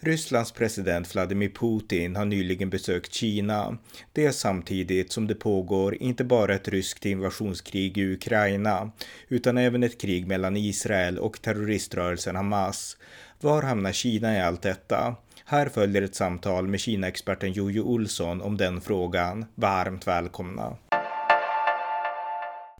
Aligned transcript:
Rysslands 0.00 0.52
president 0.52 1.14
Vladimir 1.14 1.48
Putin 1.48 2.16
har 2.16 2.24
nyligen 2.24 2.70
besökt 2.70 3.12
Kina. 3.12 3.78
Det 4.12 4.26
är 4.26 4.32
samtidigt 4.32 5.12
som 5.12 5.26
det 5.26 5.34
pågår 5.34 5.94
inte 5.94 6.24
bara 6.24 6.54
ett 6.54 6.68
ryskt 6.68 7.06
invasionskrig 7.06 7.98
i 7.98 8.12
Ukraina, 8.12 8.90
utan 9.28 9.58
även 9.58 9.82
ett 9.82 10.00
krig 10.00 10.26
mellan 10.26 10.56
Israel 10.56 11.18
och 11.18 11.42
terroriströrelsen 11.42 12.36
Hamas. 12.36 12.96
Var 13.40 13.62
hamnar 13.62 13.92
Kina 13.92 14.36
i 14.36 14.40
allt 14.40 14.62
detta? 14.62 15.16
Här 15.44 15.68
följer 15.68 16.02
ett 16.02 16.14
samtal 16.14 16.68
med 16.68 16.80
Kina-experten 16.80 17.52
Jojo 17.52 17.82
Olsson 17.82 18.42
om 18.42 18.56
den 18.56 18.80
frågan. 18.80 19.44
Varmt 19.54 20.06
välkomna! 20.06 20.76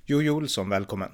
Jojo 0.07 0.31
Olsson, 0.31 0.69
välkommen! 0.69 1.11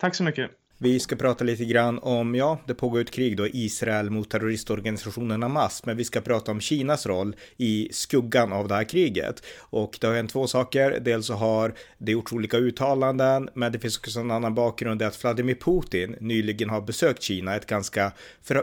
Tack 0.00 0.14
så 0.14 0.22
mycket! 0.22 0.59
Vi 0.82 1.00
ska 1.00 1.16
prata 1.16 1.44
lite 1.44 1.64
grann 1.64 1.98
om, 1.98 2.34
ja, 2.34 2.58
det 2.66 2.74
pågår 2.74 3.00
ett 3.00 3.10
krig 3.10 3.36
då, 3.36 3.46
Israel 3.46 4.10
mot 4.10 4.30
terroristorganisationen 4.30 5.42
Hamas, 5.42 5.86
men 5.86 5.96
vi 5.96 6.04
ska 6.04 6.20
prata 6.20 6.52
om 6.52 6.60
Kinas 6.60 7.06
roll 7.06 7.36
i 7.56 7.88
skuggan 7.92 8.52
av 8.52 8.68
det 8.68 8.74
här 8.74 8.84
kriget. 8.84 9.42
Och 9.58 9.98
det 10.00 10.06
har 10.06 10.14
hänt 10.14 10.30
två 10.30 10.46
saker, 10.46 10.98
dels 11.00 11.26
så 11.26 11.34
har 11.34 11.74
det 11.98 12.12
gjorts 12.12 12.32
olika 12.32 12.56
uttalanden, 12.56 13.48
men 13.54 13.72
det 13.72 13.78
finns 13.78 13.98
också 13.98 14.20
en 14.20 14.30
annan 14.30 14.54
bakgrund, 14.54 14.98
det 14.98 15.04
är 15.04 15.08
att 15.08 15.24
Vladimir 15.24 15.54
Putin 15.54 16.16
nyligen 16.20 16.70
har 16.70 16.80
besökt 16.80 17.22
Kina, 17.22 17.56
ett 17.56 17.66
ganska, 17.66 18.12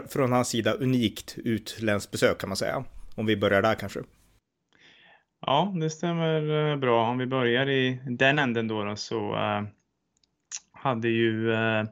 från 0.08 0.32
hans 0.32 0.48
sida, 0.48 0.72
unikt 0.72 1.34
utländskt 1.36 2.12
besök 2.12 2.38
kan 2.38 2.48
man 2.48 2.56
säga. 2.56 2.84
Om 3.14 3.26
vi 3.26 3.36
börjar 3.36 3.62
där 3.62 3.74
kanske. 3.74 4.00
Ja, 5.40 5.74
det 5.80 5.90
stämmer 5.90 6.70
eh, 6.70 6.76
bra. 6.76 7.10
Om 7.10 7.18
vi 7.18 7.26
börjar 7.26 7.68
i 7.68 8.00
den 8.06 8.38
änden 8.38 8.68
då, 8.68 8.84
då 8.84 8.96
så 8.96 9.34
uh, 9.34 9.62
hade 10.72 11.08
ju 11.08 11.50
uh, 11.50 11.84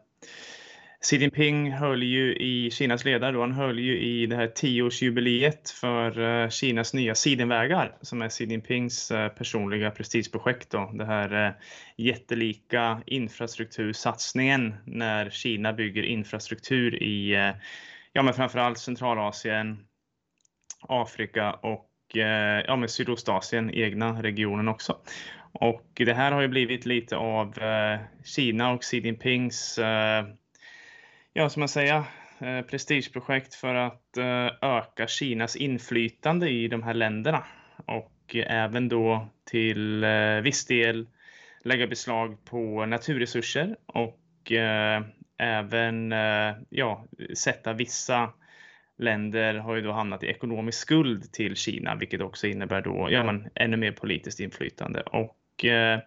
Xi 1.00 1.16
Jinping 1.16 1.72
höll 1.72 2.02
ju 2.02 2.36
i 2.36 2.70
Kinas 2.70 3.04
ledare 3.04 3.32
då, 3.32 3.40
han 3.40 3.52
höll 3.52 3.78
ju 3.78 3.98
i 3.98 4.26
det 4.26 4.36
här 4.36 4.46
tioårsjubileet 4.46 5.70
för 5.70 6.42
eh, 6.42 6.48
Kinas 6.48 6.94
nya 6.94 7.14
sidenvägar 7.14 7.96
som 8.00 8.22
är 8.22 8.28
Xi 8.28 8.44
Jinpings 8.44 9.10
eh, 9.10 9.28
personliga 9.28 9.90
prestigeprojekt 9.90 10.70
då. 10.70 10.90
Det 10.94 11.04
här 11.04 11.46
eh, 11.46 11.52
jättelika 11.96 13.02
infrastruktursatsningen 13.06 14.74
när 14.84 15.30
Kina 15.30 15.72
bygger 15.72 16.02
infrastruktur 16.02 17.02
i 17.02 17.52
ja, 18.12 18.22
men 18.22 18.34
framförallt 18.34 18.78
Centralasien, 18.78 19.78
Afrika 20.80 21.52
och 21.52 21.90
ja, 22.66 22.76
men 22.76 22.88
Sydostasien, 22.88 23.70
egna 23.74 24.22
regionen 24.22 24.68
också. 24.68 24.96
Och 25.60 25.86
det 25.94 26.14
här 26.14 26.32
har 26.32 26.40
ju 26.40 26.48
blivit 26.48 26.86
lite 26.86 27.16
av 27.16 27.58
eh, 27.58 28.00
Kina 28.24 28.72
och 28.72 28.82
Xi 28.82 28.98
Jinpings 28.98 29.78
eh, 29.78 30.26
ja, 31.32 31.48
som 31.48 31.60
man 31.60 31.68
säger, 31.68 32.02
eh, 32.38 32.60
prestigeprojekt 32.60 33.54
för 33.54 33.74
att 33.74 34.16
eh, 34.16 34.50
öka 34.62 35.06
Kinas 35.06 35.56
inflytande 35.56 36.50
i 36.50 36.68
de 36.68 36.82
här 36.82 36.94
länderna 36.94 37.44
och 37.86 38.36
även 38.36 38.88
då 38.88 39.28
till 39.44 40.04
eh, 40.04 40.40
viss 40.42 40.66
del 40.66 41.06
lägga 41.64 41.86
beslag 41.86 42.44
på 42.44 42.86
naturresurser 42.86 43.76
och 43.86 44.52
eh, 44.52 45.02
även 45.38 46.10
ja, 46.68 47.04
sätta 47.36 47.72
vissa 47.72 48.32
länder 48.98 49.54
har 49.54 49.76
ju 49.76 49.82
då 49.82 49.92
hamnat 49.92 50.22
i 50.22 50.26
ekonomisk 50.26 50.78
skuld 50.78 51.32
till 51.32 51.56
Kina, 51.56 51.94
vilket 51.94 52.20
också 52.20 52.46
innebär 52.46 52.82
då 52.82 53.08
ja, 53.10 53.24
men, 53.24 53.48
ännu 53.54 53.76
mer 53.76 53.92
politiskt 53.92 54.40
inflytande. 54.40 55.00
Och 55.00 55.36
eh, 55.64 55.98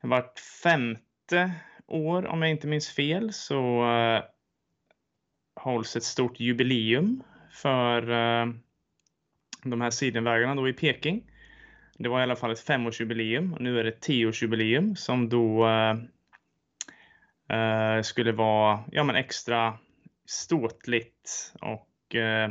vart 0.00 0.38
femte 0.38 1.52
år, 1.86 2.26
om 2.26 2.42
jag 2.42 2.50
inte 2.50 2.66
minns 2.66 2.88
fel, 2.88 3.32
så 3.32 3.90
eh, 3.90 4.22
hålls 5.54 5.96
ett 5.96 6.04
stort 6.04 6.40
jubileum 6.40 7.22
för 7.50 8.10
eh, 8.10 8.46
de 9.62 9.80
här 9.80 9.90
sidenvägarna 9.90 10.54
då 10.54 10.68
i 10.68 10.72
Peking. 10.72 11.22
Det 11.98 12.08
var 12.08 12.20
i 12.20 12.22
alla 12.22 12.36
fall 12.36 12.50
ett 12.50 12.60
femårsjubileum 12.60 13.54
och 13.54 13.60
nu 13.60 13.80
är 13.80 13.84
det 13.84 13.90
ett 13.90 14.00
tioårsjubileum 14.00 14.96
som 14.96 15.28
då 15.28 15.68
eh, 15.68 15.96
eh 17.58 18.02
skulle 18.02 18.32
vara 18.32 18.84
ja, 18.92 19.04
men 19.04 19.16
extra 19.16 19.78
ståtligt 20.26 21.54
och 21.60 22.14
eh, 22.14 22.50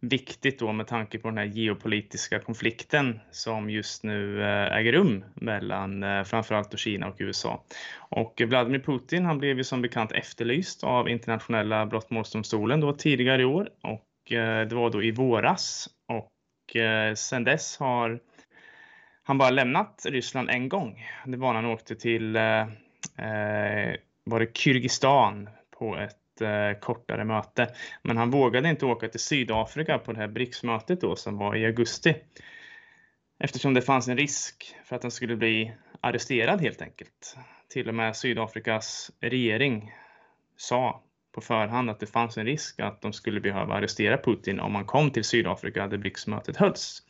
viktigt 0.00 0.58
då 0.58 0.72
med 0.72 0.86
tanke 0.86 1.18
på 1.18 1.28
den 1.28 1.38
här 1.38 1.44
geopolitiska 1.44 2.38
konflikten 2.38 3.20
som 3.30 3.70
just 3.70 4.04
nu 4.04 4.42
eh, 4.42 4.76
äger 4.76 4.92
rum 4.92 5.24
mellan 5.34 6.02
eh, 6.02 6.24
framförallt 6.24 6.78
Kina 6.78 7.08
och 7.08 7.16
USA. 7.18 7.64
Och 7.96 8.42
Vladimir 8.46 8.78
Putin 8.78 9.24
han 9.24 9.38
blev 9.38 9.58
ju 9.58 9.64
som 9.64 9.82
bekant 9.82 10.12
efterlyst 10.12 10.84
av 10.84 11.08
internationella 11.08 11.86
brottmålsdomstolen 11.86 12.80
då 12.80 12.92
tidigare 12.92 13.42
i 13.42 13.44
år 13.44 13.68
och 13.82 14.32
eh, 14.32 14.68
det 14.68 14.74
var 14.74 14.90
då 14.90 15.02
i 15.02 15.10
våras 15.10 15.88
och 16.08 16.32
sedan 17.16 17.44
dess 17.44 17.78
har 17.78 18.20
han 19.22 19.38
bara 19.38 19.50
lämnat 19.50 20.06
Ryssland 20.08 20.50
en 20.50 20.68
gång. 20.68 21.06
Det 21.26 21.36
var 21.36 21.52
när 21.52 21.62
han 21.62 21.70
åkte 21.70 21.94
till 21.94 22.32
var 24.24 24.40
det 24.40 24.56
Kyrgyzstan 24.56 25.48
på 25.78 25.96
ett 25.96 26.16
eh, 26.40 26.72
kortare 26.80 27.24
möte. 27.24 27.74
Men 28.02 28.16
han 28.16 28.30
vågade 28.30 28.68
inte 28.68 28.86
åka 28.86 29.08
till 29.08 29.20
Sydafrika 29.20 29.98
på 29.98 30.12
det 30.12 30.18
här 30.18 30.28
BRICS-mötet 30.28 31.00
då 31.00 31.16
som 31.16 31.38
var 31.38 31.56
i 31.56 31.66
augusti. 31.66 32.14
Eftersom 33.38 33.74
det 33.74 33.82
fanns 33.82 34.08
en 34.08 34.16
risk 34.16 34.76
för 34.84 34.96
att 34.96 35.02
han 35.02 35.10
skulle 35.10 35.36
bli 35.36 35.72
arresterad 36.00 36.60
helt 36.60 36.82
enkelt. 36.82 37.36
Till 37.68 37.88
och 37.88 37.94
med 37.94 38.16
Sydafrikas 38.16 39.10
regering 39.20 39.92
sa 40.56 41.02
på 41.32 41.40
förhand 41.40 41.90
att 41.90 42.00
det 42.00 42.06
fanns 42.06 42.38
en 42.38 42.46
risk 42.46 42.80
att 42.80 43.02
de 43.02 43.12
skulle 43.12 43.40
behöva 43.40 43.74
arrestera 43.74 44.18
Putin 44.18 44.60
om 44.60 44.74
han 44.74 44.84
kom 44.84 45.10
till 45.10 45.24
Sydafrika 45.24 45.86
där 45.86 45.98
BRICS-mötet 45.98 46.56
hölls. 46.56 47.02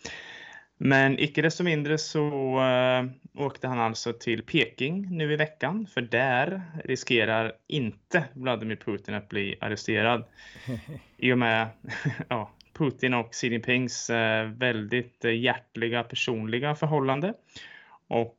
Men 0.81 1.19
icke 1.19 1.43
desto 1.43 1.65
mindre 1.65 1.99
så 1.99 2.29
äh, 2.61 3.05
åkte 3.35 3.69
han 3.69 3.79
alltså 3.79 4.13
till 4.13 4.43
Peking 4.43 5.07
nu 5.11 5.33
i 5.33 5.37
veckan, 5.37 5.87
för 5.87 6.01
där 6.01 6.63
riskerar 6.85 7.53
inte 7.67 8.25
Vladimir 8.33 8.77
Putin 8.77 9.15
att 9.15 9.29
bli 9.29 9.57
arresterad. 9.61 10.25
I 11.17 11.33
och 11.33 11.39
med 11.39 11.69
ja, 12.29 12.51
Putin 12.73 13.15
och 13.15 13.35
Xi 13.35 13.49
Jinpings 13.49 14.11
äh, 14.11 14.49
väldigt 14.49 15.25
äh, 15.25 15.41
hjärtliga 15.41 16.03
personliga 16.03 16.75
förhållande. 16.75 17.35
Och 18.09 18.35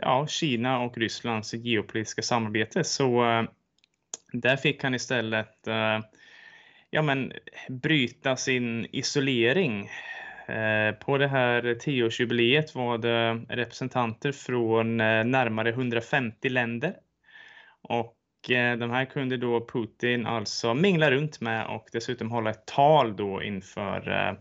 ja, 0.00 0.26
Kina 0.26 0.80
och 0.80 0.98
Rysslands 0.98 1.54
geopolitiska 1.54 2.22
samarbete. 2.22 2.84
Så 2.84 3.22
där 4.32 4.56
fick 4.56 4.82
han 4.82 4.94
istället 4.94 5.58
ja, 6.90 7.02
men, 7.02 7.32
bryta 7.68 8.36
sin 8.36 8.86
isolering 8.92 9.88
Eh, 9.88 10.21
Eh, 10.46 10.94
på 10.94 11.18
det 11.18 11.28
här 11.28 11.74
tioårsjubileet 11.74 12.74
var 12.74 12.98
det 12.98 13.32
representanter 13.48 14.32
från 14.32 15.00
eh, 15.00 15.24
närmare 15.24 15.70
150 15.70 16.48
länder. 16.48 16.94
Och 17.82 18.50
eh, 18.50 18.76
de 18.76 18.90
här 18.90 19.04
kunde 19.04 19.36
då 19.36 19.66
Putin 19.66 20.26
alltså 20.26 20.74
mingla 20.74 21.10
runt 21.10 21.40
med 21.40 21.66
och 21.66 21.88
dessutom 21.92 22.30
hålla 22.30 22.50
ett 22.50 22.66
tal 22.66 23.16
då 23.16 23.42
inför, 23.42 24.36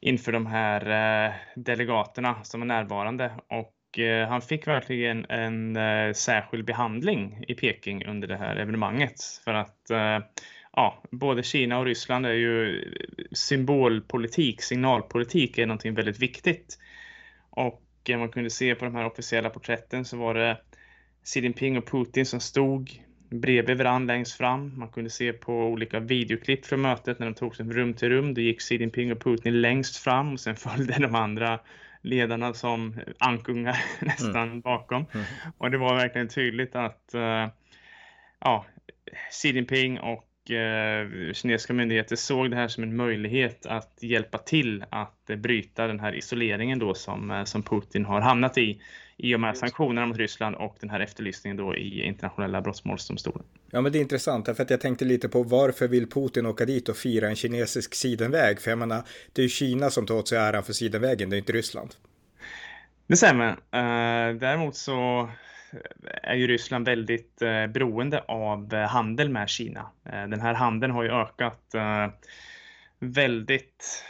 inför 0.00 0.32
de 0.32 0.46
här 0.46 1.34
delegaterna 1.54 2.44
som 2.44 2.60
var 2.60 2.66
närvarande. 2.66 3.32
Och 3.48 3.76
han 4.28 4.42
fick 4.42 4.66
verkligen 4.66 5.26
en 5.28 5.78
särskild 6.14 6.64
behandling 6.64 7.44
i 7.48 7.54
Peking 7.54 8.06
under 8.06 8.28
det 8.28 8.36
här 8.36 8.56
evenemanget 8.56 9.20
för 9.44 9.54
att 9.54 9.90
ja, 10.76 11.02
både 11.10 11.42
Kina 11.42 11.78
och 11.78 11.84
Ryssland 11.84 12.26
är 12.26 12.32
ju 12.32 12.84
symbolpolitik, 13.32 14.62
signalpolitik 14.62 15.58
är 15.58 15.66
någonting 15.66 15.94
väldigt 15.94 16.18
viktigt. 16.18 16.78
Och 17.50 17.82
man 18.08 18.28
kunde 18.28 18.50
se 18.50 18.74
på 18.74 18.84
de 18.84 18.94
här 18.94 19.06
officiella 19.06 19.50
porträtten 19.50 20.04
så 20.04 20.16
var 20.16 20.34
det 20.34 20.58
Xi 21.24 21.40
Jinping 21.40 21.78
och 21.78 21.86
Putin 21.86 22.26
som 22.26 22.40
stod 22.40 22.90
bredvid 23.30 23.78
varandra 23.78 24.14
längst 24.14 24.36
fram. 24.36 24.78
Man 24.78 24.88
kunde 24.88 25.10
se 25.10 25.32
på 25.32 25.52
olika 25.52 26.00
videoklipp 26.00 26.66
från 26.66 26.80
mötet 26.80 27.18
när 27.18 27.26
de 27.26 27.34
tog 27.34 27.56
sig 27.56 27.66
rum 27.66 27.94
till 27.94 28.08
rum. 28.08 28.34
Då 28.34 28.40
gick 28.40 28.60
Xi 28.60 28.76
Jinping 28.76 29.12
och 29.12 29.20
Putin 29.20 29.60
längst 29.60 29.96
fram 29.96 30.32
och 30.32 30.40
sen 30.40 30.56
följde 30.56 30.98
de 30.98 31.14
andra 31.14 31.60
ledarna 32.02 32.54
som 32.54 33.00
ankungar 33.18 33.76
nästan 34.00 34.48
mm. 34.48 34.60
bakom. 34.60 35.06
Mm. 35.14 35.26
Och 35.58 35.70
det 35.70 35.78
var 35.78 35.94
verkligen 35.94 36.28
tydligt 36.28 36.74
att 36.74 37.10
uh, 37.14 37.48
ja, 38.40 38.66
Xi 39.30 39.48
Jinping 39.48 40.00
och 40.00 40.29
kinesiska 41.32 41.72
myndigheter 41.72 42.16
såg 42.16 42.50
det 42.50 42.56
här 42.56 42.68
som 42.68 42.82
en 42.82 42.96
möjlighet 42.96 43.66
att 43.66 43.98
hjälpa 44.00 44.38
till 44.38 44.84
att 44.90 45.30
bryta 45.36 45.86
den 45.86 46.00
här 46.00 46.14
isoleringen 46.14 46.78
då 46.78 46.94
som, 46.94 47.42
som 47.46 47.62
Putin 47.62 48.04
har 48.04 48.20
hamnat 48.20 48.58
i 48.58 48.80
i 49.22 49.34
och 49.34 49.40
med 49.40 49.56
sanktionerna 49.56 50.06
mot 50.06 50.16
Ryssland 50.16 50.56
och 50.56 50.76
den 50.80 50.90
här 50.90 51.00
efterlysningen 51.00 51.56
då 51.56 51.76
i 51.76 52.02
internationella 52.02 52.60
brottmålsdomstolen. 52.60 53.44
Ja, 53.70 53.80
men 53.80 53.92
det 53.92 53.98
är 53.98 54.00
intressant, 54.00 54.46
för 54.56 54.62
att 54.62 54.70
jag 54.70 54.80
tänkte 54.80 55.04
lite 55.04 55.28
på 55.28 55.42
varför 55.42 55.88
vill 55.88 56.10
Putin 56.10 56.46
åka 56.46 56.64
dit 56.64 56.88
och 56.88 56.96
fira 56.96 57.28
en 57.28 57.36
kinesisk 57.36 57.94
sidenväg? 57.94 58.60
För 58.60 58.70
jag 58.70 58.78
menar, 58.78 59.02
det 59.32 59.40
är 59.40 59.42
ju 59.42 59.48
Kina 59.48 59.90
som 59.90 60.06
tar 60.06 60.14
åt 60.14 60.28
sig 60.28 60.38
äran 60.38 60.62
för 60.62 60.72
sidenvägen, 60.72 61.30
det 61.30 61.36
är 61.36 61.38
inte 61.38 61.52
Ryssland. 61.52 61.94
Det 63.06 63.16
stämmer. 63.16 63.50
Uh, 63.50 64.38
däremot 64.38 64.76
så 64.76 65.30
är 66.22 66.34
ju 66.34 66.46
Ryssland 66.46 66.86
väldigt 66.86 67.42
eh, 67.42 67.66
beroende 67.66 68.20
av 68.20 68.74
eh, 68.74 68.88
handel 68.88 69.28
med 69.28 69.48
Kina. 69.48 69.90
Eh, 70.04 70.26
den 70.26 70.40
här 70.40 70.54
handeln 70.54 70.92
har 70.92 71.02
ju 71.02 71.10
ökat 71.10 71.74
eh, 71.74 72.08
väldigt 72.98 74.04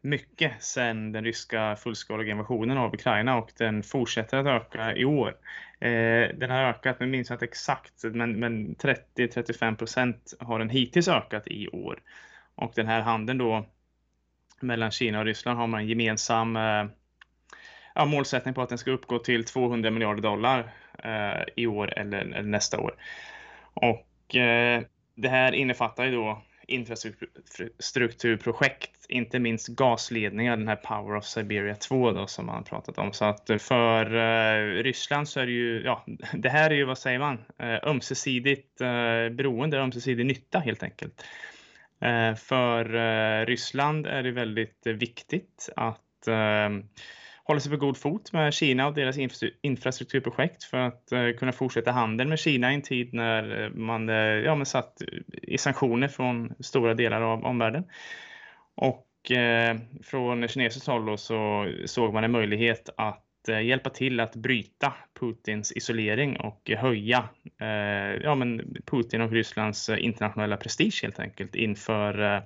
mycket 0.00 0.62
sedan 0.62 1.12
den 1.12 1.24
ryska 1.24 1.76
fullskaliga 1.76 2.30
invasionen 2.30 2.78
av 2.78 2.94
Ukraina 2.94 3.36
och 3.36 3.52
den 3.58 3.82
fortsätter 3.82 4.38
att 4.38 4.46
öka 4.46 4.96
i 4.96 5.04
år. 5.04 5.36
Eh, 5.80 6.28
den 6.36 6.50
har 6.50 6.62
ökat, 6.62 7.00
nu 7.00 7.06
minns 7.06 7.30
jag 7.30 7.36
inte 7.36 7.44
exakt, 7.44 8.04
men, 8.04 8.40
men 8.40 8.76
30-35 8.76 9.76
procent 9.76 10.34
har 10.38 10.58
den 10.58 10.68
hittills 10.68 11.08
ökat 11.08 11.46
i 11.46 11.68
år. 11.68 11.98
Och 12.54 12.72
den 12.76 12.86
här 12.86 13.00
handeln 13.00 13.38
då 13.38 13.66
mellan 14.60 14.90
Kina 14.90 15.18
och 15.18 15.24
Ryssland 15.24 15.58
har 15.58 15.66
man 15.66 15.80
en 15.80 15.88
gemensam 15.88 16.56
eh, 16.56 16.86
ja, 17.94 18.04
målsättning 18.04 18.54
på 18.54 18.62
att 18.62 18.68
den 18.68 18.78
ska 18.78 18.90
uppgå 18.90 19.18
till 19.18 19.44
200 19.44 19.90
miljarder 19.90 20.22
dollar 20.22 20.72
Eh, 21.04 21.42
i 21.56 21.66
år 21.66 21.98
eller, 21.98 22.18
eller, 22.18 22.42
nästa 22.42 22.80
år. 22.80 22.94
Och 23.74 24.36
eh, 24.36 24.82
det 25.14 25.28
här 25.28 25.52
innefattar 25.52 26.04
ju 26.04 26.10
då 26.10 26.42
infrastrukturprojekt, 26.66 29.06
inte 29.08 29.38
minst 29.38 29.68
gasledningar, 29.68 30.56
den 30.56 30.68
här 30.68 30.76
Power 30.76 31.16
of 31.16 31.24
Siberia 31.24 31.74
2 31.74 32.10
då, 32.10 32.26
som 32.26 32.46
man 32.46 32.64
pratat 32.64 32.98
om. 32.98 33.12
Så 33.12 33.24
att 33.24 33.50
för 33.58 34.14
eh, 34.14 34.82
Ryssland 34.82 35.28
så 35.28 35.40
är 35.40 35.46
det 35.46 35.52
ju, 35.52 35.82
ja, 35.84 36.04
det 36.32 36.48
här 36.48 36.70
är 36.70 36.74
ju, 36.74 36.84
vad 36.84 36.98
säger 36.98 37.18
man, 37.18 37.44
eh, 37.58 37.78
ömsesidigt 37.82 38.80
eh, 38.80 39.28
beroende, 39.30 39.80
ömsesidig 39.80 40.26
nytta 40.26 40.58
helt 40.58 40.82
enkelt. 40.82 41.24
Eh, 42.00 42.34
för 42.34 42.94
eh, 42.94 43.46
Ryssland 43.46 44.06
är 44.06 44.22
det 44.22 44.30
väldigt 44.30 44.86
viktigt 44.86 45.68
att 45.76 46.28
eh, 46.28 46.68
håller 47.44 47.60
sig 47.60 47.70
på 47.70 47.76
god 47.76 47.96
fot 47.96 48.32
med 48.32 48.54
Kina 48.54 48.86
och 48.86 48.94
deras 48.94 49.16
infrastrukturprojekt 49.62 50.64
för 50.64 50.76
att 50.76 51.12
eh, 51.12 51.30
kunna 51.38 51.52
fortsätta 51.52 51.92
handeln 51.92 52.30
med 52.30 52.38
Kina 52.38 52.72
i 52.72 52.74
en 52.74 52.82
tid 52.82 53.14
när 53.14 53.64
eh, 53.64 53.70
man 53.70 54.08
eh, 54.08 54.16
ja, 54.16 54.54
men 54.54 54.66
satt 54.66 55.02
i 55.42 55.58
sanktioner 55.58 56.08
från 56.08 56.54
stora 56.60 56.94
delar 56.94 57.20
av 57.20 57.44
omvärlden. 57.44 57.84
Och 58.74 59.30
eh, 59.30 59.76
från 60.02 60.48
kinesiskt 60.48 60.86
håll 60.86 61.06
då, 61.06 61.16
så 61.16 61.70
såg 61.84 62.14
man 62.14 62.24
en 62.24 62.30
möjlighet 62.30 62.90
att 62.96 63.20
hjälpa 63.62 63.90
till 63.90 64.20
att 64.20 64.36
bryta 64.36 64.92
Putins 65.20 65.72
isolering 65.72 66.36
och 66.36 66.70
höja 66.76 67.28
ja, 68.22 68.34
men 68.34 68.76
Putin 68.86 69.20
och 69.20 69.30
Rysslands 69.32 69.88
internationella 69.88 70.56
prestige 70.56 71.00
helt 71.02 71.20
enkelt 71.20 71.54
inför 71.54 72.42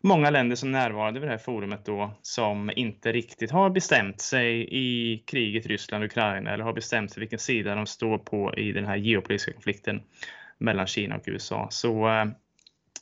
många 0.00 0.30
länder 0.30 0.56
som 0.56 0.72
närvarade 0.72 1.20
vid 1.20 1.28
det 1.28 1.32
här 1.32 1.38
forumet 1.38 1.84
då 1.84 2.10
som 2.22 2.70
inte 2.76 3.12
riktigt 3.12 3.50
har 3.50 3.70
bestämt 3.70 4.20
sig 4.20 4.68
i 4.70 5.18
kriget 5.18 5.66
Ryssland-Ukraina 5.66 6.50
eller 6.50 6.64
har 6.64 6.72
bestämt 6.72 7.10
sig 7.10 7.20
vilken 7.20 7.38
sida 7.38 7.74
de 7.74 7.86
står 7.86 8.18
på 8.18 8.54
i 8.54 8.72
den 8.72 8.86
här 8.86 8.96
geopolitiska 8.96 9.52
konflikten 9.52 10.02
mellan 10.58 10.86
Kina 10.86 11.16
och 11.16 11.22
USA. 11.26 11.68
Så 11.70 12.08
eh, 12.08 12.24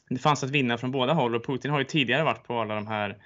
det 0.08 0.18
fanns 0.18 0.44
att 0.44 0.50
vinna 0.50 0.78
från 0.78 0.90
båda 0.90 1.12
håll 1.12 1.34
och 1.34 1.46
Putin 1.46 1.70
har 1.70 1.78
ju 1.78 1.84
tidigare 1.84 2.24
varit 2.24 2.46
på 2.46 2.60
alla 2.60 2.74
de 2.74 2.86
här 2.86 3.16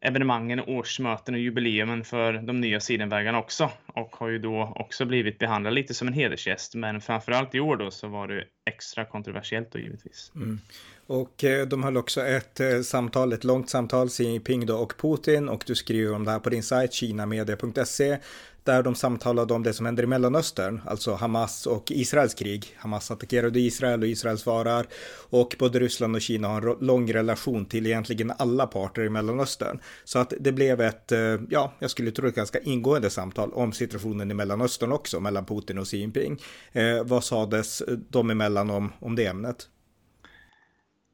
evenemangen, 0.00 0.60
årsmöten 0.60 1.34
och 1.34 1.40
jubileumen 1.40 2.04
för 2.04 2.32
de 2.32 2.60
nya 2.60 2.80
sidenvägarna 2.80 3.38
också 3.38 3.70
och 3.86 4.16
har 4.16 4.28
ju 4.28 4.38
då 4.38 4.72
också 4.76 5.04
blivit 5.04 5.38
behandlad 5.38 5.74
lite 5.74 5.94
som 5.94 6.08
en 6.08 6.14
hedersgäst. 6.14 6.74
Men 6.74 7.00
framförallt 7.00 7.54
i 7.54 7.60
år 7.60 7.76
då 7.76 7.90
så 7.90 8.08
var 8.08 8.28
det 8.28 8.44
extra 8.64 9.04
kontroversiellt 9.04 9.72
då 9.72 9.78
givetvis. 9.78 10.32
Mm. 10.34 10.60
Och 11.06 11.44
eh, 11.44 11.66
de 11.66 11.82
höll 11.82 11.96
också 11.96 12.20
ett 12.20 12.60
eh, 12.60 12.80
samtal, 12.80 13.32
ett 13.32 13.44
långt 13.44 13.70
samtal, 13.70 14.08
Xi 14.08 14.24
Jinping 14.24 14.66
då 14.66 14.76
och 14.76 14.94
Putin 14.98 15.48
och 15.48 15.64
du 15.66 15.74
skriver 15.74 16.14
om 16.14 16.24
det 16.24 16.30
här 16.30 16.38
på 16.38 16.50
din 16.50 16.62
sajt 16.62 16.92
kinamedia.se 16.92 18.18
där 18.66 18.82
de 18.82 18.94
samtalade 18.94 19.54
om 19.54 19.62
det 19.62 19.72
som 19.72 19.86
händer 19.86 20.02
i 20.02 20.06
Mellanöstern, 20.06 20.80
alltså 20.86 21.14
Hamas 21.14 21.66
och 21.66 21.90
Israels 21.90 22.34
krig. 22.34 22.76
Hamas 22.76 23.10
attackerade 23.10 23.60
Israel 23.60 24.02
och 24.02 24.08
Israel 24.08 24.38
svarar 24.38 24.86
och 25.30 25.56
både 25.58 25.78
Ryssland 25.78 26.16
och 26.16 26.22
Kina 26.22 26.48
har 26.48 26.62
en 26.62 26.86
lång 26.86 27.12
relation 27.12 27.64
till 27.64 27.86
egentligen 27.86 28.32
alla 28.38 28.66
parter 28.66 29.02
i 29.02 29.08
Mellanöstern. 29.08 29.80
Så 30.04 30.18
att 30.18 30.32
det 30.40 30.52
blev 30.52 30.80
ett, 30.80 31.12
eh, 31.12 31.18
ja, 31.50 31.72
jag 31.78 31.90
skulle 31.90 32.10
tro 32.10 32.28
ett 32.28 32.34
ganska 32.34 32.58
ingående 32.58 33.10
samtal 33.10 33.52
om 33.52 33.72
situationen 33.72 34.30
i 34.30 34.34
Mellanöstern 34.34 34.92
också 34.92 35.20
mellan 35.20 35.46
Putin 35.46 35.78
och 35.78 35.86
Xi 35.86 35.98
Jinping. 35.98 36.42
Eh, 36.72 37.04
vad 37.04 37.24
sades 37.24 37.82
de 38.08 38.30
emellan 38.30 38.70
om, 38.70 38.92
om 39.00 39.16
det 39.16 39.26
ämnet? 39.26 39.68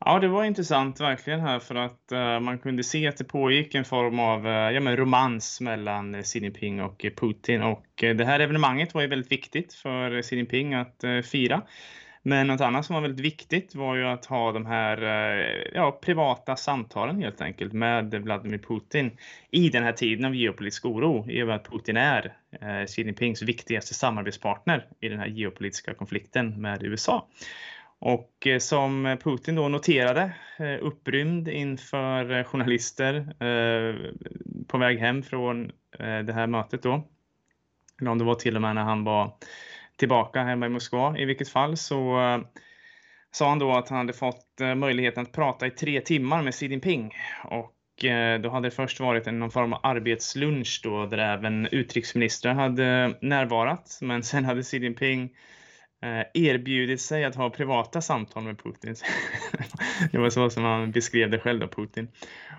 Ja, 0.04 0.18
det 0.18 0.28
var 0.28 0.44
intressant 0.44 1.00
verkligen 1.00 1.40
här 1.40 1.58
för 1.58 1.74
att 1.74 2.12
uh, 2.12 2.40
man 2.40 2.58
kunde 2.58 2.84
se 2.84 3.08
att 3.08 3.16
det 3.16 3.24
pågick 3.24 3.74
en 3.74 3.84
form 3.84 4.18
av 4.18 4.46
uh, 4.46 4.52
ja, 4.52 4.80
men 4.80 4.96
romans 4.96 5.60
mellan 5.60 6.22
Xi 6.22 6.38
Jinping 6.38 6.82
och 6.82 7.06
Putin 7.16 7.62
och 7.62 7.86
uh, 8.02 8.14
det 8.14 8.24
här 8.24 8.40
evenemanget 8.40 8.94
var 8.94 9.02
ju 9.02 9.06
väldigt 9.06 9.32
viktigt 9.32 9.74
för 9.74 10.22
Xi 10.22 10.36
Jinping 10.36 10.74
att 10.74 11.04
fira. 11.24 11.62
Men 12.22 12.46
något 12.46 12.60
annat 12.60 12.86
som 12.86 12.94
var 12.94 13.02
väldigt 13.02 13.24
viktigt 13.24 13.74
var 13.74 13.96
ju 13.96 14.06
att 14.06 14.26
ha 14.26 14.52
de 14.52 14.66
här 14.66 14.98
ja, 15.74 15.98
privata 16.02 16.56
samtalen 16.56 17.22
helt 17.22 17.40
enkelt 17.40 17.72
med 17.72 18.14
Vladimir 18.14 18.58
Putin 18.58 19.10
i 19.50 19.68
den 19.68 19.82
här 19.82 19.92
tiden 19.92 20.24
av 20.24 20.34
geopolitisk 20.34 20.84
oro 20.84 21.30
i 21.30 21.42
och 21.42 21.46
med 21.46 21.56
att 21.56 21.70
Putin 21.70 21.96
är 21.96 22.32
Xi 22.86 23.02
Jinpings 23.02 23.42
viktigaste 23.42 23.94
samarbetspartner 23.94 24.86
i 25.00 25.08
den 25.08 25.18
här 25.18 25.26
geopolitiska 25.26 25.94
konflikten 25.94 26.60
med 26.60 26.82
USA. 26.82 27.28
Och 28.04 28.46
eh, 28.46 28.58
som 28.58 29.16
Putin 29.24 29.54
då 29.54 29.68
noterade, 29.68 30.32
eh, 30.58 30.78
upprymd 30.80 31.48
inför 31.48 32.38
eh, 32.38 32.44
journalister 32.44 33.34
på 34.68 34.78
väg 34.78 34.98
hem 34.98 35.22
från 35.22 35.72
det 35.98 36.32
här 36.32 36.46
mötet 36.46 36.82
då. 36.82 37.08
Eller 38.00 38.10
om 38.10 38.18
det 38.18 38.24
var 38.24 38.34
till 38.34 38.56
och 38.56 38.62
med 38.62 38.74
när 38.74 38.82
han 38.82 39.04
var 39.04 39.36
tillbaka 39.96 40.42
hemma 40.42 40.66
i 40.66 40.68
Moskva. 40.68 41.18
I 41.18 41.24
vilket 41.24 41.48
fall 41.48 41.76
så 41.76 42.18
sa 43.30 43.48
han 43.48 43.58
då 43.58 43.72
att 43.72 43.88
han 43.88 43.98
hade 43.98 44.12
fått 44.12 44.60
möjligheten 44.76 45.22
att 45.22 45.32
prata 45.32 45.66
i 45.66 45.70
tre 45.70 46.00
timmar 46.00 46.42
med 46.42 46.54
Xi 46.54 46.66
Jinping. 46.66 47.14
Och 47.44 47.74
då 48.40 48.48
hade 48.48 48.66
det 48.66 48.74
först 48.74 49.00
varit 49.00 49.26
någon 49.26 49.50
form 49.50 49.72
av 49.72 49.80
arbetslunch 49.82 50.80
då 50.84 51.06
där 51.06 51.18
även 51.18 51.66
utrikesministrar 51.66 52.54
hade 52.54 53.14
närvarat. 53.20 53.98
Men 54.00 54.22
sen 54.22 54.44
hade 54.44 54.62
Xi 54.62 54.78
Jinping 54.78 55.30
Eh, 56.02 56.24
erbjudit 56.34 57.00
sig 57.00 57.24
att 57.24 57.34
ha 57.34 57.50
privata 57.50 58.00
samtal 58.00 58.42
med 58.42 58.58
Putin. 58.58 58.94
det 60.12 60.18
var 60.18 60.30
så 60.30 60.50
som 60.50 60.64
han 60.64 60.90
beskrev 60.90 61.30
det 61.30 61.38
själv 61.38 61.60
då, 61.60 61.68
Putin. 61.68 62.08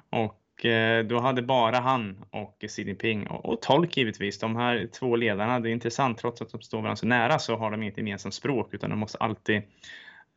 Och 0.10 0.66
eh, 0.66 1.06
då 1.06 1.20
hade 1.20 1.42
bara 1.42 1.80
han 1.80 2.26
och 2.30 2.64
Xi 2.68 2.84
Jinping 2.84 3.28
och, 3.28 3.46
och 3.46 3.62
tolk 3.62 3.98
givetvis, 3.98 4.40
de 4.40 4.56
här 4.56 4.88
två 5.00 5.16
ledarna, 5.16 5.60
det 5.60 5.70
är 5.70 5.72
intressant, 5.72 6.18
trots 6.18 6.42
att 6.42 6.52
de 6.52 6.62
står 6.62 6.78
varandra 6.78 6.96
så 6.96 7.06
nära 7.06 7.40
så 7.40 7.56
har 7.56 7.72
de 7.72 7.84
inte 7.84 8.00
gemensamt 8.00 8.34
språk 8.34 8.74
utan 8.74 8.90
de 8.90 9.00
måste 9.00 9.18
alltid 9.18 9.62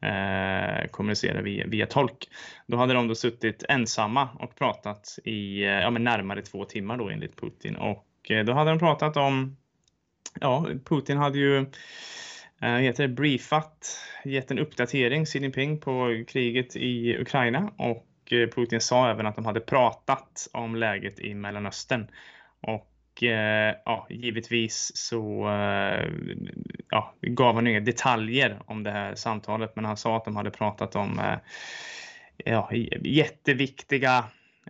eh, 0.02 0.86
kommunicera 0.90 1.42
via, 1.42 1.66
via 1.66 1.86
tolk. 1.86 2.28
Då 2.66 2.76
hade 2.76 2.94
de 2.94 3.08
då 3.08 3.14
suttit 3.14 3.64
ensamma 3.68 4.28
och 4.38 4.54
pratat 4.54 5.18
i 5.24 5.62
eh, 5.62 5.70
ja, 5.70 5.90
men 5.90 6.04
närmare 6.04 6.42
två 6.42 6.64
timmar 6.64 6.96
då 6.96 7.08
enligt 7.08 7.40
Putin 7.40 7.76
och 7.76 8.30
eh, 8.30 8.44
då 8.44 8.52
hade 8.52 8.70
de 8.70 8.78
pratat 8.78 9.16
om, 9.16 9.56
ja, 10.40 10.66
Putin 10.84 11.16
hade 11.16 11.38
ju 11.38 11.66
Eh, 12.62 12.70
han 12.70 12.80
heter 12.80 13.08
briefat, 13.08 14.00
gett 14.24 14.50
en 14.50 14.58
uppdatering 14.58 15.24
Xi 15.24 15.38
Jinping 15.38 15.80
på 15.80 16.24
kriget 16.28 16.76
i 16.76 17.16
Ukraina. 17.18 17.70
Och 17.76 18.32
eh, 18.32 18.48
Putin 18.48 18.80
sa 18.80 19.10
även 19.10 19.26
att 19.26 19.36
de 19.36 19.44
hade 19.46 19.60
pratat 19.60 20.48
om 20.52 20.74
läget 20.76 21.20
i 21.20 21.34
Mellanöstern. 21.34 22.10
Och 22.60 23.22
eh, 23.22 23.74
ja, 23.84 24.06
givetvis 24.10 24.92
så 24.94 25.46
ja, 26.90 27.14
gav 27.22 27.54
han 27.54 27.66
inga 27.66 27.80
detaljer 27.80 28.58
om 28.66 28.82
det 28.82 28.90
här 28.90 29.14
samtalet, 29.14 29.76
men 29.76 29.84
han 29.84 29.96
sa 29.96 30.16
att 30.16 30.24
de 30.24 30.36
hade 30.36 30.50
pratat 30.50 30.96
om 30.96 31.20
ja, 32.44 32.70
jätteviktiga 33.02 34.24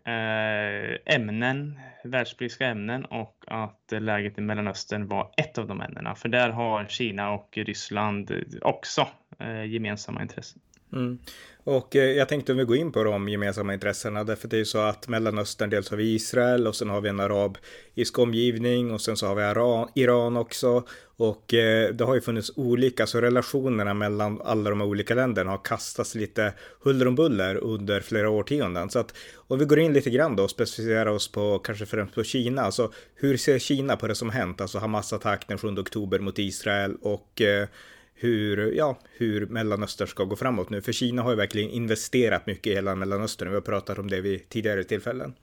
Eh, 0.05 1.15
ämnen 1.15 1.81
världspolitiska 2.05 2.67
ämnen 2.67 3.05
och 3.05 3.45
att 3.47 3.93
läget 4.01 4.39
i 4.39 4.41
Mellanöstern 4.41 5.09
var 5.09 5.31
ett 5.37 5.59
av 5.59 5.67
de 5.67 5.81
ämnena. 5.81 6.15
För 6.15 6.29
där 6.29 6.51
har 6.51 6.85
Kina 6.85 7.31
och 7.31 7.59
Ryssland 7.59 8.33
också 8.63 9.09
eh, 9.39 9.65
gemensamma 9.65 10.23
intressen. 10.23 10.63
Mm. 10.93 11.19
Och 11.67 11.97
eh, 11.97 12.13
jag 12.13 12.29
tänkte 12.29 12.53
om 12.53 12.59
vi 12.59 12.65
går 12.65 12.77
in 12.77 12.93
på 12.93 13.05
de 13.05 13.29
gemensamma 13.29 13.75
intressena, 13.75 14.25
därför 14.25 14.49
det 14.49 14.57
är 14.57 14.59
ju 14.59 14.65
så 14.65 14.79
att 14.79 15.09
Mellanöstern, 15.09 15.71
dels 15.71 15.91
har 15.91 15.97
vi 15.97 16.15
Israel 16.15 16.67
och 16.67 16.77
sen 16.77 16.91
har 16.91 17.01
vi 17.01 17.09
en 17.09 17.21
arabisk 17.21 18.19
omgivning 18.19 18.91
och 18.91 19.01
sen 19.01 19.17
så 19.17 19.27
har 19.27 19.35
vi 19.35 19.43
Iran, 19.43 19.89
Iran 19.95 20.37
också. 20.37 20.85
Och 21.17 21.55
eh, 21.55 21.95
det 21.95 22.05
har 22.05 22.15
ju 22.15 22.21
funnits 22.21 22.53
olika, 22.57 23.07
så 23.07 23.21
relationerna 23.21 23.95
mellan 23.95 24.41
alla 24.45 24.71
de 24.71 24.81
här 24.81 24.89
olika 24.89 25.15
länderna 25.15 25.51
har 25.51 25.65
kastats 25.65 26.15
lite 26.15 26.53
huller 26.81 27.09
om 27.09 27.15
buller 27.15 27.57
under 27.57 28.01
flera 28.01 28.31
årtionden. 28.31 28.91
Så 28.91 28.99
att 28.99 29.15
om 29.35 29.59
vi 29.59 29.65
går 29.65 29.79
in 29.79 29.93
lite 29.93 30.11
grann 30.11 30.37
då 30.37 30.43
och 30.43 30.51
specificerar 30.51 31.07
oss 31.07 31.33
på 31.33 31.59
kanske 31.59 31.87
främst 31.87 32.15
på 32.15 32.25
Kina, 32.25 32.63
alltså 32.63 32.93
hur 33.15 33.37
ser 33.37 33.59
Kina 33.59 33.97
på 33.97 34.07
det 34.07 34.15
som 34.15 34.31
hänt, 34.31 34.61
alltså 34.61 34.79
Hamas 34.79 35.13
attack 35.13 35.45
den 35.49 35.59
7 35.59 35.69
oktober 35.69 36.19
mot 36.19 36.39
Israel 36.39 36.97
och 37.01 37.43
eh, 37.43 37.69
hur, 38.17 38.73
ja, 38.73 38.99
hur 39.19 39.47
Mellanöstern 39.47 40.09
ska 40.09 40.25
gå 40.25 40.37
framåt 40.37 40.71
nu. 40.71 40.83
För 40.83 40.93
Kina 40.93 41.23
har 41.23 41.31
ju 41.31 41.37
verkligen 41.37 41.71
investerat 41.71 42.47
mycket 42.47 42.67
i 42.67 42.75
hela 42.75 42.95
Mellanöstern. 42.95 43.49
Vi 43.49 43.55
har 43.55 43.63
pratat 43.63 43.99
om 43.99 44.11
det 44.11 44.21
vid 44.21 44.49
tidigare 44.49 44.85
tillfällen. 44.85 45.35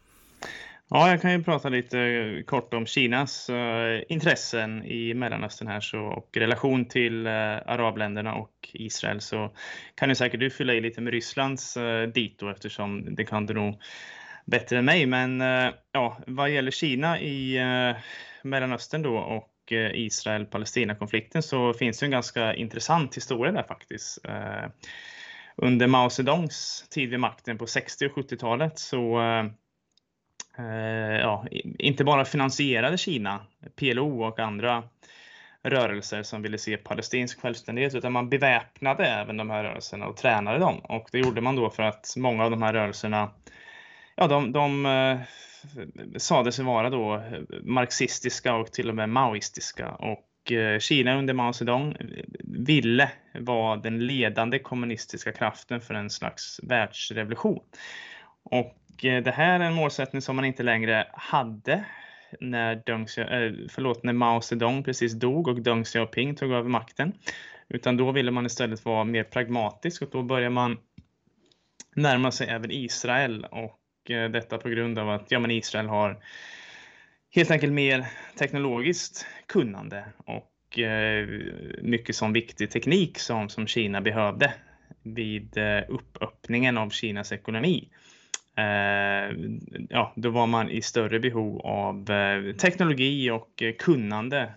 Ja, 0.90 1.10
jag 1.10 1.22
kan 1.22 1.32
ju 1.32 1.44
prata 1.44 1.70
lite 1.70 2.00
eh, 2.00 2.44
kort 2.44 2.74
om 2.74 2.86
Kinas 2.86 3.50
uh, 3.50 4.02
intressen 4.10 4.84
i 4.86 5.14
Mellanöstern 5.14 5.68
här 5.68 5.80
så, 5.80 6.00
och 6.00 6.38
relation 6.38 6.86
till 6.86 7.28
uh, 7.28 7.34
arabländerna 7.66 8.36
och 8.36 8.70
Israel 8.74 9.22
så 9.22 9.56
kan 9.96 10.10
ju 10.10 10.16
säkert 10.16 10.40
du 10.40 10.50
fylla 10.50 10.74
i 10.74 10.82
lite 10.82 11.02
med 11.02 11.14
Rysslands 11.14 11.78
uh, 11.78 12.04
dito 12.04 12.50
eftersom 12.50 13.16
det 13.16 13.26
kan 13.26 13.46
du 13.46 13.54
nog 13.54 13.82
bättre 14.46 14.78
än 14.78 14.86
mig. 14.86 15.06
Men 15.06 15.42
ja, 15.92 16.18
vad 16.28 16.50
gäller 16.50 16.72
Kina 16.72 17.20
i 17.22 17.60
Mellanöstern 18.44 19.02
då 19.02 19.18
och 19.18 19.53
och 19.64 19.72
eh, 19.72 19.92
Israel-Palestina-konflikten 19.96 21.44
så 21.44 21.74
finns 21.74 22.00
det 22.00 22.06
en 22.06 22.12
ganska 22.12 22.54
intressant 22.54 23.18
historia 23.18 23.52
där 23.52 23.64
faktiskt. 23.64 24.26
Eh, 24.26 24.70
under 25.56 25.88
Mao 25.88 26.10
Zedongs 26.10 26.88
tid 26.90 27.10
vid 27.10 27.20
makten 27.20 27.58
på 27.58 27.68
60 27.68 28.06
och 28.06 28.12
70-talet 28.12 28.80
så 28.80 29.20
eh, 30.58 30.66
ja, 31.20 31.46
inte 31.80 32.04
bara 32.04 32.26
finansierade 32.26 32.98
Kina 32.98 33.46
PLO 33.76 34.24
och 34.24 34.40
andra 34.40 34.84
rörelser 35.64 36.24
som 36.24 36.42
ville 36.42 36.58
se 36.58 36.78
palestinsk 36.78 37.42
självständighet 37.42 37.96
utan 37.96 38.12
man 38.12 38.30
beväpnade 38.30 39.06
även 39.06 39.38
de 39.38 39.50
här 39.50 39.64
rörelserna 39.64 40.08
och 40.08 40.18
tränade 40.18 40.60
dem. 40.60 40.80
Och 40.80 41.10
det 41.12 41.20
gjorde 41.20 41.42
man 41.42 41.56
då 41.56 41.70
för 41.70 41.84
att 41.84 42.14
många 42.18 42.44
av 42.44 42.52
de 42.52 42.62
här 42.62 42.74
rörelserna 42.74 43.32
ja, 44.16 44.28
de, 44.28 44.52
de 44.52 44.86
eh, 44.86 45.20
sade 46.18 46.52
sig 46.52 46.66
vara 46.66 46.90
då 46.90 47.16
eh, 47.16 47.42
marxistiska 47.64 48.56
och 48.56 48.72
till 48.72 48.90
och 48.90 48.96
med 48.96 49.10
maoistiska. 49.10 49.92
Och 49.92 50.52
eh, 50.52 50.80
Kina 50.80 51.18
under 51.18 51.34
Mao 51.34 51.54
Zedong 51.54 51.96
eh, 52.00 52.26
ville 52.44 53.12
vara 53.34 53.76
den 53.76 54.08
ledande 54.08 54.60
kommunistiska 54.60 55.32
kraften 55.32 55.82
för 55.82 55.94
en 55.94 56.10
slags 56.10 56.60
världsrevolution. 56.64 57.60
Och 58.44 59.06
eh, 59.06 59.24
det 59.24 59.32
här 59.32 59.60
är 59.60 59.64
en 59.64 59.74
målsättning 59.74 60.22
som 60.22 60.36
man 60.36 60.46
inte 60.46 60.64
längre 60.64 61.08
hade 61.14 61.84
när, 62.40 62.76
Deng, 62.86 63.08
förlåt, 63.70 64.04
när 64.04 64.14
Mao 64.14 64.42
Zedong 64.42 64.84
precis 64.84 65.14
dog 65.14 65.48
och 65.48 65.62
Deng 65.62 65.84
Xiaoping 65.84 66.36
tog 66.36 66.52
över 66.52 66.70
makten. 66.70 67.14
Utan 67.70 67.98
då 67.98 68.12
ville 68.12 68.32
man 68.32 68.46
istället 68.46 68.86
vara 68.86 69.04
mer 69.04 69.24
pragmatisk 69.24 70.02
och 70.02 70.10
då 70.12 70.24
börjar 70.24 70.50
man 70.50 70.78
närma 71.96 72.32
sig 72.32 72.48
även 72.48 72.72
Israel 72.72 73.46
och 73.46 73.80
Eh, 74.10 74.30
detta 74.30 74.58
på 74.58 74.70
grund 74.70 75.00
av 75.00 75.10
att 75.10 75.32
ja, 75.32 75.40
men 75.40 75.52
Israel 75.52 75.88
har 75.88 76.18
helt 77.36 77.52
enkelt 77.52 77.74
mer 77.74 78.06
teknologiskt 78.40 79.26
kunnande 79.48 80.06
och 80.18 80.80
eh, 80.80 81.28
mycket 81.82 82.16
sån 82.16 82.34
viktig 82.34 82.72
teknik 82.72 83.20
som, 83.20 83.50
som 83.50 83.68
Kina 83.68 84.02
behövde 84.02 84.54
vid 85.04 85.58
eh, 85.58 85.84
uppöppningen 85.88 86.78
av 86.78 86.90
Kinas 86.90 87.32
ekonomi. 87.32 87.90
Eh, 88.58 89.36
ja, 89.90 90.14
då 90.16 90.30
var 90.30 90.48
man 90.48 90.70
i 90.70 90.82
större 90.82 91.20
behov 91.20 91.62
av 91.62 92.12
eh, 92.12 92.56
teknologi 92.56 93.30
och 93.32 93.64
kunnande 93.80 94.54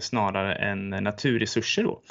snarare 0.00 0.54
än 0.54 0.90
naturresurser. 0.90 1.82
Då. 1.82 2.02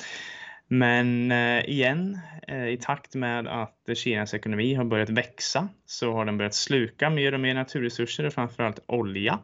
Men 0.68 1.32
eh, 1.32 1.70
igen, 1.70 2.20
eh, 2.48 2.68
i 2.68 2.78
takt 2.78 3.16
med 3.16 3.48
att 3.48 3.90
Kinas 3.96 4.34
ekonomi 4.34 4.74
har 4.74 4.84
börjat 4.84 5.10
växa 5.10 5.70
så 5.86 6.14
har 6.14 6.26
den 6.26 6.38
börjat 6.38 6.54
sluka 6.54 7.10
mer 7.10 7.34
och 7.34 7.40
mer 7.40 7.54
naturresurser 7.54 8.26
och 8.26 8.34
framförallt 8.34 8.80
olja. 8.86 9.40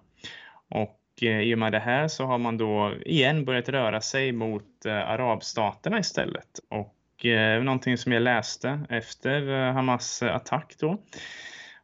Och 0.69 0.99
eh, 1.21 1.39
i 1.39 1.55
och 1.55 1.59
med 1.59 1.71
det 1.71 1.79
här 1.79 2.07
så 2.07 2.25
har 2.25 2.37
man 2.37 2.57
då 2.57 2.93
igen 3.05 3.45
börjat 3.45 3.69
röra 3.69 4.01
sig 4.01 4.31
mot 4.31 4.85
eh, 4.85 5.09
arabstaterna 5.09 5.99
istället. 5.99 6.59
Och 6.69 7.25
eh, 7.25 7.63
någonting 7.63 7.97
som 7.97 8.11
jag 8.11 8.21
läste 8.21 8.79
efter 8.89 9.67
eh, 9.67 9.73
Hamas 9.73 10.23
attack 10.23 10.75
då 10.79 10.97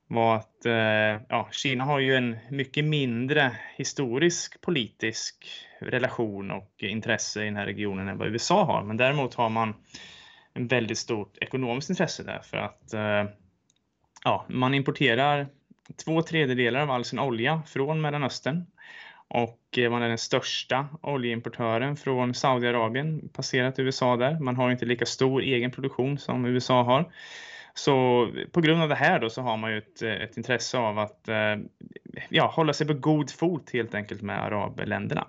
var 0.09 0.35
att 0.35 0.65
eh, 0.65 1.21
ja, 1.29 1.49
Kina 1.51 1.83
har 1.83 1.99
ju 1.99 2.15
en 2.15 2.37
mycket 2.49 2.85
mindre 2.85 3.51
historisk 3.75 4.61
politisk 4.61 5.47
relation 5.79 6.51
och 6.51 6.73
intresse 6.77 7.41
i 7.41 7.45
den 7.45 7.55
här 7.55 7.65
regionen 7.65 8.07
än 8.07 8.17
vad 8.17 8.27
USA 8.27 8.63
har. 8.63 8.83
Men 8.83 8.97
däremot 8.97 9.33
har 9.33 9.49
man 9.49 9.73
en 10.53 10.67
väldigt 10.67 10.97
stort 10.97 11.37
ekonomiskt 11.41 11.89
intresse 11.89 12.23
där 12.23 12.39
för 12.39 12.57
att 12.57 12.93
eh, 12.93 13.23
ja, 14.23 14.45
man 14.47 14.73
importerar 14.73 15.47
två 16.05 16.21
tredjedelar 16.21 16.79
av 16.79 16.91
all 16.91 17.05
sin 17.05 17.19
olja 17.19 17.61
från 17.67 18.01
Mellanöstern 18.01 18.65
och 19.27 19.77
eh, 19.77 19.91
man 19.91 20.01
är 20.01 20.09
den 20.09 20.17
största 20.17 20.87
oljeimportören 21.01 21.95
från 21.95 22.33
Saudiarabien 22.33 23.29
passerat 23.33 23.79
USA 23.79 24.17
där. 24.17 24.39
Man 24.39 24.55
har 24.55 24.71
inte 24.71 24.85
lika 24.85 25.05
stor 25.05 25.41
egen 25.41 25.71
produktion 25.71 26.17
som 26.17 26.45
USA 26.45 26.83
har. 26.83 27.11
Så 27.79 28.27
på 28.51 28.61
grund 28.61 28.81
av 28.81 28.89
det 28.89 28.95
här 28.95 29.19
då 29.19 29.29
så 29.29 29.41
har 29.41 29.57
man 29.57 29.71
ju 29.71 29.77
ett, 29.77 30.01
eh, 30.01 30.11
ett 30.11 30.37
intresse 30.37 30.77
av 30.77 30.99
att 30.99 31.27
eh, 31.27 31.55
ja, 32.29 32.47
hålla 32.55 32.73
sig 32.73 32.87
på 32.87 32.93
god 32.93 33.31
fot 33.31 33.69
helt 33.73 33.95
enkelt 33.95 34.21
med 34.21 34.43
arabländerna. 34.43 35.27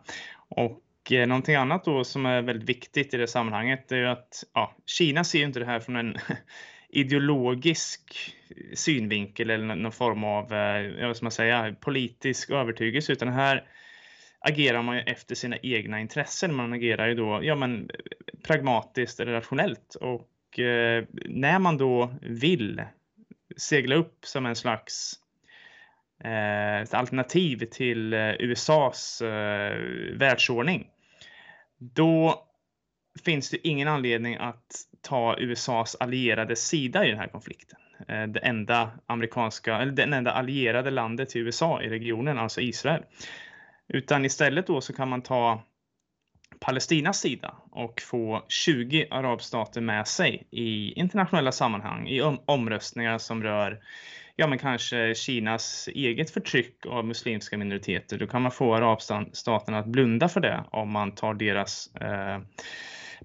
Och 0.49 1.13
eh, 1.13 1.27
någonting 1.27 1.55
annat 1.55 1.85
då 1.85 2.05
som 2.05 2.27
är 2.27 2.43
väldigt 2.43 2.69
viktigt 2.69 3.15
i 3.15 3.17
det 3.17 3.27
sammanhanget 3.27 3.93
är 3.93 3.97
ju 3.97 4.07
att 4.07 4.45
ja, 4.55 4.75
Kina 4.87 5.25
ser 5.25 5.39
ju 5.39 5.45
inte 5.45 5.59
det 5.59 5.67
här 5.67 5.81
från 5.81 5.97
en 5.97 6.17
ideologisk 6.89 8.35
synvinkel 8.75 9.51
eller 9.51 9.75
någon 9.75 9.93
form 9.93 10.25
av, 10.25 10.55
eh, 10.55 11.07
vad 11.07 11.17
ska 11.17 11.25
man 11.25 11.33
säga, 11.33 11.75
politisk 11.81 12.51
övertygelse 12.51 13.13
utan 13.13 13.29
här 13.29 13.65
agerar 14.41 14.83
man 14.83 14.97
ju 14.97 15.03
efter 15.03 15.35
sina 15.35 15.57
egna 15.57 16.01
intressen. 16.01 16.55
Man 16.55 16.73
agerar 16.73 17.09
ju 17.09 17.15
då 17.15 17.41
ja, 17.43 17.55
men, 17.55 17.91
eh, 17.91 18.39
pragmatiskt 18.43 19.21
eller 19.21 19.33
rationellt 19.33 19.95
och 19.95 20.27
och 20.51 20.59
eh, 20.59 21.05
när 21.25 21.59
man 21.59 21.77
då 21.77 22.15
vill 22.21 22.83
segla 23.57 23.95
upp 23.95 24.19
som 24.25 24.47
en 24.47 24.57
slags 24.57 25.15
eh, 26.25 26.99
alternativ 26.99 27.65
till 27.71 28.13
eh, 28.13 28.31
USAs 28.39 29.23
eh, 29.23 29.77
världsordning, 30.15 30.87
då 31.79 32.47
finns 33.25 33.51
det 33.51 33.69
ingen 33.69 33.89
anledning 33.89 34.37
att 34.37 34.73
ta 35.03 35.37
USAs 35.39 35.97
allierade 36.01 36.57
sida 36.57 37.07
i 37.07 37.11
den 37.11 37.19
här 37.19 37.29
konflikten. 37.29 37.79
Eh, 38.09 38.27
det 38.27 38.41
enda 38.41 38.91
amerikanska, 39.07 39.77
eller 39.77 39.93
den 39.93 40.13
enda 40.13 40.33
allierade 40.33 40.91
landet 40.91 41.29
till 41.29 41.41
USA 41.41 41.83
i 41.83 41.89
regionen, 41.89 42.39
alltså 42.39 42.61
Israel. 42.61 43.03
Utan 43.89 44.25
istället 44.25 44.67
då 44.67 44.81
så 44.81 44.93
kan 44.93 45.09
man 45.09 45.23
ta 45.23 45.63
Palestinas 46.59 47.21
sida 47.21 47.55
och 47.71 48.01
få 48.01 48.45
20 48.49 49.07
arabstater 49.11 49.81
med 49.81 50.09
sig 50.09 50.47
i 50.51 50.93
internationella 50.93 51.53
sammanhang, 51.53 52.09
i 52.09 52.23
om 52.23 52.41
omröstningar 52.47 53.19
som 53.19 53.43
rör 53.43 53.81
ja, 54.37 54.47
men 54.47 54.59
kanske 54.59 55.15
Kinas 55.15 55.89
eget 55.95 56.31
förtryck 56.31 56.87
av 56.87 57.07
muslimska 57.07 57.59
minoriteter. 57.59 58.19
Då 58.19 58.27
kan 58.27 58.43
man 58.43 58.53
få 58.53 58.75
arabstaterna 58.75 59.79
att 59.79 59.87
blunda 59.87 60.29
för 60.29 60.41
det 60.41 60.65
om 60.71 60.91
man 60.91 61.15
tar 61.15 61.35
deras 61.35 61.95
eh, 61.95 62.39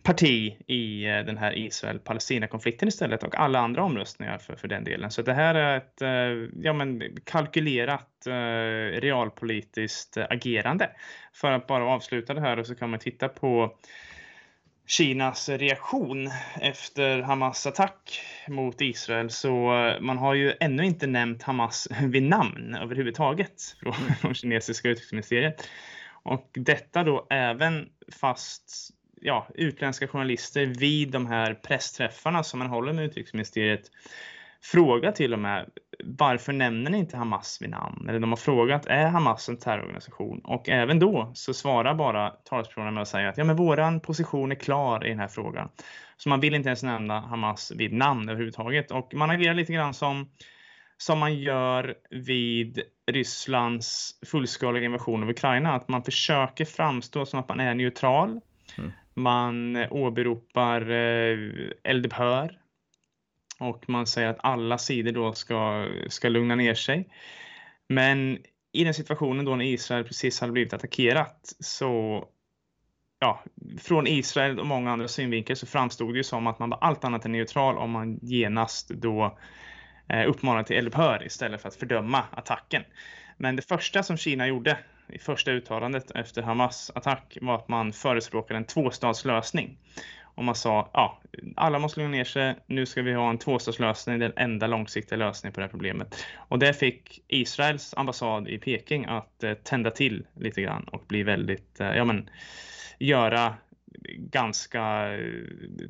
parti 0.04 0.58
i 0.68 1.06
eh, 1.06 1.20
den 1.20 1.38
här 1.38 1.58
Israel-Palestina-konflikten 1.58 2.88
istället 2.88 3.24
och 3.24 3.36
alla 3.36 3.60
andra 3.60 3.84
omröstningar 3.84 4.38
för, 4.38 4.56
för 4.56 4.68
den 4.68 4.84
delen. 4.84 5.12
Så 5.12 5.22
det 5.22 5.34
här 5.34 5.56
är 5.56 5.78
ett 5.78 6.02
eh, 6.02 6.62
ja, 6.64 6.74
men 6.74 7.02
kalkylerat 7.24 8.28
eh, 8.28 9.02
realpolitiskt 9.02 10.18
agerande. 10.18 10.90
För 11.34 11.52
att 11.52 11.68
bara 11.68 11.86
avsluta 11.86 12.34
det 12.34 12.42
här 12.42 12.60
och 12.60 12.68
så 12.68 12.76
kan 12.76 12.90
man 12.90 13.00
titta 13.00 13.28
på 13.28 13.78
Kinas 14.88 15.50
reaktion 15.50 16.30
efter 16.62 17.22
Hamas 17.22 17.68
attack 17.68 18.22
mot 18.48 18.82
Israel 18.82 19.30
så 19.30 19.72
man 20.02 20.18
har 20.18 20.34
ju 20.34 20.54
ännu 20.60 20.86
inte 20.86 21.08
nämnt 21.08 21.44
Hamas 21.44 21.88
vid 22.02 22.24
namn 22.24 22.76
överhuvudtaget 22.82 23.62
från 23.80 24.34
kinesiska 24.36 24.90
utrikesministeriet. 24.90 25.70
Och 26.24 26.50
detta 26.54 27.04
då 27.04 27.28
även 27.30 27.90
fast 28.20 28.96
ja, 29.26 29.48
utländska 29.56 30.08
journalister 30.08 30.66
vid 30.66 31.12
de 31.12 31.26
här 31.26 31.54
pressträffarna 31.54 32.44
som 32.44 32.60
man 32.60 32.68
håller 32.68 32.94
med 32.94 33.06
utrikesministeriet 33.06 33.92
frågar 34.62 35.12
till 35.12 35.34
och 35.34 35.40
med 35.40 35.70
varför 36.04 36.54
nämner 36.54 36.92
ni 36.92 36.98
inte 36.98 37.18
Hamas 37.18 37.58
vid 37.62 37.70
namn? 37.70 38.10
Eller 38.10 38.20
de 38.20 38.32
har 38.32 38.38
frågat, 38.38 38.86
är 38.86 39.08
Hamas 39.08 39.50
en 39.50 39.58
terrororganisation? 39.58 40.40
Och 40.44 40.70
även 40.70 41.00
då 41.00 41.32
så 41.34 41.54
svarar 41.54 41.96
bara 41.96 42.30
talespersonen 42.30 42.94
med 42.94 43.02
att 43.02 43.08
säga 43.08 43.30
att 43.30 43.38
ja, 43.38 43.44
men 43.44 43.56
våran 43.56 44.00
position 44.00 44.52
är 44.52 44.56
klar 44.56 45.06
i 45.06 45.10
den 45.10 45.20
här 45.20 45.28
frågan. 45.28 45.70
Så 46.18 46.30
man 46.30 46.40
vill 46.40 46.56
inte 46.56 46.70
ens 46.70 46.84
nämna 46.84 47.20
Hamas 47.20 47.72
vid 47.76 47.94
namn 47.94 48.30
överhuvudtaget. 48.30 48.92
Och 48.92 49.14
man 49.14 49.30
agerar 49.30 49.54
lite 49.54 49.74
grann 49.74 49.94
som, 49.94 50.30
som 50.98 51.20
man 51.20 51.36
gör 51.36 51.96
vid 52.10 52.82
Rysslands 53.12 54.20
fullskaliga 54.26 54.86
invasion 54.86 55.24
av 55.24 55.30
Ukraina. 55.30 55.74
Att 55.74 55.88
man 55.88 56.04
försöker 56.04 56.66
framstå 56.66 57.26
som 57.26 57.40
att 57.40 57.50
man 57.50 57.60
är 57.60 57.74
neutral. 57.74 58.40
Mm. 58.78 58.92
Man 59.16 59.76
åberopar 59.76 60.92
eh, 60.92 61.38
eldupphör 61.84 62.60
och 63.60 63.90
man 63.90 64.08
säger 64.08 64.30
att 64.30 64.40
alla 64.40 64.78
sidor 64.78 65.12
då 65.12 65.34
ska, 65.34 65.88
ska 66.08 66.30
lugna 66.30 66.56
ner 66.56 66.74
sig. 66.74 67.10
Men 67.88 68.38
i 68.72 68.84
den 68.84 68.94
situationen 68.94 69.46
då 69.46 69.56
när 69.56 69.66
Israel 69.66 70.04
precis 70.04 70.42
hade 70.42 70.54
blivit 70.54 70.74
attackerat 70.74 71.54
så 71.60 72.26
ja, 73.20 73.44
från 73.82 74.08
Israel 74.08 74.60
och 74.60 74.66
många 74.66 74.92
andra 74.92 75.08
synvinklar 75.08 75.56
så 75.56 75.66
framstod 75.66 76.14
det 76.14 76.18
ju 76.18 76.24
som 76.24 76.48
att 76.48 76.60
man 76.60 76.70
var 76.70 76.78
allt 76.78 77.04
annat 77.04 77.26
än 77.26 77.32
neutral 77.32 77.78
om 77.78 77.92
man 77.92 78.20
genast 78.22 78.90
då 78.90 79.38
eh, 80.10 80.30
uppmanade 80.30 80.64
till 80.68 80.78
eldupphör 80.78 81.26
istället 81.26 81.62
för 81.62 81.68
att 81.68 81.76
fördöma 81.76 82.24
attacken. 82.32 82.84
Men 83.38 83.56
det 83.56 83.62
första 83.62 84.04
som 84.04 84.18
Kina 84.18 84.48
gjorde 84.48 84.78
i 85.10 85.20
första 85.20 85.52
uttalandet 85.52 86.12
efter 86.12 86.42
Hamas 86.42 86.92
attack 86.96 87.38
var 87.42 87.56
att 87.56 87.68
man 87.68 87.94
förespråkade 87.94 88.58
en 88.58 88.66
tvåstatslösning. 88.66 89.78
Och 90.36 90.44
man 90.44 90.56
sa, 90.56 90.90
ja, 90.94 91.22
alla 91.56 91.80
måste 91.80 92.00
lugna 92.00 92.18
ner 92.18 92.24
sig. 92.24 92.56
Nu 92.68 92.86
ska 92.86 93.02
vi 93.02 93.14
ha 93.14 93.30
en 93.30 93.38
tvåstatslösning, 93.38 94.20
den 94.20 94.34
enda 94.36 94.68
långsiktiga 94.68 95.18
lösningen 95.18 95.54
på 95.54 95.60
det 95.60 95.66
här 95.66 95.72
problemet. 95.72 96.26
Och 96.36 96.60
det 96.60 96.74
fick 96.74 97.24
Israels 97.28 97.94
ambassad 97.98 98.48
i 98.48 98.58
Peking 98.58 99.06
att 99.06 99.44
eh, 99.44 99.54
tända 99.54 99.92
till 99.92 100.26
lite 100.36 100.62
grann 100.62 100.84
och 100.84 101.04
bli 101.08 101.24
väldigt, 101.24 101.80
eh, 101.80 101.96
ja 101.96 102.06
men, 102.06 102.30
göra 103.00 103.56
ganska 104.18 105.14
eh, 105.14 105.20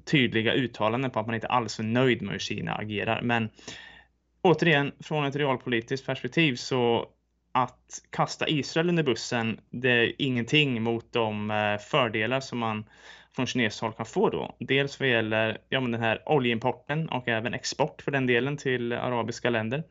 tydliga 0.06 0.54
uttalanden 0.54 1.12
på 1.12 1.20
att 1.20 1.26
man 1.26 1.36
inte 1.36 1.48
alls 1.48 1.80
är 1.80 1.84
nöjd 1.84 2.22
med 2.22 2.32
hur 2.32 2.40
Kina 2.40 2.76
agerar. 2.76 3.22
Men 3.22 3.50
återigen, 4.42 4.92
från 5.00 5.26
ett 5.26 5.36
realpolitiskt 5.36 6.06
perspektiv 6.06 6.56
så 6.56 7.10
att 7.56 8.02
kasta 8.10 8.48
Israel 8.48 8.90
under 8.90 9.04
bussen, 9.04 9.60
det 9.70 9.90
är 9.90 10.22
ingenting 10.22 10.84
mot 10.84 11.14
de 11.14 11.52
eh, 11.52 11.78
fördelar 11.78 12.40
som 12.40 12.60
man 12.60 12.86
från 13.36 13.46
kinesiskt 13.46 13.82
håll 13.82 13.94
kan 13.94 14.06
få 14.06 14.30
då. 14.30 14.56
Dels 14.60 15.00
vad 15.00 15.10
gäller 15.10 15.58
ja, 15.70 15.80
men 15.82 15.92
den 15.92 16.02
här 16.02 16.22
oljeimporten 16.26 17.10
och 17.10 17.28
även 17.28 17.54
export 17.54 18.02
för 18.02 18.12
den 18.12 18.28
delen 18.28 18.58
till 18.58 18.94
arabiska 18.94 19.50
länder. 19.50 19.84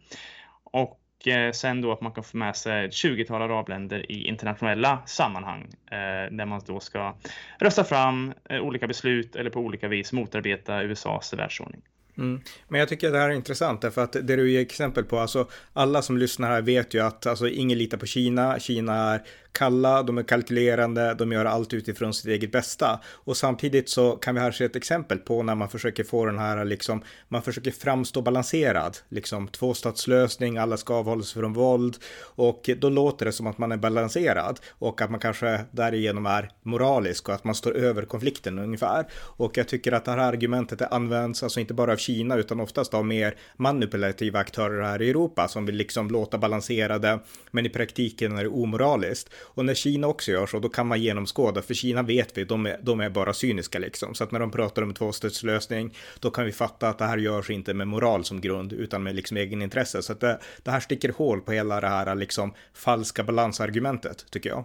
Och 0.64 1.28
eh, 1.28 1.52
sen 1.52 1.80
då 1.80 1.92
att 1.92 2.00
man 2.00 2.12
kan 2.12 2.24
få 2.24 2.36
med 2.36 2.56
sig 2.56 2.84
ett 2.84 2.92
20-tal 2.92 3.42
arabländer 3.42 4.12
i 4.12 4.28
internationella 4.28 5.02
sammanhang 5.06 5.62
eh, 5.90 6.32
där 6.36 6.46
man 6.46 6.60
då 6.66 6.80
ska 6.80 7.14
rösta 7.58 7.84
fram 7.84 8.32
eh, 8.50 8.60
olika 8.60 8.86
beslut 8.86 9.36
eller 9.36 9.50
på 9.50 9.60
olika 9.60 9.88
vis 9.88 10.12
motarbeta 10.12 10.82
USAs 10.82 11.34
världsordning. 11.34 11.82
Mm. 12.18 12.40
Men 12.68 12.80
jag 12.80 12.88
tycker 12.88 13.12
det 13.12 13.18
här 13.18 13.30
är 13.30 13.34
intressant 13.34 13.80
därför 13.80 14.04
att 14.04 14.12
det 14.12 14.36
du 14.36 14.50
ger 14.50 14.60
exempel 14.60 15.04
på, 15.04 15.18
alltså 15.18 15.48
alla 15.72 16.02
som 16.02 16.18
lyssnar 16.18 16.50
här 16.50 16.62
vet 16.62 16.94
ju 16.94 17.00
att 17.00 17.26
alltså 17.26 17.48
ingen 17.48 17.78
litar 17.78 17.98
på 17.98 18.06
Kina. 18.06 18.58
Kina 18.58 18.94
är 18.94 19.22
kalla, 19.54 20.02
de 20.02 20.18
är 20.18 20.22
kalkylerande, 20.22 21.14
de 21.14 21.32
gör 21.32 21.44
allt 21.44 21.74
utifrån 21.74 22.14
sitt 22.14 22.26
eget 22.26 22.52
bästa. 22.52 23.00
Och 23.06 23.36
samtidigt 23.36 23.88
så 23.88 24.12
kan 24.12 24.34
vi 24.34 24.40
här 24.40 24.52
se 24.52 24.64
ett 24.64 24.76
exempel 24.76 25.18
på 25.18 25.42
när 25.42 25.54
man 25.54 25.68
försöker 25.68 26.04
få 26.04 26.26
den 26.26 26.38
här 26.38 26.64
liksom, 26.64 27.02
man 27.28 27.42
försöker 27.42 27.70
framstå 27.70 28.22
balanserad, 28.22 28.98
liksom 29.08 29.48
tvåstatslösning, 29.48 30.58
alla 30.58 30.76
ska 30.76 30.94
avhålla 30.94 31.22
sig 31.22 31.40
från 31.40 31.52
våld 31.52 31.96
och 32.20 32.70
då 32.78 32.88
låter 32.88 33.26
det 33.26 33.32
som 33.32 33.46
att 33.46 33.58
man 33.58 33.72
är 33.72 33.76
balanserad 33.76 34.60
och 34.70 35.00
att 35.00 35.10
man 35.10 35.20
kanske 35.20 35.60
därigenom 35.70 36.26
är 36.26 36.50
moralisk 36.62 37.28
och 37.28 37.34
att 37.34 37.44
man 37.44 37.54
står 37.54 37.76
över 37.76 38.02
konflikten 38.02 38.58
ungefär. 38.58 39.06
Och 39.14 39.58
jag 39.58 39.68
tycker 39.68 39.92
att 39.92 40.04
det 40.04 40.10
här 40.10 40.18
argumentet 40.18 40.82
används, 40.82 41.42
alltså 41.42 41.60
inte 41.60 41.74
bara 41.74 41.92
av 41.92 41.96
Kina 41.96 42.36
utan 42.36 42.60
oftast 42.60 42.94
av 42.94 43.06
mer 43.06 43.36
manipulativa 43.56 44.38
aktörer 44.38 44.82
här 44.82 45.02
i 45.02 45.10
Europa 45.10 45.48
som 45.48 45.66
vill 45.66 45.76
liksom 45.76 46.10
låta 46.10 46.38
balanserade, 46.38 47.18
men 47.50 47.66
i 47.66 47.68
praktiken 47.68 48.38
är 48.38 48.42
det 48.42 48.48
omoraliskt. 48.48 49.30
Och 49.44 49.64
när 49.64 49.74
Kina 49.74 50.06
också 50.06 50.30
gör 50.30 50.46
så, 50.46 50.58
då 50.58 50.68
kan 50.68 50.86
man 50.86 51.02
genomskåda, 51.02 51.62
för 51.62 51.74
Kina 51.74 52.02
vet 52.02 52.38
vi, 52.38 52.44
de 52.44 52.66
är, 52.66 52.78
de 52.82 53.00
är 53.00 53.10
bara 53.10 53.32
cyniska 53.32 53.78
liksom. 53.78 54.14
Så 54.14 54.24
att 54.24 54.30
när 54.30 54.40
de 54.40 54.50
pratar 54.50 54.82
om 54.82 54.94
tvåstatslösning, 54.94 55.94
då 56.20 56.30
kan 56.30 56.44
vi 56.44 56.52
fatta 56.52 56.88
att 56.88 56.98
det 56.98 57.04
här 57.04 57.18
görs 57.18 57.50
inte 57.50 57.74
med 57.74 57.88
moral 57.88 58.24
som 58.24 58.40
grund, 58.40 58.72
utan 58.72 59.02
med 59.02 59.14
liksom 59.14 59.36
egenintresse. 59.36 60.02
Så 60.02 60.12
att 60.12 60.20
det, 60.20 60.38
det 60.62 60.70
här 60.70 60.80
sticker 60.80 61.12
hål 61.12 61.40
på 61.40 61.52
hela 61.52 61.80
det 61.80 61.88
här 61.88 62.14
liksom 62.14 62.54
falska 62.74 63.24
balansargumentet, 63.24 64.26
tycker 64.30 64.50
jag. 64.50 64.64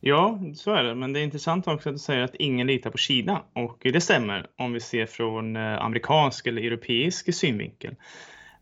Ja, 0.00 0.40
så 0.54 0.74
är 0.74 0.84
det. 0.84 0.94
Men 0.94 1.12
det 1.12 1.20
är 1.20 1.24
intressant 1.24 1.66
också 1.66 1.88
att 1.88 1.94
du 1.94 1.98
säger 1.98 2.22
att 2.22 2.34
ingen 2.34 2.66
litar 2.66 2.90
på 2.90 2.98
Kina. 2.98 3.42
Och 3.52 3.78
det 3.82 4.00
stämmer 4.00 4.46
om 4.58 4.72
vi 4.72 4.80
ser 4.80 5.06
från 5.06 5.56
eh, 5.56 5.84
amerikansk 5.84 6.46
eller 6.46 6.62
europeisk 6.62 7.34
synvinkel. 7.34 7.94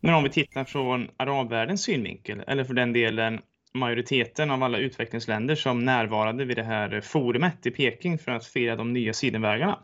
Men 0.01 0.13
om 0.13 0.23
vi 0.23 0.29
tittar 0.29 0.63
från 0.63 1.09
arabvärldens 1.17 1.83
synvinkel, 1.83 2.43
eller 2.47 2.63
för 2.63 2.73
den 2.73 2.93
delen 2.93 3.39
majoriteten 3.77 4.51
av 4.51 4.63
alla 4.63 4.77
utvecklingsländer 4.77 5.55
som 5.55 5.85
närvarade 5.85 6.45
vid 6.45 6.57
det 6.57 6.63
här 6.63 7.01
forumet 7.01 7.65
i 7.65 7.71
Peking 7.71 8.17
för 8.17 8.31
att 8.31 8.45
fira 8.45 8.75
de 8.75 8.93
nya 8.93 9.13
sidenvägarna. 9.13 9.79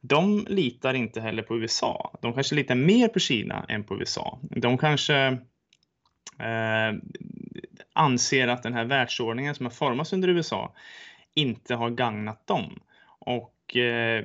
De 0.00 0.46
litar 0.48 0.94
inte 0.94 1.20
heller 1.20 1.42
på 1.42 1.58
USA. 1.58 2.18
De 2.22 2.34
kanske 2.34 2.54
litar 2.54 2.74
mer 2.74 3.08
på 3.08 3.18
Kina 3.18 3.64
än 3.68 3.84
på 3.84 3.98
USA. 3.98 4.38
De 4.42 4.78
kanske 4.78 5.16
eh, 6.38 6.98
anser 7.92 8.48
att 8.48 8.62
den 8.62 8.74
här 8.74 8.84
världsordningen 8.84 9.54
som 9.54 9.66
har 9.66 9.70
formats 9.70 10.12
under 10.12 10.28
USA 10.28 10.74
inte 11.34 11.74
har 11.74 11.90
gagnat 11.90 12.46
dem. 12.46 12.80
Och 13.18 13.76
eh, 13.76 14.24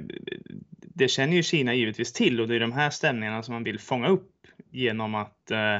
det 0.95 1.07
känner 1.07 1.33
ju 1.33 1.43
Kina 1.43 1.73
givetvis 1.73 2.13
till 2.13 2.41
och 2.41 2.47
det 2.47 2.55
är 2.55 2.59
de 2.59 2.71
här 2.71 2.89
stämningarna 2.89 3.43
som 3.43 3.53
man 3.53 3.63
vill 3.63 3.79
fånga 3.79 4.07
upp 4.07 4.31
genom 4.71 5.15
att 5.15 5.51
eh, 5.51 5.79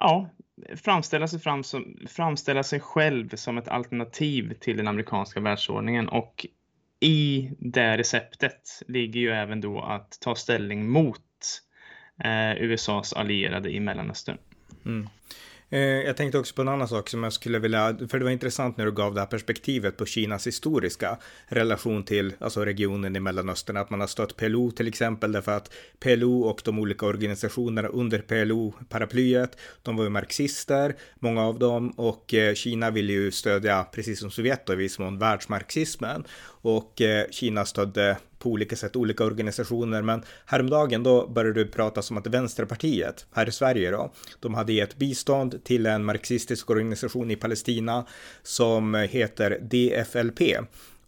ja, 0.00 0.28
framställa 0.76 1.28
sig, 1.28 1.40
fram 1.40 1.64
som, 1.64 1.96
framställa 2.08 2.62
sig 2.62 2.80
själv 2.80 3.28
som 3.36 3.58
ett 3.58 3.68
alternativ 3.68 4.54
till 4.60 4.76
den 4.76 4.88
amerikanska 4.88 5.40
världsordningen 5.40 6.08
och 6.08 6.46
i 7.00 7.50
det 7.58 7.96
receptet 7.96 8.82
ligger 8.88 9.20
ju 9.20 9.30
även 9.30 9.60
då 9.60 9.80
att 9.80 10.18
ta 10.20 10.34
ställning 10.34 10.88
mot 10.88 11.22
eh, 12.24 12.62
USAs 12.62 13.12
allierade 13.12 13.70
i 13.70 13.80
Mellanöstern. 13.80 14.38
Mm. 14.84 15.08
Eh, 15.70 15.80
jag 15.80 16.16
tänkte 16.16 16.38
också 16.38 16.54
på 16.54 16.62
en 16.62 16.68
annan 16.68 16.88
sak 16.88 17.08
som 17.08 17.22
jag 17.22 17.32
skulle 17.32 17.58
vilja, 17.58 17.96
för 18.08 18.18
det 18.18 18.24
var 18.24 18.30
intressant 18.30 18.76
när 18.76 18.84
du 18.84 18.92
gav 18.92 19.14
det 19.14 19.20
här 19.20 19.26
perspektivet 19.26 19.96
på 19.96 20.06
Kinas 20.06 20.46
historiska 20.46 21.18
relation 21.46 22.02
till 22.02 22.32
alltså 22.38 22.64
regionen 22.64 23.16
i 23.16 23.20
Mellanöstern, 23.20 23.76
att 23.76 23.90
man 23.90 24.00
har 24.00 24.06
stött 24.06 24.36
PLO 24.36 24.70
till 24.70 24.88
exempel, 24.88 25.32
därför 25.32 25.52
att 25.52 25.72
PLO 26.00 26.40
och 26.40 26.60
de 26.64 26.78
olika 26.78 27.06
organisationerna 27.06 27.88
under 27.88 28.18
PLO-paraplyet, 28.18 29.58
de 29.82 29.96
var 29.96 30.04
ju 30.04 30.10
marxister, 30.10 30.96
många 31.18 31.42
av 31.42 31.58
dem, 31.58 31.90
och 31.90 32.34
eh, 32.34 32.54
Kina 32.54 32.90
ville 32.90 33.12
ju 33.12 33.30
stödja, 33.30 33.84
precis 33.84 34.20
som 34.20 34.30
Sovjet 34.30 34.68
och 34.68 34.74
i 34.74 34.78
viss 34.78 34.98
mån, 34.98 35.18
världsmarxismen. 35.18 36.24
Och 36.60 37.00
eh, 37.00 37.26
Kina 37.30 37.64
stödde 37.64 38.16
på 38.38 38.50
olika 38.50 38.76
sätt 38.76 38.96
olika 38.96 39.24
organisationer. 39.24 40.02
Men 40.02 40.22
häromdagen 40.46 41.02
då 41.02 41.26
började 41.26 41.64
det 41.64 41.70
prata 41.70 42.02
om 42.10 42.18
att 42.18 42.26
Vänsterpartiet 42.26 43.26
här 43.32 43.48
i 43.48 43.52
Sverige 43.52 43.90
då, 43.90 44.12
de 44.40 44.54
hade 44.54 44.72
gett 44.72 44.96
bistånd 44.96 45.64
till 45.64 45.86
en 45.86 46.04
marxistisk 46.04 46.70
organisation 46.70 47.30
i 47.30 47.36
Palestina 47.36 48.06
som 48.42 48.94
heter 48.94 49.58
DFLP. 49.60 50.40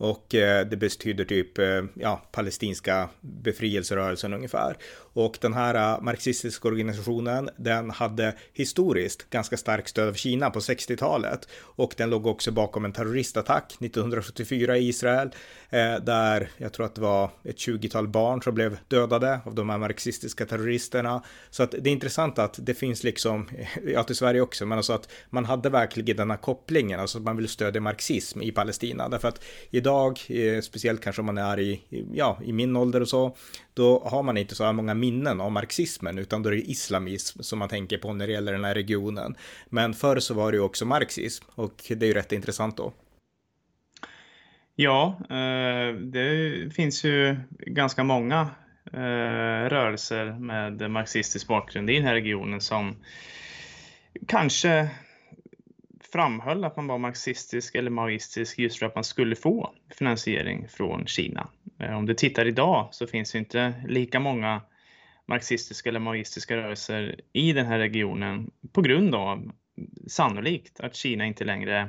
Och 0.00 0.34
eh, 0.34 0.66
det 0.66 0.76
betyder 0.76 1.24
typ, 1.24 1.58
eh, 1.58 1.82
ja, 1.94 2.22
palestinska 2.32 3.08
befrielserörelsen 3.20 4.34
ungefär. 4.34 4.76
Och 5.12 5.38
den 5.40 5.54
här 5.54 5.74
eh, 5.74 6.02
marxistiska 6.02 6.68
organisationen, 6.68 7.50
den 7.56 7.90
hade 7.90 8.34
historiskt 8.52 9.30
ganska 9.30 9.56
starkt 9.56 9.88
stöd 9.88 10.08
av 10.08 10.14
Kina 10.14 10.50
på 10.50 10.58
60-talet. 10.58 11.48
Och 11.60 11.94
den 11.96 12.10
låg 12.10 12.26
också 12.26 12.52
bakom 12.52 12.84
en 12.84 12.92
terroristattack 12.92 13.76
1974 13.80 14.78
i 14.78 14.88
Israel, 14.88 15.30
eh, 15.70 15.96
där 15.96 16.50
jag 16.56 16.72
tror 16.72 16.86
att 16.86 16.94
det 16.94 17.00
var 17.00 17.30
ett 17.44 17.56
20-tal 17.56 18.08
barn 18.08 18.42
som 18.42 18.54
blev 18.54 18.78
dödade 18.88 19.40
av 19.44 19.54
de 19.54 19.70
här 19.70 19.78
marxistiska 19.78 20.46
terroristerna. 20.46 21.22
Så 21.50 21.62
att 21.62 21.70
det 21.70 21.90
är 21.90 21.92
intressant 21.92 22.38
att 22.38 22.58
det 22.62 22.74
finns 22.74 23.04
liksom, 23.04 23.48
ja 23.84 24.04
till 24.04 24.16
Sverige 24.16 24.40
också, 24.40 24.66
men 24.66 24.78
alltså 24.78 24.92
att 24.92 25.08
man 25.30 25.44
hade 25.44 25.68
verkligen 25.68 26.16
den 26.16 26.30
här 26.30 26.38
kopplingen, 26.38 27.00
alltså 27.00 27.18
att 27.18 27.24
man 27.24 27.36
vill 27.36 27.48
stödja 27.48 27.80
marxism 27.80 28.42
i 28.42 28.52
Palestina. 28.52 29.08
Därför 29.08 29.28
att 29.28 29.44
idag, 29.70 29.89
eh, 30.28 30.60
speciellt 30.60 31.00
kanske 31.00 31.22
om 31.22 31.26
man 31.26 31.38
är 31.38 31.60
i, 31.60 31.82
ja, 32.12 32.38
i 32.44 32.52
min 32.52 32.76
ålder 32.76 33.00
och 33.00 33.08
så, 33.08 33.36
då 33.74 34.02
har 34.06 34.22
man 34.22 34.36
inte 34.36 34.54
så 34.54 34.64
här 34.64 34.72
många 34.72 34.94
minnen 34.94 35.40
av 35.40 35.52
marxismen 35.52 36.18
utan 36.18 36.42
då 36.42 36.48
är 36.48 36.54
det 36.54 36.70
islamism 36.70 37.42
som 37.42 37.58
man 37.58 37.68
tänker 37.68 37.98
på 37.98 38.12
när 38.12 38.26
det 38.26 38.32
gäller 38.32 38.52
den 38.52 38.64
här 38.64 38.74
regionen. 38.74 39.34
Men 39.68 39.94
förr 39.94 40.18
så 40.18 40.34
var 40.34 40.52
det 40.52 40.56
ju 40.56 40.62
också 40.62 40.84
marxism 40.84 41.44
och 41.54 41.74
det 41.88 42.02
är 42.02 42.08
ju 42.08 42.14
rätt 42.14 42.32
intressant 42.32 42.76
då. 42.76 42.92
Ja, 44.74 45.16
eh, 45.30 45.94
det 45.94 46.74
finns 46.74 47.04
ju 47.04 47.36
ganska 47.50 48.04
många 48.04 48.50
eh, 48.92 49.68
rörelser 49.68 50.38
med 50.38 50.90
marxistisk 50.90 51.48
bakgrund 51.48 51.90
i 51.90 51.94
den 51.94 52.04
här 52.04 52.14
regionen 52.14 52.60
som 52.60 52.96
kanske 54.26 54.90
framhöll 56.12 56.64
att 56.64 56.76
man 56.76 56.86
var 56.86 56.98
marxistisk 56.98 57.74
eller 57.74 57.90
maoistisk 57.90 58.58
just 58.58 58.78
för 58.78 58.86
att 58.86 58.94
man 58.94 59.04
skulle 59.04 59.36
få 59.36 59.74
finansiering 59.98 60.68
från 60.68 61.06
Kina. 61.06 61.48
Eh, 61.78 61.96
om 61.96 62.06
du 62.06 62.14
tittar 62.14 62.46
idag 62.46 62.88
så 62.90 63.06
finns 63.06 63.32
det 63.32 63.38
inte 63.38 63.74
lika 63.88 64.20
många 64.20 64.62
marxistiska 65.26 65.88
eller 65.88 66.00
maoistiska 66.00 66.56
rörelser 66.56 67.20
i 67.32 67.52
den 67.52 67.66
här 67.66 67.78
regionen 67.78 68.50
på 68.72 68.82
grund 68.82 69.14
av 69.14 69.52
sannolikt 70.06 70.80
att 70.80 70.94
Kina 70.94 71.26
inte 71.26 71.44
längre 71.44 71.88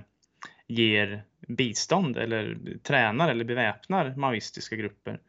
ger 0.67 1.23
bistånd 1.47 2.17
eller 2.17 2.57
tränar 2.84 3.29
eller 3.29 3.45
beväpnar 3.45 4.15
maoistiska 4.15 4.75
grupper. 4.75 5.19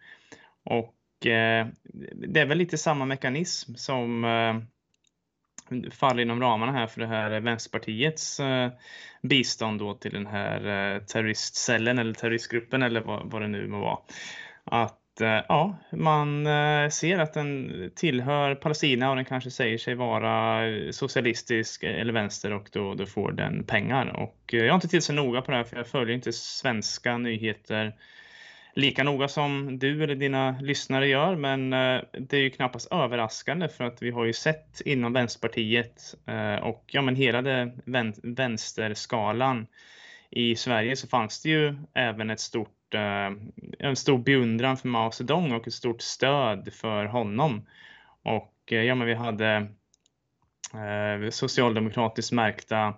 Och 0.65 1.27
eh, 1.27 1.67
det 2.15 2.41
är 2.41 2.47
väl 2.47 2.59
lite 2.59 2.79
samma 2.79 3.05
mekanism 3.05 3.75
som 3.75 4.25
eh, 4.25 4.72
faller 5.91 6.23
inom 6.23 6.41
ramarna 6.41 6.73
här 6.73 6.87
för 6.87 7.01
det 7.01 7.07
här 7.07 7.41
Vänsterpartiets 7.41 8.41
eh, 8.41 8.71
bistånd 9.23 9.79
då 9.79 9.95
till 9.95 10.13
den 10.13 10.27
här 10.27 10.57
eh, 10.95 11.03
terroristcellen 11.03 11.99
eller 11.99 12.15
terroristgruppen 12.15 12.83
eller 12.83 13.01
vad, 13.01 13.31
vad 13.31 13.43
det 13.43 13.49
nu 13.49 13.67
må 13.67 13.81
vara. 13.81 13.99
Att 14.65 15.21
eh, 15.21 15.41
ja, 15.49 15.79
man 15.93 16.47
eh, 16.47 16.89
ser 16.89 17.19
att 17.19 17.35
den 17.35 17.73
tillhör 17.97 18.55
Palestina 18.55 19.11
och 19.11 19.17
den 19.17 19.25
kanske 19.25 19.51
säger 19.51 19.79
sig 19.79 19.95
vara 19.95 20.63
socialistisk 20.93 21.83
eller 21.83 22.13
vänster 22.13 22.53
och 22.53 22.69
då, 22.73 22.95
då 22.95 23.07
får 23.07 23.33
den 23.33 23.65
pengar. 23.65 24.17
Och 24.17 24.55
eh, 24.55 24.61
jag 24.61 24.69
har 24.69 24.75
inte 24.75 24.89
till 24.89 25.03
så 25.03 25.13
noga 25.13 25.43
på 25.43 25.51
det 25.51 25.57
här 25.57 25.65
för 25.65 25.77
jag 25.77 25.87
följer 25.87 26.15
inte 26.15 26.33
svenska 26.33 27.19
nyheter 27.19 27.95
lika 28.75 29.05
noga 29.05 29.29
som 29.29 29.79
du 29.79 30.03
eller 30.03 30.15
dina 30.15 30.61
lyssnare 30.61 31.09
gör, 31.09 31.37
men 31.37 31.73
eh, 31.73 32.01
det 32.13 32.37
är 32.37 32.41
ju 32.41 32.51
knappast 32.51 32.93
överraskande 32.93 33.69
för 33.69 33.85
att 33.85 34.03
vi 34.03 34.11
har 34.11 34.25
ju 34.25 34.33
sett 34.33 34.81
inom 34.85 35.13
Vänsterpartiet 35.13 36.15
eh, 36.27 36.55
och 36.55 36.85
ja, 36.87 37.03
men 37.03 37.17
hela 37.17 37.43
det 37.43 37.73
vänsterskalan 38.23 39.67
i 40.31 40.57
Sverige 40.57 40.97
så 40.97 41.09
fanns 41.09 41.43
det 41.43 41.49
ju 41.49 41.77
även 41.95 42.31
ett 42.31 42.41
stort, 42.41 42.95
eh, 42.95 43.31
en 43.79 43.97
stor 43.97 44.19
beundran 44.19 44.77
för 44.77 44.89
Mao 44.89 45.11
Zedong 45.11 45.53
och 45.53 45.67
ett 45.67 45.75
stort 45.75 46.03
stöd 46.03 46.73
för 46.73 47.05
honom. 47.05 47.67
Och 48.23 48.53
ja, 48.67 48.95
men 48.95 49.07
vi 49.07 49.15
hade 49.15 49.67
socialdemokratiskt 51.31 52.33
märkta 52.33 52.95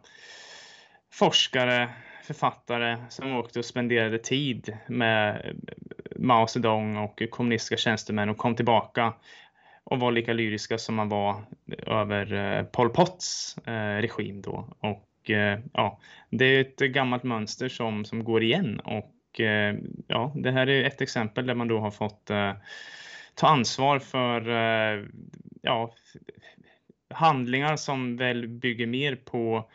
forskare 1.13 1.91
författare 2.25 2.97
som 3.09 3.37
åkte 3.37 3.59
och 3.59 3.65
spenderade 3.65 4.19
tid 4.19 4.77
med 4.87 5.55
Mao 6.17 6.47
Zedong 6.47 6.97
och 6.97 7.23
kommunistiska 7.31 7.77
tjänstemän 7.77 8.29
och 8.29 8.37
kom 8.37 8.57
tillbaka 8.57 9.13
och 9.85 10.01
var 10.01 10.13
lika 10.13 10.33
lyriska 10.33 10.79
som 10.79 10.95
man 10.95 11.09
var 11.09 11.45
över 11.87 12.33
eh, 12.33 12.65
Pol 12.65 12.91
Pots 12.91 13.59
eh, 13.67 13.97
regim 14.01 14.43
då. 14.43 14.69
Och 14.79 15.31
eh, 15.31 15.59
ja, 15.73 15.99
det 16.31 16.45
är 16.45 16.61
ett 16.61 16.79
gammalt 16.79 17.23
mönster 17.23 17.69
som, 17.69 18.05
som 18.05 18.25
går 18.25 18.43
igen 18.43 18.81
och 18.81 19.11
ja, 20.07 20.33
det 20.35 20.51
här 20.51 20.67
är 20.69 20.85
ett 20.85 21.01
exempel 21.01 21.47
där 21.47 21.55
man 21.55 21.69
då 21.69 21.79
har 21.79 21.91
fått 21.91 22.31
ta 23.35 23.47
ansvar 23.47 23.99
för 23.99 24.41
ja, 25.63 25.95
handlingar 27.11 27.77
som 27.77 28.17
väl 28.17 28.49
bygger 28.49 28.87
mer 28.87 29.17
på 29.17 29.71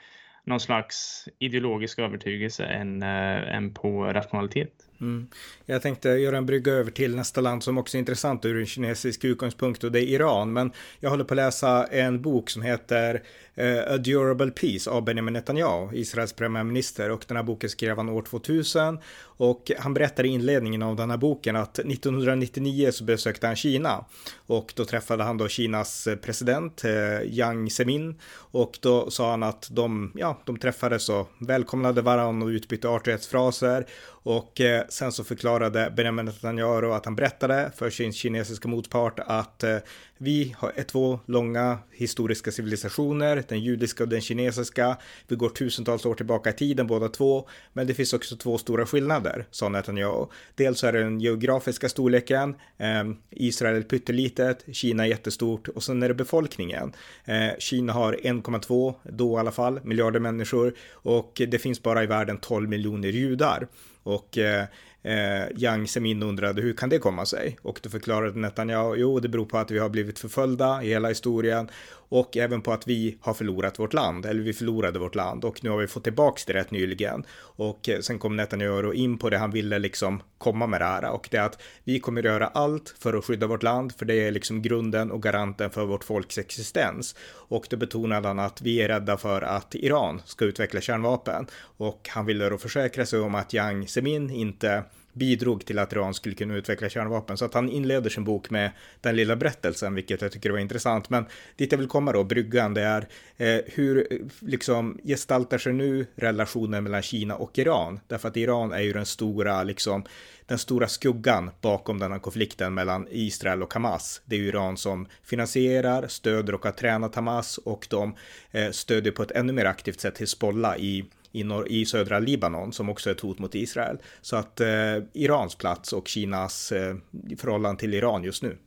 någon 0.49 0.59
slags 0.59 1.27
ideologisk 1.39 1.99
övertygelse 1.99 2.65
än, 2.65 3.03
äh, 3.03 3.55
än 3.55 3.73
på 3.73 4.03
rationalitet. 4.03 4.88
Mm. 5.01 5.27
Jag 5.65 5.81
tänkte 5.81 6.09
göra 6.09 6.37
en 6.37 6.45
brygga 6.45 6.73
över 6.73 6.91
till 6.91 7.15
nästa 7.15 7.41
land 7.41 7.63
som 7.63 7.77
också 7.77 7.97
är 7.97 7.99
intressant 7.99 8.45
ur 8.45 8.59
en 8.59 8.65
kinesisk 8.65 9.23
utgångspunkt 9.23 9.83
och 9.83 9.91
det 9.91 9.99
är 9.99 10.07
Iran. 10.07 10.53
Men 10.53 10.71
jag 10.99 11.09
håller 11.09 11.23
på 11.23 11.33
att 11.33 11.35
läsa 11.35 11.85
en 11.85 12.21
bok 12.21 12.49
som 12.49 12.61
heter 12.61 13.23
eh, 13.55 13.93
A 13.93 13.97
Durable 13.97 14.51
Peace 14.51 14.89
av 14.89 15.03
Benjamin 15.03 15.33
Netanyahu, 15.33 15.89
Israels 15.93 16.33
premiärminister. 16.33 17.11
Och 17.11 17.25
den 17.27 17.37
här 17.37 17.43
boken 17.43 17.69
skrev 17.69 17.97
han 17.97 18.09
år 18.09 18.21
2000. 18.21 18.99
Och 19.21 19.71
han 19.79 19.93
berättar 19.93 20.25
i 20.25 20.29
inledningen 20.29 20.81
av 20.81 20.95
den 20.95 21.09
här 21.09 21.17
boken 21.17 21.55
att 21.55 21.79
1999 21.79 22.91
så 22.91 23.03
besökte 23.03 23.47
han 23.47 23.55
Kina. 23.55 24.05
Och 24.47 24.73
då 24.75 24.85
träffade 24.85 25.23
han 25.23 25.37
då 25.37 25.47
Kinas 25.47 26.07
eh, 26.07 26.15
president, 26.15 26.83
eh, 26.83 27.21
Jiang 27.23 27.69
Zemin. 27.69 28.19
Och 28.31 28.79
då 28.81 29.11
sa 29.11 29.31
han 29.31 29.43
att 29.43 29.67
de, 29.71 30.11
ja, 30.15 30.41
de 30.45 30.57
träffades 30.57 31.09
och 31.09 31.29
välkomnade 31.39 32.01
varandra 32.01 32.45
och 32.45 32.49
utbytte 32.49 32.89
artighetsfraser. 32.89 33.85
Och 34.29 34.61
eh, 34.61 34.83
sen 34.89 35.11
så 35.11 35.23
förklarade 35.23 35.93
Benjamin 35.97 36.25
Netanyahu 36.25 36.91
att 36.91 37.05
han 37.05 37.15
berättade 37.15 37.71
för 37.75 37.89
sin 37.89 38.13
kinesiska 38.13 38.67
motpart 38.67 39.19
att 39.19 39.63
eh, 39.63 39.77
vi 40.17 40.55
är 40.75 40.83
två 40.83 41.19
långa 41.25 41.77
historiska 41.91 42.51
civilisationer, 42.51 43.43
den 43.47 43.59
judiska 43.59 44.03
och 44.03 44.09
den 44.09 44.21
kinesiska. 44.21 44.97
Vi 45.27 45.35
går 45.35 45.49
tusentals 45.49 46.05
år 46.05 46.15
tillbaka 46.15 46.49
i 46.49 46.53
tiden 46.53 46.87
båda 46.87 47.07
två, 47.07 47.47
men 47.73 47.87
det 47.87 47.93
finns 47.93 48.13
också 48.13 48.35
två 48.35 48.57
stora 48.57 48.85
skillnader, 48.85 49.45
sa 49.51 49.69
Netanyahu. 49.69 50.25
Dels 50.55 50.83
är 50.83 50.93
det 50.93 50.99
den 50.99 51.19
geografiska 51.19 51.89
storleken, 51.89 52.55
eh, 52.77 53.03
Israel 53.29 53.77
är 53.77 53.81
pyttelitet, 53.81 54.65
Kina 54.71 55.03
är 55.03 55.07
jättestort 55.07 55.67
och 55.67 55.83
sen 55.83 56.03
är 56.03 56.07
det 56.07 56.13
befolkningen. 56.13 56.93
Eh, 57.25 57.49
Kina 57.59 57.93
har 57.93 58.13
1,2, 58.13 58.95
då 59.03 59.37
i 59.37 59.39
alla 59.39 59.51
fall, 59.51 59.79
miljarder 59.83 60.19
människor 60.19 60.73
och 60.91 61.41
det 61.47 61.59
finns 61.59 61.83
bara 61.83 62.03
i 62.03 62.05
världen 62.05 62.37
12 62.37 62.69
miljoner 62.69 63.09
judar. 63.09 63.67
Och 64.03 64.37
eh, 64.37 64.65
eh, 65.03 65.47
Yang 65.55 65.89
Semin 65.89 66.23
undrade 66.23 66.61
hur 66.61 66.73
kan 66.73 66.89
det 66.89 66.99
komma 66.99 67.25
sig? 67.25 67.57
Och 67.61 67.79
då 67.83 67.89
förklarade 67.89 68.39
Netanyahu, 68.39 68.95
jo 68.95 69.19
det 69.19 69.29
beror 69.29 69.45
på 69.45 69.57
att 69.57 69.71
vi 69.71 69.79
har 69.79 69.89
blivit 69.89 70.19
förföljda 70.19 70.83
i 70.83 70.87
hela 70.87 71.07
historien 71.07 71.69
och 72.09 72.37
även 72.37 72.61
på 72.61 72.73
att 72.73 72.87
vi 72.87 73.17
har 73.21 73.33
förlorat 73.33 73.79
vårt 73.79 73.93
land, 73.93 74.25
eller 74.25 74.41
vi 74.41 74.53
förlorade 74.53 74.99
vårt 74.99 75.15
land 75.15 75.45
och 75.45 75.63
nu 75.63 75.69
har 75.69 75.77
vi 75.77 75.87
fått 75.87 76.03
tillbaks 76.03 76.45
det 76.45 76.53
rätt 76.53 76.71
nyligen. 76.71 77.23
Och 77.39 77.89
eh, 77.89 77.99
sen 77.99 78.19
kom 78.19 78.35
Netanyahu 78.35 78.93
in 78.93 79.17
på 79.17 79.29
det 79.29 79.37
han 79.37 79.51
ville 79.51 79.79
liksom 79.79 80.21
komma 80.37 80.67
med 80.67 80.81
det 80.81 80.85
här 80.85 81.11
och 81.11 81.27
det 81.31 81.37
är 81.37 81.41
att 81.41 81.61
vi 81.83 81.99
kommer 81.99 82.23
göra 82.23 82.47
allt 82.47 82.95
för 82.99 83.13
att 83.13 83.25
skydda 83.25 83.47
vårt 83.47 83.63
land, 83.63 83.95
för 83.95 84.05
det 84.05 84.27
är 84.27 84.31
liksom 84.31 84.61
grunden 84.61 85.11
och 85.11 85.23
garanten 85.23 85.69
för 85.69 85.85
vårt 85.85 86.03
folks 86.03 86.37
existens. 86.37 87.15
Och 87.31 87.67
då 87.69 87.77
betonade 87.77 88.27
han 88.27 88.39
att 88.39 88.61
vi 88.61 88.81
är 88.81 88.87
rädda 88.87 89.17
för 89.17 89.41
att 89.41 89.75
Iran 89.75 90.21
ska 90.25 90.45
utveckla 90.45 90.81
kärnvapen 90.81 91.47
och 91.77 92.09
han 92.09 92.25
ville 92.25 92.49
då 92.49 92.57
försäkra 92.57 93.05
sig 93.05 93.19
om 93.19 93.35
att 93.35 93.53
Yang 93.53 93.87
Zemin 93.87 94.29
inte 94.29 94.83
bidrog 95.13 95.65
till 95.65 95.79
att 95.79 95.93
Iran 95.93 96.13
skulle 96.13 96.35
kunna 96.35 96.55
utveckla 96.55 96.89
kärnvapen. 96.89 97.37
Så 97.37 97.45
att 97.45 97.53
han 97.53 97.69
inleder 97.69 98.09
sin 98.09 98.23
bok 98.23 98.49
med 98.49 98.71
den 99.01 99.15
lilla 99.15 99.35
berättelsen, 99.35 99.95
vilket 99.95 100.21
jag 100.21 100.31
tycker 100.31 100.49
var 100.49 100.59
intressant. 100.59 101.09
Men 101.09 101.25
dit 101.55 101.71
jag 101.71 101.79
vill 101.79 101.87
komma 101.87 102.11
då, 102.11 102.23
bryggan, 102.23 102.73
det 102.73 102.81
är 102.81 103.07
eh, 103.37 103.61
hur 103.65 104.07
liksom 104.39 104.99
gestaltar 105.03 105.57
sig 105.57 105.73
nu 105.73 106.05
relationen 106.15 106.83
mellan 106.83 107.01
Kina 107.01 107.35
och 107.35 107.59
Iran? 107.59 107.99
Därför 108.07 108.27
att 108.27 108.37
Iran 108.37 108.71
är 108.71 108.81
ju 108.81 108.93
den 108.93 109.05
stora, 109.05 109.63
liksom, 109.63 110.03
den 110.45 110.57
stora 110.59 110.87
skuggan 110.87 111.51
bakom 111.61 111.99
den 111.99 112.11
här 112.11 112.19
konflikten 112.19 112.73
mellan 112.73 113.07
Israel 113.11 113.63
och 113.63 113.73
Hamas. 113.73 114.21
Det 114.25 114.35
är 114.35 114.39
ju 114.39 114.47
Iran 114.47 114.77
som 114.77 115.07
finansierar, 115.23 116.07
stöder 116.07 116.55
och 116.55 116.65
har 116.65 116.71
tränat 116.71 117.15
Hamas 117.15 117.57
och 117.57 117.87
de 117.89 118.15
eh, 118.51 118.71
stödjer 118.71 119.13
på 119.13 119.23
ett 119.23 119.31
ännu 119.31 119.53
mer 119.53 119.65
aktivt 119.65 119.99
sätt 119.99 120.17
Hizbollah 120.17 120.77
i 120.77 121.05
i, 121.31 121.45
i 121.67 121.85
södra 121.85 122.19
Libanon 122.19 122.73
som 122.73 122.89
också 122.89 123.09
är 123.09 123.13
ett 123.13 123.21
hot 123.21 123.39
mot 123.39 123.55
Israel. 123.55 123.97
Så 124.21 124.35
att 124.35 124.59
eh, 124.59 124.67
Irans 125.13 125.55
plats 125.55 125.93
och 125.93 126.07
Kinas 126.07 126.71
eh, 126.71 126.95
förhållande 127.37 127.79
till 127.79 127.93
Iran 127.93 128.23
just 128.23 128.43
nu. 128.43 128.57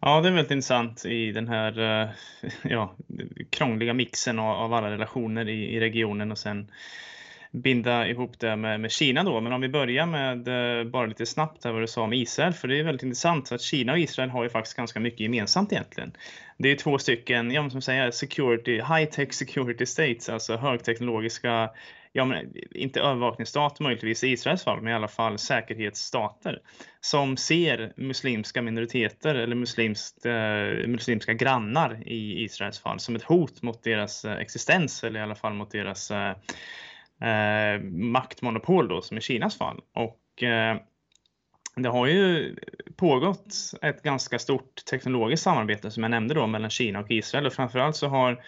Ja, 0.00 0.20
det 0.20 0.28
är 0.28 0.32
väldigt 0.32 0.50
intressant 0.50 1.04
i 1.04 1.32
den 1.32 1.48
här 1.48 2.02
eh, 2.02 2.08
ja, 2.70 2.96
krångliga 3.50 3.94
mixen 3.94 4.38
av, 4.38 4.56
av 4.56 4.74
alla 4.74 4.90
relationer 4.90 5.48
i, 5.48 5.76
i, 5.76 5.80
regionen 5.80 6.32
och 6.32 6.38
sen 6.38 6.70
binda 7.50 8.08
ihop 8.08 8.38
det 8.38 8.56
med, 8.56 8.80
med 8.80 8.90
Kina 8.90 9.24
då. 9.24 9.40
Men 9.40 9.52
om 9.52 9.60
vi 9.60 9.68
börjar 9.68 10.06
med 10.06 10.48
eh, 10.48 10.84
bara 10.84 11.06
lite 11.06 11.26
snabbt 11.26 11.62
där 11.62 11.72
vad 11.72 11.82
du 11.82 11.86
sa 11.86 12.02
om 12.02 12.12
Israel, 12.12 12.52
för 12.52 12.68
det 12.68 12.78
är 12.78 12.84
väldigt 12.84 13.02
intressant 13.02 13.52
att 13.52 13.60
Kina 13.60 13.92
och 13.92 13.98
Israel 13.98 14.30
har 14.30 14.42
ju 14.42 14.50
faktiskt 14.50 14.76
ganska 14.76 15.00
mycket 15.00 15.20
gemensamt 15.20 15.72
egentligen. 15.72 16.12
Det 16.58 16.68
är 16.68 16.76
två 16.76 16.98
stycken, 16.98 17.50
ja, 17.50 17.70
som 17.70 17.80
säger 17.80 18.10
security, 18.10 18.76
high-tech 18.76 19.32
security 19.32 19.86
states, 19.86 20.28
alltså 20.28 20.56
högteknologiska 20.56 21.70
ja, 22.16 22.24
men 22.24 22.52
inte 22.70 23.00
övervakningsstat 23.00 23.80
möjligtvis 23.80 24.24
i 24.24 24.28
Israels 24.28 24.64
fall, 24.64 24.80
men 24.80 24.92
i 24.92 24.94
alla 24.94 25.08
fall 25.08 25.38
säkerhetsstater 25.38 26.60
som 27.00 27.36
ser 27.36 27.92
muslimska 27.96 28.62
minoriteter 28.62 29.34
eller 29.34 29.56
muslimskt, 29.56 30.26
eh, 30.26 30.88
muslimska 30.88 31.32
grannar 31.32 32.02
i 32.06 32.44
Israels 32.44 32.80
fall 32.80 33.00
som 33.00 33.16
ett 33.16 33.22
hot 33.22 33.62
mot 33.62 33.82
deras 33.82 34.24
eh, 34.24 34.36
existens 34.36 35.04
eller 35.04 35.20
i 35.20 35.22
alla 35.22 35.34
fall 35.34 35.54
mot 35.54 35.70
deras 35.70 36.10
eh, 36.10 36.34
eh, 37.30 37.80
maktmonopol 37.90 38.88
då, 38.88 39.02
som 39.02 39.18
i 39.18 39.20
Kinas 39.20 39.58
fall. 39.58 39.80
Och 39.94 40.42
eh, 40.42 40.76
det 41.76 41.88
har 41.88 42.06
ju 42.06 42.56
pågått 42.96 43.54
ett 43.82 44.02
ganska 44.02 44.38
stort 44.38 44.84
teknologiskt 44.90 45.44
samarbete 45.44 45.90
som 45.90 46.02
jag 46.02 46.10
nämnde 46.10 46.34
då 46.34 46.46
mellan 46.46 46.70
Kina 46.70 47.00
och 47.00 47.10
Israel 47.10 47.46
och 47.46 47.52
framförallt 47.52 47.96
så 47.96 48.08
har 48.08 48.44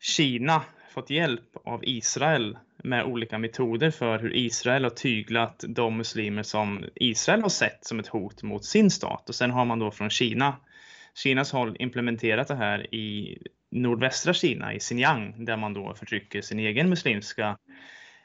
Kina 0.00 0.62
fått 0.90 1.10
hjälp 1.10 1.56
av 1.64 1.84
Israel 1.84 2.58
med 2.84 3.04
olika 3.04 3.38
metoder 3.38 3.90
för 3.90 4.18
hur 4.18 4.36
Israel 4.36 4.84
har 4.84 4.90
tyglat 4.90 5.64
de 5.68 5.96
muslimer 5.96 6.42
som 6.42 6.84
Israel 6.94 7.42
har 7.42 7.48
sett 7.48 7.84
som 7.84 7.98
ett 7.98 8.08
hot 8.08 8.42
mot 8.42 8.64
sin 8.64 8.90
stat 8.90 9.28
och 9.28 9.34
sen 9.34 9.50
har 9.50 9.64
man 9.64 9.78
då 9.78 9.90
från 9.90 10.10
Kina 10.10 10.56
Kinas 11.14 11.52
håll 11.52 11.76
implementerat 11.78 12.48
det 12.48 12.54
här 12.54 12.94
i 12.94 13.38
nordvästra 13.70 14.34
Kina, 14.34 14.74
i 14.74 14.80
Xinjiang, 14.80 15.44
där 15.44 15.56
man 15.56 15.74
då 15.74 15.94
förtrycker 15.94 16.42
sin 16.42 16.58
egen 16.58 16.88
muslimska 16.88 17.58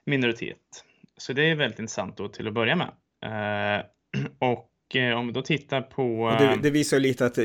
minoritet. 0.05 0.83
Så 1.17 1.33
det 1.33 1.49
är 1.49 1.55
väldigt 1.55 1.79
intressant 1.79 2.17
då 2.17 2.27
till 2.27 2.47
att 2.47 2.53
börja 2.53 2.75
med. 2.75 2.91
Eh, 3.25 3.85
och 4.49 4.95
eh, 4.95 5.17
om 5.17 5.27
vi 5.27 5.33
då 5.33 5.41
tittar 5.41 5.81
på... 5.81 6.35
Det, 6.39 6.59
det, 6.63 6.69
visar 6.69 6.99
lite 6.99 7.25
att 7.25 7.37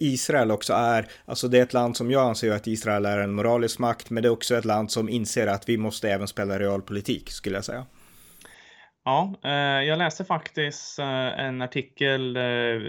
Israel 0.00 0.50
också 0.50 0.72
är, 0.72 1.06
alltså 1.24 1.48
det 1.48 1.58
är 1.58 1.62
ett 1.62 1.72
land 1.72 1.96
som 1.96 2.10
jag 2.10 2.28
anser 2.28 2.52
att 2.52 2.66
Israel 2.66 3.06
är 3.06 3.18
en 3.18 3.32
moralisk 3.32 3.78
makt, 3.78 4.10
men 4.10 4.22
det 4.22 4.28
är 4.28 4.32
också 4.32 4.56
ett 4.56 4.64
land 4.64 4.90
som 4.90 5.08
inser 5.08 5.46
att 5.46 5.68
vi 5.68 5.76
måste 5.76 6.10
även 6.10 6.28
spela 6.28 6.58
realpolitik, 6.58 7.30
skulle 7.30 7.56
jag 7.56 7.64
säga. 7.64 7.86
Ja, 9.08 9.34
eh, 9.44 9.84
jag 9.86 9.98
läste 9.98 10.24
faktiskt 10.24 10.98
eh, 10.98 11.40
en 11.40 11.62
artikel 11.62 12.36
eh, 12.36 12.42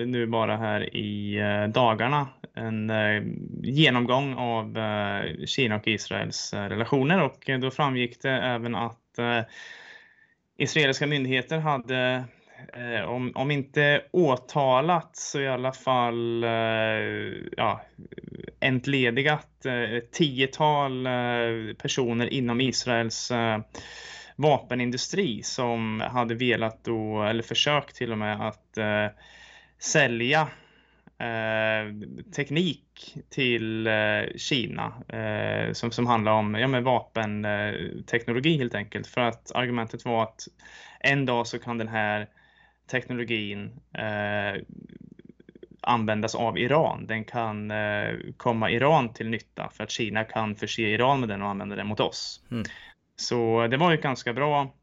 nu 0.06 0.28
bara 0.28 0.58
här 0.58 0.96
i 0.96 1.40
dagarna. 1.74 2.28
En 2.56 2.92
genomgång 3.64 4.34
av 4.34 4.78
Kina 5.46 5.76
och 5.76 5.88
Israels 5.88 6.54
relationer 6.54 7.24
och 7.24 7.50
då 7.62 7.72
framgick 7.72 8.22
det 8.22 8.32
även 8.32 8.76
att 8.76 9.20
israeliska 10.60 11.08
myndigheter 11.08 11.58
hade 11.58 12.24
eh, 12.74 13.10
om, 13.10 13.32
om 13.36 13.52
inte 13.52 14.02
åtalat 14.12 15.10
så 15.14 15.40
i 15.42 15.48
alla 15.48 15.72
fall 15.72 16.44
eh, 16.44 16.50
ja, 17.58 17.82
entledigat 18.60 19.66
eh, 19.66 19.94
ett 19.94 20.12
tiotal 20.12 21.08
personer 21.78 22.34
inom 22.34 22.62
Israels 22.62 23.32
vapenindustri 24.36 25.44
som 25.44 26.04
hade 26.12 26.36
velat 26.36 26.84
då, 26.84 27.24
eller 27.24 27.44
försökt 27.44 27.96
till 27.96 28.12
och 28.12 28.18
med 28.18 28.48
att 28.48 28.78
eh, 28.78 29.08
sälja 29.80 30.48
teknik 32.36 33.18
till 33.30 33.88
eh, 33.88 34.38
Kina 34.38 34.94
eh, 35.08 35.74
som, 35.74 35.92
som 35.92 36.08
handlar 36.08 36.32
om 36.32 36.56
ja, 36.56 36.68
men 36.68 36.84
vapenteknologi 36.84 38.58
helt 38.58 38.76
enkelt. 38.76 39.08
För 39.08 39.22
att 39.22 39.52
argumentet 39.56 40.06
var 40.06 40.24
att 40.24 40.48
en 41.00 41.26
dag 41.26 41.48
så 41.48 41.60
kan 41.60 41.78
den 41.78 41.88
här 41.88 42.28
teknologin 42.92 43.72
eh, 43.94 44.62
användas 45.82 46.36
av 46.36 46.58
Iran. 46.58 47.08
Den 47.08 47.24
kan 47.24 47.72
eh, 47.72 48.16
komma 48.38 48.72
Iran 48.72 49.14
till 49.14 49.30
nytta 49.30 49.70
för 49.74 49.84
att 49.84 49.92
Kina 49.92 50.24
kan 50.24 50.56
förse 50.56 50.82
Iran 50.82 51.20
med 51.20 51.30
den 51.30 51.42
och 51.42 51.50
använda 51.50 51.76
den 51.76 51.88
mot 51.88 52.00
oss. 52.00 52.42
Mm. 52.52 52.64
Så 53.16 53.68
det 53.68 53.78
var 53.78 53.92
ju 53.92 53.98
ett 53.98 54.04
ganska 54.04 54.34
bra 54.34 54.74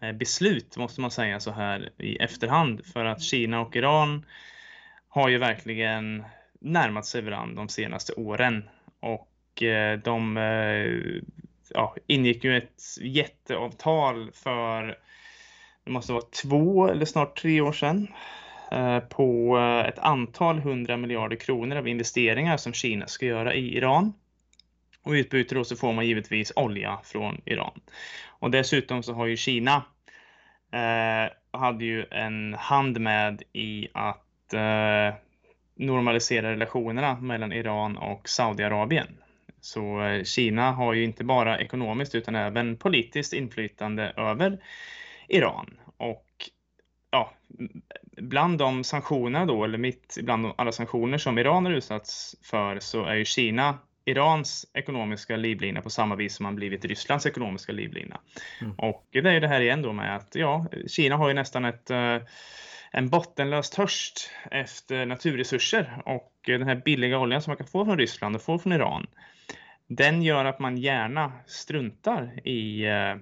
eh, 0.00 0.12
beslut 0.12 0.76
måste 0.76 1.00
man 1.00 1.10
säga 1.10 1.40
så 1.40 1.50
här 1.50 1.90
i 1.98 2.16
efterhand 2.16 2.86
för 2.86 3.04
att 3.04 3.22
Kina 3.22 3.60
och 3.60 3.76
Iran 3.76 4.24
har 5.16 5.28
ju 5.28 5.38
verkligen 5.38 6.24
närmat 6.60 7.06
sig 7.06 7.22
varandra 7.22 7.54
de 7.54 7.68
senaste 7.68 8.12
åren 8.12 8.68
och 9.00 9.62
eh, 9.62 9.98
de 9.98 10.36
eh, 10.36 11.22
ja, 11.74 11.96
ingick 12.06 12.44
ju 12.44 12.56
ett 12.56 12.82
jätteavtal 13.00 14.30
för 14.32 14.98
det 15.84 15.90
måste 15.90 16.12
vara 16.12 16.24
två 16.42 16.88
eller 16.88 17.04
snart 17.04 17.40
tre 17.40 17.60
år 17.60 17.72
sedan 17.72 18.08
eh, 18.72 18.98
på 18.98 19.58
ett 19.88 19.98
antal 19.98 20.58
hundra 20.58 20.96
miljarder 20.96 21.36
kronor 21.36 21.76
av 21.76 21.88
investeringar 21.88 22.56
som 22.56 22.72
Kina 22.72 23.06
ska 23.06 23.26
göra 23.26 23.54
i 23.54 23.76
Iran. 23.76 24.12
Och 25.02 25.16
i 25.16 25.20
utbyte 25.20 25.54
då 25.54 25.64
så 25.64 25.76
får 25.76 25.92
man 25.92 26.06
givetvis 26.06 26.52
olja 26.56 26.98
från 27.04 27.40
Iran. 27.44 27.80
Och 28.26 28.50
dessutom 28.50 29.02
så 29.02 29.12
har 29.12 29.26
ju 29.26 29.36
Kina 29.36 29.82
eh, 30.72 31.58
hade 31.60 31.84
ju 31.84 32.04
en 32.10 32.54
hand 32.54 33.00
med 33.00 33.42
i 33.52 33.88
att 33.94 34.25
eh, 34.54 35.14
normalisera 35.74 36.50
relationerna 36.50 37.20
mellan 37.20 37.52
Iran 37.52 37.96
och 37.96 38.28
Saudiarabien. 38.28 39.06
Så 39.60 40.02
eh, 40.02 40.24
Kina 40.24 40.72
har 40.72 40.92
ju 40.92 41.04
inte 41.04 41.24
bara 41.24 41.58
ekonomiskt 41.58 42.14
utan 42.14 42.34
även 42.34 42.76
politiskt 42.76 43.32
inflytande 43.32 44.12
över 44.16 44.58
Iran. 45.28 45.76
Och 45.96 46.26
ja, 47.10 47.32
bland 48.16 48.58
de 48.58 48.84
sanktionerna 48.84 49.46
då, 49.46 49.64
eller 49.64 49.78
mitt 49.78 50.18
bland 50.22 50.52
alla 50.56 50.72
sanktioner 50.72 51.18
som 51.18 51.38
Iran 51.38 51.66
har 51.66 51.72
utsatts 51.72 52.36
för 52.42 52.80
så 52.80 53.04
är 53.04 53.14
ju 53.14 53.24
Kina 53.24 53.78
Irans 54.08 54.66
ekonomiska 54.74 55.36
livlina 55.36 55.82
på 55.82 55.90
samma 55.90 56.16
vis 56.16 56.36
som 56.36 56.44
man 56.44 56.56
blivit 56.56 56.84
Rysslands 56.84 57.26
ekonomiska 57.26 57.72
livlina. 57.72 58.20
Mm. 58.60 58.74
Och 58.78 59.06
det 59.10 59.18
är 59.18 59.40
det 59.40 59.48
här 59.48 59.60
igen 59.60 59.82
då 59.82 59.92
med 59.92 60.16
att 60.16 60.34
ja, 60.34 60.66
Kina 60.86 61.16
har 61.16 61.28
ju 61.28 61.34
nästan 61.34 61.64
ett 61.64 61.90
eh, 61.90 62.18
en 62.90 63.08
bottenlös 63.08 63.70
törst 63.70 64.30
efter 64.50 65.06
naturresurser 65.06 66.02
och 66.06 66.32
den 66.46 66.62
här 66.62 66.82
billiga 66.84 67.18
oljan 67.18 67.42
som 67.42 67.50
man 67.50 67.56
kan 67.56 67.66
få 67.66 67.84
från 67.84 67.98
Ryssland 67.98 68.36
och 68.36 68.42
få 68.42 68.58
från 68.58 68.72
Iran. 68.72 69.06
Den 69.86 70.22
gör 70.22 70.44
att 70.44 70.58
man 70.58 70.76
gärna 70.76 71.32
struntar 71.46 72.48
i 72.48 72.84
eh, 72.84 73.16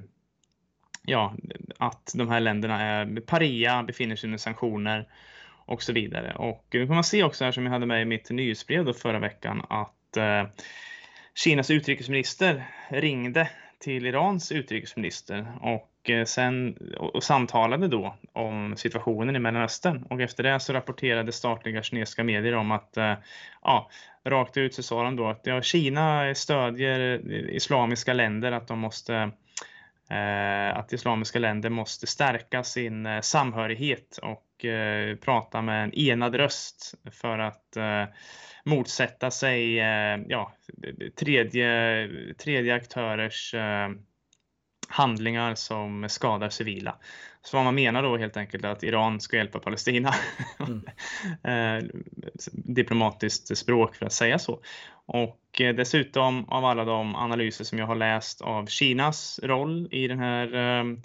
ja, 1.02 1.34
att 1.78 2.12
de 2.14 2.28
här 2.28 2.40
länderna 2.40 2.82
är 2.82 3.20
paria, 3.20 3.82
befinner 3.82 4.16
sig 4.16 4.26
under 4.26 4.38
sanktioner 4.38 5.08
och 5.66 5.82
så 5.82 5.92
vidare. 5.92 6.34
Och 6.34 6.66
nu 6.70 6.86
kan 6.86 6.94
man 6.94 7.04
se 7.04 7.22
också 7.22 7.44
här 7.44 7.52
som 7.52 7.64
jag 7.64 7.72
hade 7.72 7.86
med 7.86 8.02
i 8.02 8.04
mitt 8.04 8.30
nyhetsbrev 8.30 8.84
då 8.84 8.92
förra 8.92 9.18
veckan 9.18 9.62
att 9.68 10.16
eh, 10.16 10.46
Kinas 11.34 11.70
utrikesminister 11.70 12.64
ringde 12.88 13.48
till 13.78 14.06
Irans 14.06 14.52
utrikesminister 14.52 15.46
och 15.60 16.10
eh, 16.10 16.24
sen 16.24 16.76
och, 16.98 17.22
samtalade 17.22 17.88
då 17.88 18.14
om 18.32 18.74
situationen 18.76 19.36
i 19.36 19.38
Mellanöstern. 19.38 20.06
Och 20.10 20.20
efter 20.20 20.42
det 20.42 20.60
så 20.60 20.72
rapporterade 20.72 21.32
statliga 21.32 21.82
kinesiska 21.82 22.24
medier 22.24 22.54
om 22.54 22.70
att 22.70 22.96
eh, 22.96 23.14
ja, 23.62 23.90
rakt 24.24 24.56
ut 24.56 24.74
så 24.74 24.82
sa 24.82 25.02
de 25.02 25.16
då 25.16 25.26
att 25.28 25.40
ja, 25.42 25.62
Kina 25.62 26.34
stödjer 26.34 27.20
eh, 27.30 27.56
islamiska 27.56 28.12
länder 28.12 28.52
att 28.52 28.68
de 28.68 28.78
måste 28.78 29.30
att 30.74 30.92
islamiska 30.92 31.38
länder 31.38 31.70
måste 31.70 32.06
stärka 32.06 32.64
sin 32.64 33.06
eh, 33.06 33.20
samhörighet 33.20 34.18
och 34.22 34.64
eh, 34.64 35.16
prata 35.16 35.62
med 35.62 35.84
en 35.84 35.94
enad 35.94 36.34
röst 36.34 36.94
för 37.10 37.38
att 37.38 37.76
eh, 37.76 38.04
motsätta 38.64 39.30
sig 39.30 39.80
eh, 39.80 40.18
ja, 40.28 40.52
tredje, 41.16 42.08
tredje 42.38 42.74
aktörers 42.74 43.54
eh, 43.54 43.88
handlingar 44.88 45.54
som 45.54 46.08
skadar 46.08 46.48
civila. 46.48 46.96
Så 47.42 47.56
vad 47.56 47.64
man 47.64 47.74
menar 47.74 48.02
då 48.02 48.16
helt 48.16 48.36
enkelt 48.36 48.64
är 48.64 48.68
att 48.68 48.82
Iran 48.82 49.20
ska 49.20 49.36
hjälpa 49.36 49.58
Palestina. 49.58 50.14
Mm. 50.58 50.82
Eh, 51.44 51.84
diplomatiskt 52.52 53.58
språk 53.58 53.96
för 53.96 54.06
att 54.06 54.12
säga 54.12 54.38
så. 54.38 54.60
Och 55.06 55.60
eh, 55.60 55.74
dessutom 55.74 56.48
av 56.48 56.64
alla 56.64 56.84
de 56.84 57.16
analyser 57.16 57.64
som 57.64 57.78
jag 57.78 57.86
har 57.86 57.94
läst 57.94 58.40
av 58.40 58.66
Kinas 58.66 59.40
roll 59.42 59.88
i 59.90 60.08
den 60.08 60.18
här 60.18 60.54
ehm, 60.54 61.02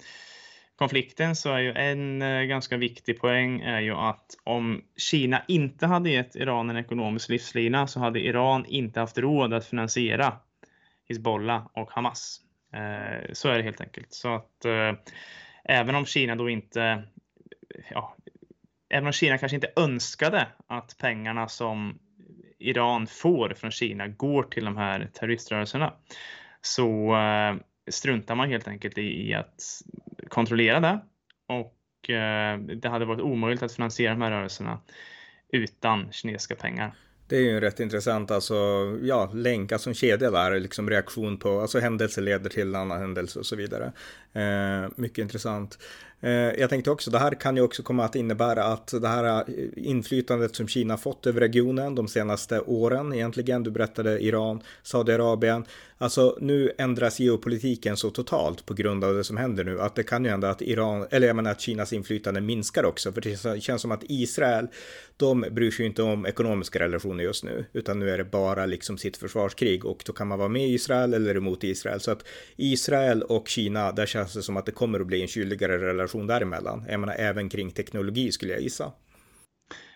konflikten 0.76 1.36
så 1.36 1.52
är 1.52 1.58
ju 1.58 1.72
en 1.72 2.22
eh, 2.22 2.42
ganska 2.42 2.76
viktig 2.76 3.20
poäng 3.20 3.60
är 3.60 3.80
ju 3.80 3.94
att 3.94 4.36
om 4.44 4.82
Kina 4.96 5.42
inte 5.48 5.86
hade 5.86 6.10
gett 6.10 6.36
Iran 6.36 6.70
en 6.70 6.76
ekonomisk 6.76 7.28
livslina 7.28 7.86
så 7.86 8.00
hade 8.00 8.20
Iran 8.20 8.66
inte 8.66 9.00
haft 9.00 9.18
råd 9.18 9.54
att 9.54 9.66
finansiera 9.66 10.36
Hizbollah 11.08 11.66
och 11.72 11.90
Hamas. 11.92 12.40
Eh, 12.72 13.32
så 13.32 13.48
är 13.48 13.58
det 13.58 13.62
helt 13.62 13.80
enkelt. 13.80 14.12
Så 14.12 14.34
att 14.34 14.64
eh, 14.64 14.92
även 15.64 15.94
om 15.94 16.06
Kina 16.06 16.36
då 16.36 16.50
inte, 16.50 17.02
ja, 17.90 18.16
även 18.88 19.06
om 19.06 19.12
Kina 19.12 19.38
kanske 19.38 19.56
inte 19.56 19.72
önskade 19.76 20.46
att 20.66 20.96
pengarna 20.98 21.48
som 21.48 21.98
Iran 22.60 23.06
får 23.06 23.54
från 23.56 23.70
Kina 23.70 24.08
går 24.08 24.42
till 24.42 24.64
de 24.64 24.76
här 24.76 25.10
terroriströrelserna 25.12 25.92
så 26.62 27.16
eh, 27.16 27.56
struntar 27.90 28.34
man 28.34 28.48
helt 28.48 28.68
enkelt 28.68 28.98
i 28.98 29.34
att 29.34 29.62
kontrollera 30.28 30.80
det 30.80 31.00
och 31.48 32.10
eh, 32.10 32.58
det 32.58 32.88
hade 32.88 33.04
varit 33.04 33.20
omöjligt 33.20 33.62
att 33.62 33.72
finansiera 33.72 34.12
de 34.12 34.22
här 34.22 34.30
rörelserna 34.30 34.80
utan 35.52 36.12
kinesiska 36.12 36.54
pengar. 36.54 36.94
Det 37.30 37.36
är 37.36 37.40
ju 37.40 37.60
rätt 37.60 37.80
intressant, 37.80 38.30
alltså 38.30 38.54
ja, 39.02 39.30
länkar 39.34 39.78
som 39.78 39.94
kedja 39.94 40.30
där, 40.30 40.60
liksom 40.60 40.90
reaktion 40.90 41.38
på, 41.38 41.60
alltså 41.60 41.78
händelse 41.78 42.20
leder 42.20 42.50
till 42.50 42.68
en 42.68 42.74
annan 42.74 43.00
händelse 43.00 43.38
och 43.38 43.46
så 43.46 43.56
vidare. 43.56 43.92
Eh, 44.32 44.90
mycket 44.96 45.18
intressant. 45.18 45.78
Eh, 46.22 46.30
jag 46.30 46.70
tänkte 46.70 46.90
också, 46.90 47.10
det 47.10 47.18
här 47.18 47.34
kan 47.34 47.56
ju 47.56 47.62
också 47.62 47.82
komma 47.82 48.04
att 48.04 48.14
innebära 48.14 48.64
att 48.64 48.94
det 49.00 49.08
här 49.08 49.24
eh, 49.24 49.44
inflytandet 49.76 50.56
som 50.56 50.68
Kina 50.68 50.96
fått 50.96 51.26
över 51.26 51.40
regionen 51.40 51.94
de 51.94 52.08
senaste 52.08 52.60
åren 52.60 53.12
egentligen, 53.12 53.62
du 53.62 53.70
berättade 53.70 54.24
Iran, 54.24 54.62
Saudiarabien, 54.82 55.64
alltså 55.98 56.36
nu 56.40 56.72
ändras 56.78 57.20
geopolitiken 57.20 57.96
så 57.96 58.10
totalt 58.10 58.66
på 58.66 58.74
grund 58.74 59.04
av 59.04 59.14
det 59.14 59.24
som 59.24 59.36
händer 59.36 59.64
nu 59.64 59.80
att 59.80 59.94
det 59.94 60.02
kan 60.02 60.24
ju 60.24 60.30
hända 60.30 60.50
att 60.50 60.62
Iran, 60.62 61.06
eller 61.10 61.26
jag 61.26 61.36
menar 61.36 61.50
att 61.50 61.60
Kinas 61.60 61.92
inflytande 61.92 62.40
minskar 62.40 62.84
också, 62.84 63.12
för 63.12 63.20
det 63.20 63.60
känns 63.62 63.82
som 63.82 63.92
att 63.92 64.04
Israel, 64.08 64.68
de 65.16 65.40
bryr 65.50 65.70
sig 65.70 65.82
ju 65.82 65.88
inte 65.88 66.02
om 66.02 66.26
ekonomiska 66.26 66.78
relationer 66.78 67.24
just 67.24 67.44
nu, 67.44 67.64
utan 67.72 67.98
nu 67.98 68.10
är 68.10 68.18
det 68.18 68.24
bara 68.24 68.66
liksom 68.66 68.98
sitt 68.98 69.16
försvarskrig 69.16 69.84
och 69.84 70.02
då 70.06 70.12
kan 70.12 70.28
man 70.28 70.38
vara 70.38 70.48
med 70.48 70.68
i 70.68 70.74
Israel 70.74 71.14
eller 71.14 71.36
emot 71.36 71.64
Israel. 71.64 72.00
Så 72.00 72.10
att 72.10 72.24
Israel 72.56 73.22
och 73.22 73.48
Kina, 73.48 73.92
där 73.92 74.06
känns 74.06 74.19
det 74.22 74.42
som 74.42 74.56
att 74.56 74.66
det 74.66 74.72
kommer 74.72 75.00
att 75.00 75.06
bli 75.06 75.22
en 75.22 75.28
kyligare 75.28 75.78
relation 75.78 76.26
däremellan. 76.26 76.86
Jag 76.88 77.00
menar 77.00 77.14
även 77.14 77.48
kring 77.48 77.70
teknologi 77.70 78.32
skulle 78.32 78.52
jag 78.52 78.62
gissa. 78.62 78.92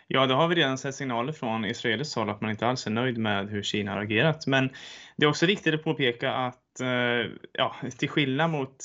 Ja, 0.07 0.27
då 0.27 0.35
har 0.35 0.49
vi 0.49 0.55
redan 0.55 0.79
sett 0.79 0.95
signaler 0.95 1.33
från 1.33 1.65
israeliskt 1.65 2.15
håll 2.15 2.31
att 2.31 2.41
man 2.41 2.51
inte 2.51 2.67
alls 2.67 2.87
är 2.87 2.91
nöjd 2.91 3.19
med 3.19 3.49
hur 3.49 3.63
Kina 3.63 3.93
har 3.93 4.01
agerat. 4.01 4.47
Men 4.47 4.71
det 5.17 5.25
är 5.25 5.31
också 5.31 5.47
viktigt 5.47 5.75
att 5.75 5.85
påpeka 5.85 6.33
att 6.33 6.81
eh, 6.81 7.31
ja, 7.53 7.77
till 7.99 8.09
skillnad 8.09 8.51
mot 8.51 8.85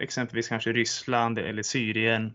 exempelvis 0.00 0.48
kanske 0.48 0.72
Ryssland 0.72 1.38
eller 1.38 1.62
Syrien 1.62 2.32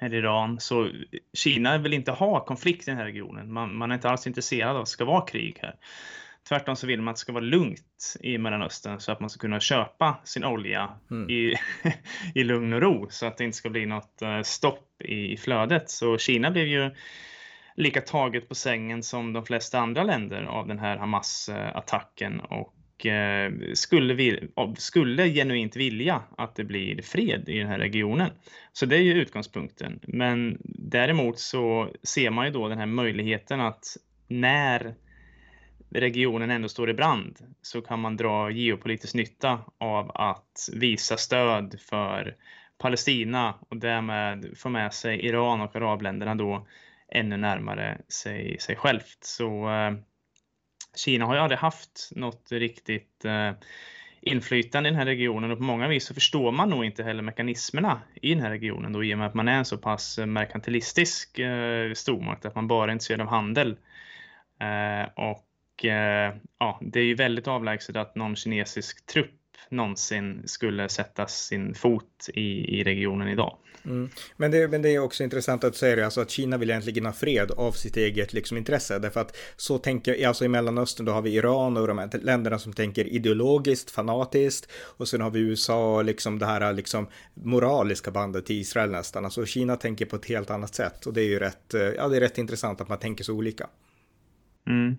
eller 0.00 0.16
Iran 0.16 0.60
så 0.60 0.90
Kina 1.32 1.78
vill 1.78 1.92
inte 1.92 2.10
ha 2.10 2.44
konflikt 2.44 2.88
i 2.88 2.90
den 2.90 2.98
här 2.98 3.04
regionen. 3.04 3.52
Man, 3.52 3.76
man 3.76 3.90
är 3.90 3.94
inte 3.94 4.10
alls 4.10 4.26
intresserad 4.26 4.70
av 4.70 4.76
att 4.76 4.86
det 4.86 4.90
ska 4.90 5.04
vara 5.04 5.26
krig 5.26 5.58
här. 5.62 5.74
Tvärtom 6.48 6.76
så 6.76 6.86
vill 6.86 7.00
man 7.02 7.08
att 7.08 7.16
det 7.16 7.20
ska 7.20 7.32
vara 7.32 7.44
lugnt 7.44 8.16
i 8.20 8.38
Mellanöstern 8.38 9.00
så 9.00 9.12
att 9.12 9.20
man 9.20 9.30
ska 9.30 9.40
kunna 9.40 9.60
köpa 9.60 10.20
sin 10.24 10.44
olja 10.44 10.88
mm. 11.10 11.30
i, 11.30 11.54
i 12.34 12.44
lugn 12.44 12.72
och 12.72 12.80
ro 12.80 13.06
så 13.10 13.26
att 13.26 13.36
det 13.36 13.44
inte 13.44 13.56
ska 13.56 13.70
bli 13.70 13.86
något 13.86 14.22
eh, 14.22 14.42
stopp 14.42 15.02
i, 15.02 15.36
flödet. 15.36 15.90
Så 15.90 16.18
Kina 16.18 16.50
blev 16.50 16.66
ju 16.66 16.90
lika 17.76 18.00
taget 18.00 18.48
på 18.48 18.54
sängen 18.54 19.02
som 19.02 19.32
de 19.32 19.44
flesta 19.44 19.78
andra 19.78 20.02
länder 20.02 20.42
av 20.42 20.68
den 20.68 20.78
här 20.78 20.96
Hamas-attacken 20.96 22.40
och 22.40 23.06
eh, 23.06 23.52
skulle, 23.74 24.40
skulle 24.76 25.28
genuint 25.28 25.76
vilja 25.76 26.22
att 26.38 26.56
det 26.56 26.64
blir 26.64 27.02
fred 27.02 27.48
i 27.48 27.58
den 27.58 27.68
här 27.68 27.78
regionen. 27.78 28.30
Så 28.72 28.86
det 28.86 28.96
är 28.96 29.02
ju 29.02 29.12
utgångspunkten. 29.12 30.00
Men 30.02 30.58
däremot 30.64 31.38
så 31.38 31.88
ser 32.02 32.30
man 32.30 32.46
ju 32.46 32.52
då 32.52 32.68
den 32.68 32.78
här 32.78 32.86
möjligheten 32.86 33.60
att 33.60 33.96
när 34.28 34.94
regionen 35.90 36.50
ändå 36.50 36.68
står 36.68 36.90
i 36.90 36.94
brand 36.94 37.38
så 37.62 37.82
kan 37.82 38.00
man 38.00 38.16
dra 38.16 38.50
geopolitisk 38.50 39.14
nytta 39.14 39.60
av 39.78 40.10
att 40.14 40.68
visa 40.72 41.16
stöd 41.16 41.80
för 41.80 42.36
Palestina 42.78 43.54
och 43.68 43.76
därmed 43.76 44.58
få 44.58 44.68
med 44.68 44.94
sig 44.94 45.26
Iran 45.26 45.60
och 45.60 45.76
arabländerna 45.76 46.34
då 46.34 46.66
ännu 47.08 47.36
närmare 47.36 47.98
sig, 48.08 48.56
sig 48.60 48.76
självt. 48.76 49.18
Så 49.20 49.70
eh, 49.70 49.92
Kina 50.96 51.26
har 51.26 51.34
ju 51.34 51.40
aldrig 51.40 51.58
haft 51.58 52.10
något 52.14 52.52
riktigt 52.52 53.24
eh, 53.24 53.52
inflytande 54.20 54.88
i 54.88 54.92
den 54.92 54.98
här 54.98 55.06
regionen 55.06 55.50
och 55.50 55.58
på 55.58 55.64
många 55.64 55.88
vis 55.88 56.06
så 56.06 56.14
förstår 56.14 56.52
man 56.52 56.70
nog 56.70 56.84
inte 56.84 57.02
heller 57.02 57.22
mekanismerna 57.22 58.00
i 58.22 58.34
den 58.34 58.42
här 58.42 58.50
regionen 58.50 58.92
då 58.92 59.04
i 59.04 59.14
och 59.14 59.18
med 59.18 59.26
att 59.26 59.34
man 59.34 59.48
är 59.48 59.58
en 59.58 59.64
så 59.64 59.78
pass 59.78 60.18
eh, 60.18 60.26
merkantilistisk 60.26 61.38
eh, 61.38 61.92
stormakt 61.92 62.44
att 62.44 62.54
man 62.54 62.68
bara 62.68 62.90
är 62.90 62.92
intresserad 62.92 63.20
av 63.20 63.28
handel. 63.28 63.76
Eh, 64.60 65.08
och 65.14 65.47
eh, 65.84 66.34
ja, 66.58 66.80
det 66.82 67.00
är 67.00 67.04
ju 67.04 67.14
väldigt 67.14 67.48
avlägset 67.48 67.96
att 67.96 68.16
någon 68.16 68.36
kinesisk 68.36 69.06
trupp 69.06 69.34
någonsin 69.70 70.42
skulle 70.44 70.88
sätta 70.88 71.26
sin 71.26 71.74
fot 71.74 72.28
i, 72.34 72.80
i 72.80 72.84
regionen 72.84 73.28
idag. 73.28 73.56
Mm. 73.84 74.10
Men, 74.36 74.50
det, 74.50 74.68
men 74.68 74.82
det 74.82 74.94
är 74.94 74.98
också 74.98 75.24
intressant 75.24 75.64
att 75.64 75.76
säga 75.76 75.96
det, 75.96 76.04
alltså 76.04 76.20
att 76.20 76.30
Kina 76.30 76.56
vill 76.56 76.70
egentligen 76.70 77.06
ha 77.06 77.12
fred 77.12 77.50
av 77.50 77.72
sitt 77.72 77.96
eget 77.96 78.32
liksom, 78.32 78.56
intresse. 78.56 78.98
Därför 78.98 79.20
att 79.20 79.36
så 79.56 79.78
tänker, 79.78 80.26
alltså 80.26 80.44
i 80.44 80.48
Mellanöstern 80.48 81.06
då 81.06 81.12
har 81.12 81.22
vi 81.22 81.34
Iran 81.34 81.76
och 81.76 81.86
de 81.86 81.98
här 81.98 82.10
länderna 82.22 82.58
som 82.58 82.72
tänker 82.72 83.04
ideologiskt, 83.04 83.90
fanatiskt. 83.90 84.72
Och 84.72 85.08
sen 85.08 85.20
har 85.20 85.30
vi 85.30 85.40
USA 85.40 85.96
och 85.96 86.04
liksom 86.04 86.38
det 86.38 86.46
här 86.46 86.72
liksom 86.72 87.06
moraliska 87.34 88.10
bandet 88.10 88.46
till 88.46 88.60
Israel 88.60 88.90
nästan. 88.90 89.24
Alltså 89.24 89.46
Kina 89.46 89.76
tänker 89.76 90.06
på 90.06 90.16
ett 90.16 90.26
helt 90.26 90.50
annat 90.50 90.74
sätt. 90.74 91.06
Och 91.06 91.14
det 91.14 91.20
är 91.20 91.28
ju 91.28 91.38
rätt, 91.38 91.74
ja 91.96 92.08
det 92.08 92.16
är 92.16 92.20
rätt 92.20 92.38
intressant 92.38 92.80
att 92.80 92.88
man 92.88 92.98
tänker 92.98 93.24
så 93.24 93.34
olika. 93.34 93.66
Mm. 94.66 94.96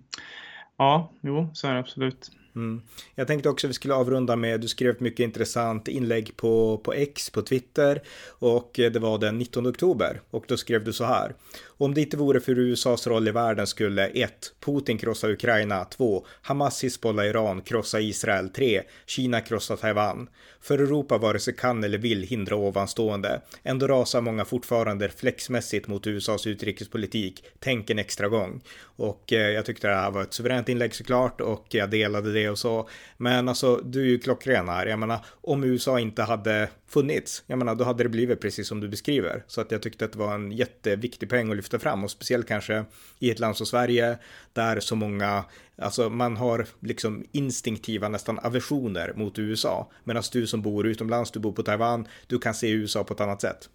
Ja, 0.80 1.12
jo, 1.22 1.50
så 1.52 1.68
är 1.68 1.72
det 1.72 1.78
absolut. 1.80 2.30
Mm. 2.56 2.82
Jag 3.14 3.26
tänkte 3.26 3.48
också 3.48 3.66
att 3.66 3.68
vi 3.68 3.74
skulle 3.74 3.94
avrunda 3.94 4.36
med, 4.36 4.60
du 4.60 4.68
skrev 4.68 4.90
ett 4.90 5.00
mycket 5.00 5.24
intressant 5.24 5.88
inlägg 5.88 6.36
på, 6.36 6.78
på 6.78 6.92
X 6.92 7.30
på 7.30 7.42
Twitter 7.42 8.02
och 8.28 8.70
det 8.74 8.98
var 8.98 9.18
den 9.18 9.38
19 9.38 9.66
oktober 9.66 10.20
och 10.30 10.44
då 10.48 10.56
skrev 10.56 10.84
du 10.84 10.92
så 10.92 11.04
här. 11.04 11.34
Om 11.80 11.94
det 11.94 12.00
inte 12.00 12.16
vore 12.16 12.40
för 12.40 12.58
USAs 12.58 13.06
roll 13.06 13.28
i 13.28 13.30
världen 13.30 13.66
skulle 13.66 14.06
1. 14.06 14.52
Putin 14.60 14.98
krossa 14.98 15.28
Ukraina 15.28 15.84
2. 15.84 16.26
Hamas 16.42 16.84
hisbolla 16.84 17.26
Iran 17.26 17.60
krossa 17.60 18.00
Israel 18.00 18.48
3. 18.48 18.82
Kina 19.06 19.40
krossa 19.40 19.76
Taiwan. 19.76 20.28
För 20.62 20.78
Europa 20.78 21.18
vare 21.18 21.38
sig 21.38 21.56
kan 21.56 21.84
eller 21.84 21.98
vill 21.98 22.22
hindra 22.22 22.56
ovanstående. 22.56 23.40
Ändå 23.62 23.86
rasar 23.86 24.20
många 24.20 24.44
fortfarande 24.44 25.08
flexmässigt 25.08 25.88
mot 25.88 26.06
USAs 26.06 26.46
utrikespolitik. 26.46 27.44
Tänk 27.58 27.90
en 27.90 27.98
extra 27.98 28.28
gång. 28.28 28.60
Och 28.82 29.32
eh, 29.32 29.50
jag 29.50 29.64
tyckte 29.66 29.88
det 29.88 29.94
här 29.94 30.10
var 30.10 30.22
ett 30.22 30.34
suveränt 30.34 30.68
inlägg 30.68 30.94
såklart 30.94 31.40
och 31.40 31.66
jag 31.68 31.90
delade 31.90 32.32
det 32.32 32.48
och 32.50 32.58
så. 32.58 32.88
Men 33.16 33.48
alltså, 33.48 33.76
du 33.76 34.00
är 34.00 34.06
ju 34.06 34.18
klockren 34.18 34.68
här. 34.68 34.86
Jag 34.86 34.98
menar, 34.98 35.24
om 35.40 35.64
USA 35.64 36.00
inte 36.00 36.22
hade 36.22 36.68
funnits, 36.86 37.42
jag 37.46 37.58
menar, 37.58 37.74
då 37.74 37.84
hade 37.84 38.02
det 38.02 38.08
blivit 38.08 38.40
precis 38.40 38.68
som 38.68 38.80
du 38.80 38.88
beskriver. 38.88 39.44
Så 39.46 39.60
att 39.60 39.70
jag 39.70 39.82
tyckte 39.82 40.04
att 40.04 40.12
det 40.12 40.18
var 40.18 40.34
en 40.34 40.52
jätteviktig 40.52 41.28
poäng 41.28 41.50
att 41.50 41.56
lyfta 41.56 41.78
fram 41.78 42.04
och 42.04 42.10
speciellt 42.10 42.48
kanske 42.48 42.84
i 43.18 43.30
ett 43.30 43.38
land 43.38 43.56
som 43.56 43.66
Sverige 43.66 44.18
där 44.52 44.80
så 44.80 44.96
många, 44.96 45.44
alltså 45.78 46.10
man 46.10 46.36
har 46.36 46.66
liksom 46.80 47.24
instinktiva 47.32 48.08
nästan 48.08 48.38
aversioner 48.38 49.12
mot 49.16 49.38
USA. 49.38 49.90
Medan 50.04 50.22
du 50.32 50.46
som 50.46 50.62
bor 50.62 50.86
utomlands, 50.86 51.30
du 51.30 51.40
bor 51.40 51.52
på 51.52 51.62
Taiwan, 51.62 52.08
du 52.26 52.38
kan 52.38 52.54
se 52.54 52.70
USA 52.70 53.04
på 53.04 53.14
ett 53.14 53.20
annat 53.20 53.40
sätt. 53.40 53.68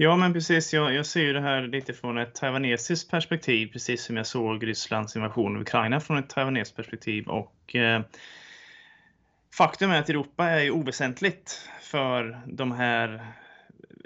Ja, 0.00 0.16
men 0.16 0.32
precis. 0.32 0.74
Jag, 0.74 0.94
jag 0.94 1.06
ser 1.06 1.20
ju 1.20 1.32
det 1.32 1.40
här 1.40 1.62
lite 1.62 1.92
från 1.92 2.18
ett 2.18 2.34
taiwanesiskt 2.34 3.10
perspektiv, 3.10 3.66
precis 3.66 4.04
som 4.04 4.16
jag 4.16 4.26
såg 4.26 4.66
Rysslands 4.66 5.16
invasion 5.16 5.56
av 5.56 5.62
Ukraina 5.62 6.00
från 6.00 6.18
ett 6.18 6.28
taiwanesiskt 6.28 6.76
perspektiv. 6.76 7.28
Och 7.28 7.76
eh, 7.76 8.02
faktum 9.54 9.90
är 9.90 9.98
att 9.98 10.08
Europa 10.08 10.50
är 10.50 10.70
oväsentligt 10.70 11.68
för 11.80 12.40
de 12.46 12.72
här 12.72 13.26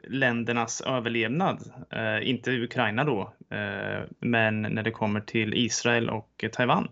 ländernas 0.05 0.81
överlevnad. 0.81 1.72
Eh, 1.90 2.28
inte 2.28 2.50
Ukraina 2.50 3.05
då, 3.05 3.33
eh, 3.50 4.02
men 4.18 4.62
när 4.62 4.83
det 4.83 4.90
kommer 4.90 5.20
till 5.20 5.55
Israel 5.55 6.11
och 6.11 6.44
Taiwan. 6.52 6.88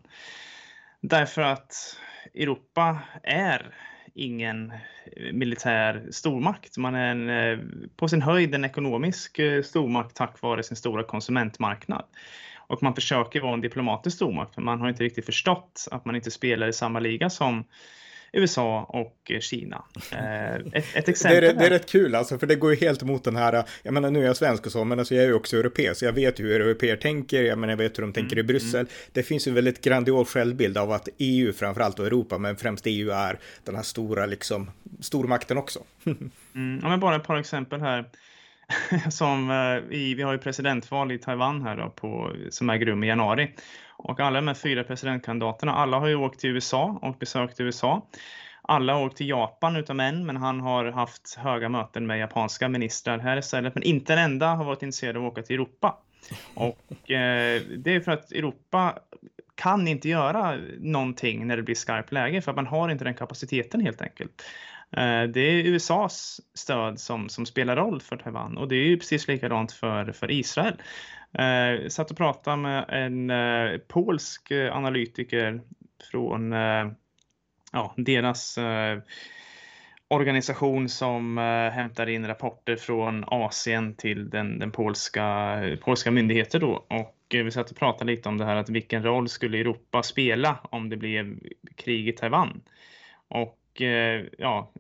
Därför 1.01 1.43
att 1.43 1.97
Europa 2.35 2.99
är 3.23 3.75
ingen 4.15 4.73
eh, 5.17 5.33
militär 5.33 6.07
stormakt. 6.11 6.77
Man 6.77 6.95
är 6.95 7.11
en, 7.11 7.29
eh, 7.29 7.59
på 7.97 8.09
sin 8.09 8.23
höjd 8.23 8.55
en 8.55 8.65
ekonomisk 8.65 9.39
eh, 9.39 9.63
stormakt 9.63 10.17
tack 10.17 10.43
vare 10.43 10.63
sin 10.63 10.77
stora 10.77 11.03
konsumentmarknad. 11.03 12.05
Och 12.57 12.83
man 12.83 12.95
försöker 12.95 13.41
vara 13.41 13.55
en 13.55 13.61
diplomatisk 13.61 14.17
stormakt, 14.17 14.57
men 14.57 14.65
man 14.65 14.81
har 14.81 14.89
inte 14.89 15.05
riktigt 15.05 15.27
förstått 15.27 15.89
att 15.91 16.05
man 16.05 16.17
inte 16.17 16.31
spelar 16.31 16.69
i 16.69 16.73
samma 16.73 17.01
liga 17.01 17.31
som 17.31 17.65
USA 18.33 18.85
och 18.89 19.33
Kina. 19.41 19.85
Eh, 20.13 20.55
ett, 20.55 20.85
ett 20.95 21.09
exempel. 21.09 21.41
Det 21.41 21.49
är, 21.49 21.55
det 21.55 21.67
är 21.67 21.71
rätt 21.71 21.91
kul 21.91 22.15
alltså, 22.15 22.39
för 22.39 22.47
det 22.47 22.55
går 22.55 22.71
ju 22.71 22.77
helt 22.77 23.03
emot 23.03 23.25
den 23.25 23.37
här, 23.37 23.65
jag 23.83 23.95
menar 23.95 24.11
nu 24.11 24.23
är 24.23 24.27
jag 24.27 24.37
svensk 24.37 24.67
och 24.67 24.73
så, 24.73 24.85
men 24.85 24.99
alltså 24.99 25.15
jag 25.15 25.25
är 25.25 25.29
ju 25.29 25.35
också 25.35 25.57
europé, 25.57 25.95
så 25.95 26.05
jag 26.05 26.13
vet 26.13 26.41
ju 26.41 26.45
hur 26.45 26.61
europeer 26.61 26.97
tänker, 26.97 27.43
jag 27.43 27.59
menar 27.59 27.73
jag 27.73 27.79
vet 27.79 27.99
hur 27.99 28.03
de 28.03 28.13
tänker 28.13 28.37
mm, 28.37 28.45
i 28.45 28.47
Bryssel. 28.47 28.81
Mm. 28.81 28.93
Det 29.13 29.23
finns 29.23 29.47
ju 29.47 29.49
en 29.49 29.55
väldigt 29.55 29.81
grandios 29.81 30.29
självbild 30.29 30.79
av 30.79 30.93
att 30.93 31.09
EU, 31.19 31.53
framförallt 31.53 31.99
och 31.99 32.07
Europa, 32.07 32.39
men 32.39 32.57
främst 32.57 32.87
EU 32.87 33.11
är 33.11 33.39
den 33.65 33.77
här 33.77 33.83
stora 33.83 34.27
liksom, 34.27 34.71
stormakten 35.01 35.59
också. 35.59 35.81
mm, 36.05 36.81
ja, 36.83 36.89
men 36.89 37.01
bara 37.01 37.17
ett 37.17 37.25
par 37.25 37.37
exempel 37.37 37.81
här. 37.81 38.05
Som 39.11 39.51
eh, 39.51 39.97
i, 39.97 40.15
vi 40.15 40.23
har 40.23 40.33
ju 40.33 40.39
presidentval 40.39 41.13
i 41.13 41.19
Taiwan 41.19 41.63
här 41.63 41.77
då 41.77 41.91
på, 41.91 42.33
som 42.51 42.71
äger 42.71 42.87
rum 42.87 43.05
i 43.05 43.07
januari. 43.07 43.55
Och 44.05 44.21
alla 44.21 44.41
de 44.41 44.47
här 44.49 44.55
fyra 44.55 44.85
presidentkandidaterna, 44.85 45.73
alla 45.73 45.99
har 45.99 46.09
ju 46.09 46.15
åkt 46.15 46.41
till 46.41 46.51
USA 46.51 46.99
och 47.03 47.17
besökt 47.19 47.61
USA. 47.61 48.07
Alla 48.63 48.95
har 48.95 49.05
åkt 49.05 49.17
till 49.17 49.29
Japan 49.29 49.77
utom 49.77 50.01
en, 50.01 50.27
men 50.27 50.37
han 50.37 50.61
har 50.61 50.85
haft 50.85 51.35
höga 51.35 51.69
möten 51.69 52.07
med 52.07 52.19
japanska 52.19 52.69
ministrar 52.69 53.19
här 53.19 53.37
istället. 53.37 53.75
Men 53.75 53.83
inte 53.83 54.13
en 54.13 54.19
enda 54.19 54.47
har 54.47 54.65
varit 54.65 54.83
intresserad 54.83 55.17
av 55.17 55.27
att 55.27 55.33
åka 55.33 55.43
till 55.43 55.55
Europa. 55.55 55.99
Och 56.55 57.11
eh, 57.11 57.63
det 57.79 57.95
är 57.95 58.01
för 58.01 58.13
att 58.13 58.33
Europa 58.33 58.99
kan 59.55 59.89
inte 59.89 60.09
göra 60.09 60.59
någonting 60.79 61.47
när 61.47 61.57
det 61.57 61.63
blir 61.63 61.75
skarpt 61.75 62.13
läge, 62.13 62.43
för 62.43 62.51
att 62.51 62.57
man 62.57 62.67
har 62.67 62.89
inte 62.89 63.05
den 63.05 63.15
kapaciteten 63.15 63.81
helt 63.81 64.03
enkelt. 64.03 64.43
Eh, 64.97 65.23
det 65.23 65.41
är 65.41 65.67
USAs 65.67 66.41
stöd 66.55 67.01
som, 67.01 67.29
som 67.29 67.47
spelar 67.47 67.77
roll 67.77 68.01
för 68.01 68.17
Taiwan 68.17 68.57
och 68.57 68.69
det 68.69 68.77
är 68.77 68.85
ju 68.85 68.97
precis 68.97 69.29
likadant 69.29 69.73
för, 69.73 70.13
för 70.13 70.31
Israel. 70.31 70.75
Eh, 71.39 71.89
satt 71.89 72.11
och 72.11 72.17
pratade 72.17 72.57
med 72.57 72.85
en 72.89 73.31
eh, 73.31 73.79
polsk 73.79 74.51
eh, 74.51 74.77
analytiker 74.77 75.61
från 76.11 76.53
eh, 76.53 76.91
ja, 77.73 77.95
deras 77.97 78.59
eh, 78.59 78.99
organisation 80.09 80.89
som 80.89 81.39
eh, 81.39 81.71
hämtar 81.71 82.07
in 82.09 82.27
rapporter 82.27 82.77
från 82.77 83.25
Asien 83.27 83.95
till 83.95 84.31
den, 84.31 84.59
den 84.59 84.71
polska, 84.71 85.59
polska 85.81 86.11
myndigheter 86.11 86.61
då. 86.61 86.87
Och 86.89 87.35
eh, 87.35 87.45
vi 87.45 87.51
satt 87.51 87.71
och 87.71 87.77
pratade 87.77 88.11
lite 88.13 88.29
om 88.29 88.39
det 88.39 88.45
här 88.45 88.57
att 88.57 88.69
vilken 88.69 89.03
roll 89.03 89.29
skulle 89.29 89.59
Europa 89.59 90.03
spela 90.03 90.59
om 90.63 90.89
det 90.89 90.97
blev 90.97 91.39
krig 91.77 92.09
i 92.09 92.13
Taiwan? 92.13 92.63
Och 93.29 93.60
ja, 94.39 94.73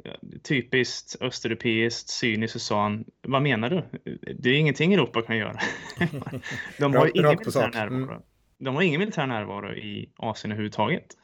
typiskt 0.42 1.22
östeuropeiskt, 1.22 2.08
cyniskt 2.08 2.52
så 2.52 2.58
sa 2.58 2.82
han, 2.82 3.04
vad 3.22 3.42
menar 3.42 3.70
du? 3.70 3.84
Det 4.34 4.50
är 4.50 4.54
ingenting 4.54 4.94
Europa 4.94 5.22
kan 5.22 5.36
göra. 5.36 5.58
De 6.78 6.94
har 6.94 7.10
ingen 7.16 7.28
militär 7.28 7.70
närvaro. 7.74 8.04
Mm. 8.04 8.22
De 8.58 8.74
har 8.74 8.82
ingen 8.82 9.00
militär 9.00 9.26
närvaro 9.26 9.74
i 9.74 10.10
Asien 10.16 10.52
överhuvudtaget. 10.52 11.16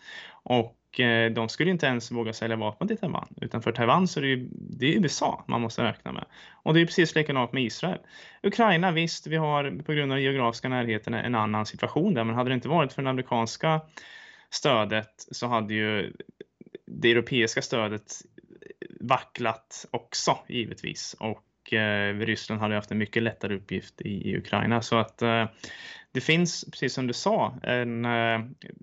Och 0.42 1.00
eh, 1.00 1.32
de 1.32 1.48
skulle 1.48 1.70
inte 1.70 1.86
ens 1.86 2.10
våga 2.10 2.32
sälja 2.32 2.56
vapen 2.56 2.88
till 2.88 2.98
Taiwan, 2.98 3.28
utan 3.40 3.62
för 3.62 3.72
Taiwan 3.72 4.08
så 4.08 4.20
är 4.20 4.22
det 4.22 4.28
ju 4.28 4.48
det 4.52 4.86
är 4.86 5.00
USA 5.00 5.44
man 5.48 5.60
måste 5.60 5.84
räkna 5.84 6.12
med. 6.12 6.24
Och 6.62 6.74
det 6.74 6.80
är 6.80 6.86
precis 6.86 7.14
likadant 7.14 7.52
med 7.52 7.62
Israel. 7.62 7.98
Ukraina, 8.42 8.90
visst, 8.90 9.26
vi 9.26 9.36
har 9.36 9.82
på 9.82 9.92
grund 9.92 10.12
av 10.12 10.20
geografiska 10.20 10.68
närheten 10.68 11.14
en 11.14 11.34
annan 11.34 11.66
situation 11.66 12.14
där, 12.14 12.24
men 12.24 12.34
hade 12.34 12.50
det 12.50 12.54
inte 12.54 12.68
varit 12.68 12.92
för 12.92 13.02
det 13.02 13.10
amerikanska 13.10 13.80
stödet 14.50 15.10
så 15.16 15.46
hade 15.46 15.74
ju 15.74 16.12
det 16.86 17.10
europeiska 17.10 17.62
stödet 17.62 18.12
vacklat 19.00 19.86
också 19.90 20.38
givetvis 20.48 21.16
och 21.18 21.72
eh, 21.72 22.18
Ryssland 22.18 22.60
hade 22.60 22.74
haft 22.74 22.90
en 22.90 22.98
mycket 22.98 23.22
lättare 23.22 23.54
uppgift 23.54 24.00
i, 24.00 24.30
i 24.30 24.36
Ukraina 24.36 24.82
så 24.82 24.96
att 24.96 25.22
eh, 25.22 25.46
det 26.12 26.20
finns, 26.20 26.64
precis 26.64 26.94
som 26.94 27.06
du 27.06 27.12
sa, 27.12 27.58
en 27.62 28.04
eh, 28.04 28.40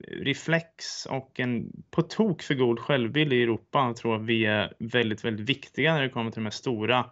reflex 0.08 1.06
och 1.06 1.40
en 1.40 1.72
på 1.92 2.02
tok 2.02 2.42
för 2.42 2.54
god 2.54 2.80
självbild 2.80 3.34
i 3.34 3.44
Europa. 3.44 3.80
Jag 3.80 3.96
tror 3.96 4.16
att 4.16 4.22
vi 4.22 4.46
är 4.46 4.74
väldigt, 4.80 5.26
väldigt 5.26 5.50
viktiga 5.50 5.94
när 5.94 6.02
det 6.02 6.10
kommer 6.10 6.32
till 6.32 6.40
de 6.40 6.46
här 6.46 6.52
stora 6.52 7.06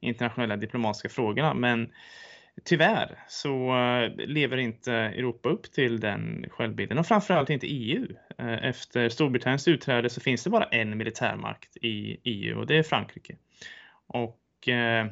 internationella 0.00 0.56
diplomatiska 0.56 1.08
frågorna. 1.08 1.54
Men 1.54 1.92
tyvärr 2.64 3.18
så 3.28 3.76
eh, 3.76 4.26
lever 4.26 4.56
inte 4.56 4.92
Europa 4.92 5.48
upp 5.48 5.72
till 5.72 6.00
den 6.00 6.46
självbilden 6.50 6.98
och 6.98 7.06
framförallt 7.06 7.50
inte 7.50 7.66
EU. 7.66 8.08
Eh, 8.38 8.64
efter 8.64 9.08
Storbritanniens 9.08 9.68
utträde 9.68 10.10
så 10.10 10.20
finns 10.20 10.44
det 10.44 10.50
bara 10.50 10.64
en 10.64 10.98
militärmakt 10.98 11.76
i 11.76 12.20
EU 12.24 12.58
och 12.58 12.66
det 12.66 12.76
är 12.76 12.82
Frankrike. 12.82 13.36
Och 14.06 14.68
eh, 14.68 15.06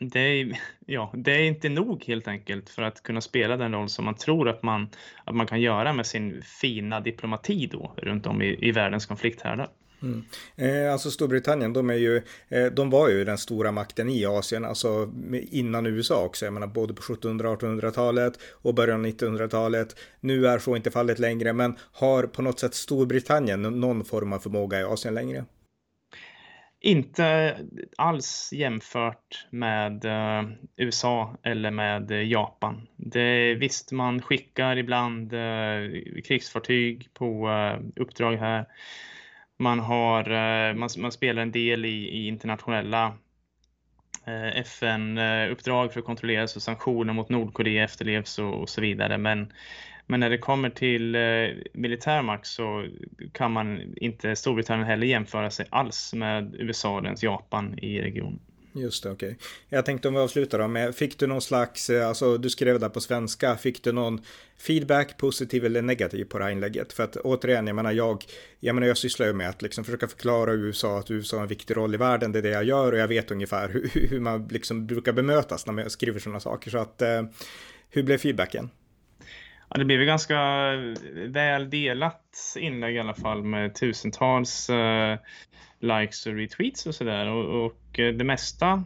det 0.00 0.20
är, 0.20 0.58
ja, 0.86 1.12
det 1.14 1.32
är 1.32 1.44
inte 1.44 1.68
nog 1.68 2.04
helt 2.04 2.28
enkelt 2.28 2.70
för 2.70 2.82
att 2.82 3.02
kunna 3.02 3.20
spela 3.20 3.56
den 3.56 3.72
roll 3.72 3.88
som 3.88 4.04
man 4.04 4.14
tror 4.14 4.48
att 4.48 4.62
man, 4.62 4.88
att 5.24 5.34
man 5.34 5.46
kan 5.46 5.60
göra 5.60 5.92
med 5.92 6.06
sin 6.06 6.42
fina 6.42 7.00
diplomati 7.00 7.66
då 7.66 7.94
runt 7.96 8.26
om 8.26 8.42
i, 8.42 8.68
i 8.68 8.72
världens 8.72 9.06
konflikthärdar. 9.06 9.68
Mm. 10.02 10.24
Eh, 10.56 10.92
alltså 10.92 11.10
Storbritannien, 11.10 11.72
de, 11.72 11.90
är 11.90 11.94
ju, 11.94 12.22
eh, 12.48 12.66
de 12.66 12.90
var 12.90 13.08
ju 13.08 13.24
den 13.24 13.38
stora 13.38 13.72
makten 13.72 14.10
i 14.10 14.26
Asien, 14.26 14.64
alltså 14.64 15.10
innan 15.50 15.86
USA 15.86 16.24
också. 16.24 16.44
Jag 16.44 16.54
menar 16.54 16.66
både 16.66 16.94
på 16.94 17.02
1700 17.02 17.56
1800-talet 17.56 18.38
och 18.52 18.74
början 18.74 19.00
av 19.00 19.06
1900-talet. 19.06 19.96
Nu 20.20 20.46
är 20.46 20.58
så 20.58 20.76
inte 20.76 20.90
fallet 20.90 21.18
längre, 21.18 21.52
men 21.52 21.76
har 21.92 22.22
på 22.22 22.42
något 22.42 22.58
sätt 22.58 22.74
Storbritannien 22.74 23.62
någon 23.62 24.04
form 24.04 24.32
av 24.32 24.38
förmåga 24.38 24.80
i 24.80 24.84
Asien 24.84 25.14
längre? 25.14 25.44
Inte 26.82 27.56
alls 27.96 28.50
jämfört 28.52 29.46
med 29.50 30.04
eh, 30.04 30.48
USA 30.76 31.36
eller 31.42 31.70
med 31.70 32.10
Japan. 32.10 32.86
Det, 32.96 33.54
visst, 33.54 33.92
man 33.92 34.22
skickar 34.22 34.76
ibland 34.76 35.32
eh, 35.32 35.90
krigsfartyg 36.24 37.08
på 37.14 37.48
eh, 37.48 38.02
uppdrag 38.02 38.36
här. 38.36 38.66
Man, 39.60 39.78
har, 39.78 40.30
eh, 40.30 40.74
man, 40.74 40.88
man, 40.98 41.12
spelar 41.12 41.42
en 41.42 41.52
del 41.52 41.84
i, 41.84 42.08
i 42.08 42.28
internationella 42.28 43.12
eh, 44.26 44.56
FN-uppdrag 44.56 45.92
för 45.92 46.00
att 46.00 46.06
kontrollera 46.06 46.48
så 46.48 46.60
sanktioner 46.60 47.12
mot 47.12 47.28
Nordkorea 47.28 47.84
efterlevs 47.84 48.38
och, 48.38 48.54
och 48.54 48.68
så 48.68 48.80
vidare. 48.80 49.18
Men 49.18 49.52
men 50.10 50.20
när 50.20 50.30
det 50.30 50.38
kommer 50.38 50.70
till 50.70 51.14
eh, 51.14 51.48
militärmakt 51.72 52.46
så 52.46 52.86
kan 53.32 53.52
man 53.52 53.94
inte 53.96 54.36
Storbritannien 54.36 54.86
heller 54.88 55.06
jämföra 55.06 55.50
sig 55.50 55.66
alls 55.70 56.14
med 56.14 56.54
USA 56.54 56.98
och 56.98 57.22
Japan 57.22 57.78
i 57.78 58.00
regionen. 58.00 58.40
Just 58.72 59.02
det, 59.02 59.10
okej. 59.10 59.28
Okay. 59.28 59.38
Jag 59.68 59.86
tänkte 59.86 60.08
om 60.08 60.14
vi 60.14 60.20
avslutar 60.20 60.58
då 60.58 60.68
med, 60.68 60.94
fick 60.94 61.18
du 61.18 61.26
någon 61.26 61.40
slags, 61.40 61.90
eh, 61.90 62.08
alltså 62.08 62.38
du 62.38 62.50
skrev 62.50 62.80
där 62.80 62.88
på 62.88 63.00
svenska, 63.00 63.56
fick 63.56 63.82
du 63.84 63.92
någon 63.92 64.20
feedback, 64.58 65.16
positiv 65.16 65.64
eller 65.64 65.82
negativ 65.82 66.24
på 66.24 66.38
det 66.38 66.44
här 66.44 66.50
inlägget? 66.50 66.92
För 66.92 67.02
att 67.02 67.16
återigen, 67.16 67.66
jag 67.66 67.76
menar 67.76 67.92
jag, 67.92 68.24
jag 68.60 68.74
menar 68.74 68.88
jag 68.88 68.98
sysslar 68.98 69.26
ju 69.26 69.32
med 69.32 69.48
att 69.48 69.62
liksom 69.62 69.84
försöka 69.84 70.08
förklara 70.08 70.52
USA 70.52 70.98
att 70.98 71.10
USA 71.10 71.36
har 71.36 71.42
en 71.42 71.48
viktig 71.48 71.76
roll 71.76 71.94
i 71.94 71.98
världen, 71.98 72.32
det 72.32 72.38
är 72.38 72.42
det 72.42 72.50
jag 72.50 72.64
gör 72.64 72.92
och 72.92 72.98
jag 72.98 73.08
vet 73.08 73.30
ungefär 73.30 73.68
hur, 73.68 73.90
hur 74.10 74.20
man 74.20 74.48
liksom 74.48 74.86
brukar 74.86 75.12
bemötas 75.12 75.66
när 75.66 75.72
man 75.72 75.90
skriver 75.90 76.20
sådana 76.20 76.40
saker. 76.40 76.70
Så 76.70 76.78
att, 76.78 77.02
eh, 77.02 77.22
hur 77.90 78.02
blev 78.02 78.18
feedbacken? 78.18 78.70
Ja, 79.70 79.78
det 79.78 79.84
blev 79.84 80.04
ganska 80.04 80.34
eh, 80.72 80.80
väl 81.28 81.70
delat 81.70 82.56
inlägg 82.58 82.96
i 82.96 82.98
alla 82.98 83.14
fall 83.14 83.42
med 83.42 83.74
tusentals 83.74 84.70
uh, 84.70 85.16
likes 85.80 86.26
och 86.26 86.34
retweets 86.34 86.86
och 86.86 86.94
sådär. 86.94 87.26
Och, 87.26 87.66
och 87.66 87.98
eh, 87.98 88.14
det 88.14 88.24
mesta 88.24 88.84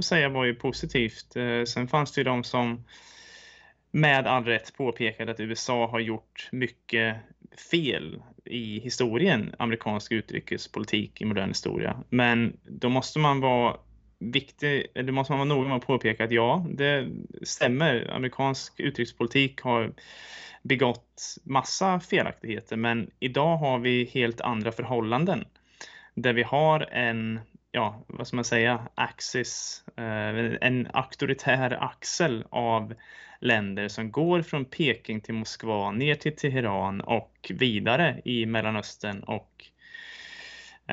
säga 0.00 0.28
var 0.28 0.44
ju 0.44 0.54
positivt. 0.54 1.36
Uh, 1.36 1.64
sen 1.64 1.88
fanns 1.88 2.12
det 2.12 2.20
ju 2.20 2.24
de 2.24 2.44
som 2.44 2.84
med 3.90 4.26
all 4.26 4.44
rätt 4.44 4.76
påpekade 4.76 5.32
att 5.32 5.40
USA 5.40 5.86
har 5.86 6.00
gjort 6.00 6.48
mycket 6.52 7.16
fel 7.70 8.22
i 8.44 8.80
historien, 8.80 9.54
amerikansk 9.58 10.12
utrikespolitik 10.12 11.20
i 11.20 11.24
modern 11.24 11.48
historia. 11.48 12.02
Men 12.08 12.56
då 12.64 12.88
måste 12.88 13.18
man 13.18 13.40
vara 13.40 13.76
viktig, 14.18 14.86
det 14.94 15.12
måste 15.12 15.32
man 15.32 15.38
vara 15.38 15.58
noga 15.58 15.68
med 15.68 15.76
att 15.76 15.86
påpeka 15.86 16.24
att 16.24 16.32
ja, 16.32 16.66
det 16.70 17.08
stämmer. 17.42 18.10
Amerikansk 18.10 18.80
utrikespolitik 18.80 19.60
har 19.60 19.92
begått 20.62 21.36
massa 21.44 22.00
felaktigheter, 22.00 22.76
men 22.76 23.10
idag 23.20 23.56
har 23.56 23.78
vi 23.78 24.04
helt 24.04 24.40
andra 24.40 24.72
förhållanden 24.72 25.44
där 26.14 26.32
vi 26.32 26.42
har 26.42 26.80
en, 26.80 27.40
ja, 27.72 28.04
vad 28.06 28.26
ska 28.26 28.36
man 28.36 28.44
säga, 28.44 28.88
axis, 28.94 29.84
eh, 29.96 30.56
en 30.60 30.88
auktoritär 30.92 31.82
axel 31.84 32.44
av 32.50 32.94
länder 33.40 33.88
som 33.88 34.12
går 34.12 34.42
från 34.42 34.64
Peking 34.64 35.20
till 35.20 35.34
Moskva 35.34 35.90
ner 35.90 36.14
till 36.14 36.36
Teheran 36.36 37.00
och 37.00 37.52
vidare 37.54 38.20
i 38.24 38.46
Mellanöstern 38.46 39.22
och 39.22 39.64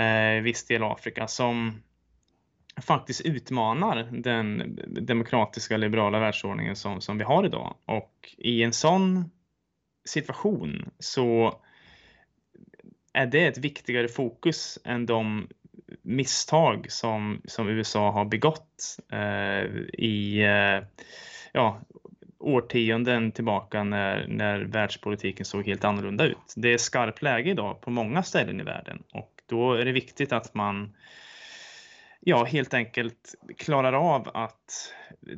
eh, 0.02 0.42
viss 0.42 0.66
del 0.66 0.84
Afrika 0.84 1.28
som 1.28 1.82
faktiskt 2.82 3.22
utmanar 3.22 4.04
den 4.12 4.80
demokratiska 4.86 5.78
liberala 5.78 6.20
världsordningen 6.20 6.76
som, 6.76 7.02
som 7.02 7.18
vi 7.18 7.24
har 7.24 7.46
idag. 7.46 7.76
Och 7.86 8.36
i 8.38 8.64
en 8.64 8.74
sån 8.74 9.32
situation 10.06 10.90
så 11.00 11.60
är 13.14 13.26
det 13.26 13.46
ett 13.46 13.58
viktigare 13.58 14.08
fokus 14.08 14.80
än 14.84 15.06
de 15.06 15.48
misstag 16.02 16.92
som, 16.92 17.42
som 17.46 17.70
USA 17.70 18.12
har 18.12 18.26
begått 18.26 18.98
eh, 19.12 19.66
i 19.94 20.44
eh, 20.44 20.88
ja, 21.52 21.82
årtionden 22.40 23.32
tillbaka 23.32 23.84
när, 23.84 24.28
när 24.28 24.60
världspolitiken 24.60 25.46
såg 25.46 25.66
helt 25.66 25.84
annorlunda 25.84 26.26
ut. 26.26 26.54
Det 26.56 26.74
är 26.74 26.78
skarpt 26.78 27.22
läge 27.22 27.50
idag 27.50 27.82
på 27.82 27.90
många 27.90 28.24
ställen 28.24 28.60
i 28.60 28.64
världen 28.64 29.04
och 29.14 29.42
då 29.46 29.74
är 29.74 29.86
det 29.86 29.92
viktigt 29.92 30.32
att 30.32 30.54
man 30.54 30.96
ja, 32.28 32.44
helt 32.46 32.74
enkelt 32.74 33.36
klarar 33.58 33.94
av 33.94 34.32
att 34.34 34.94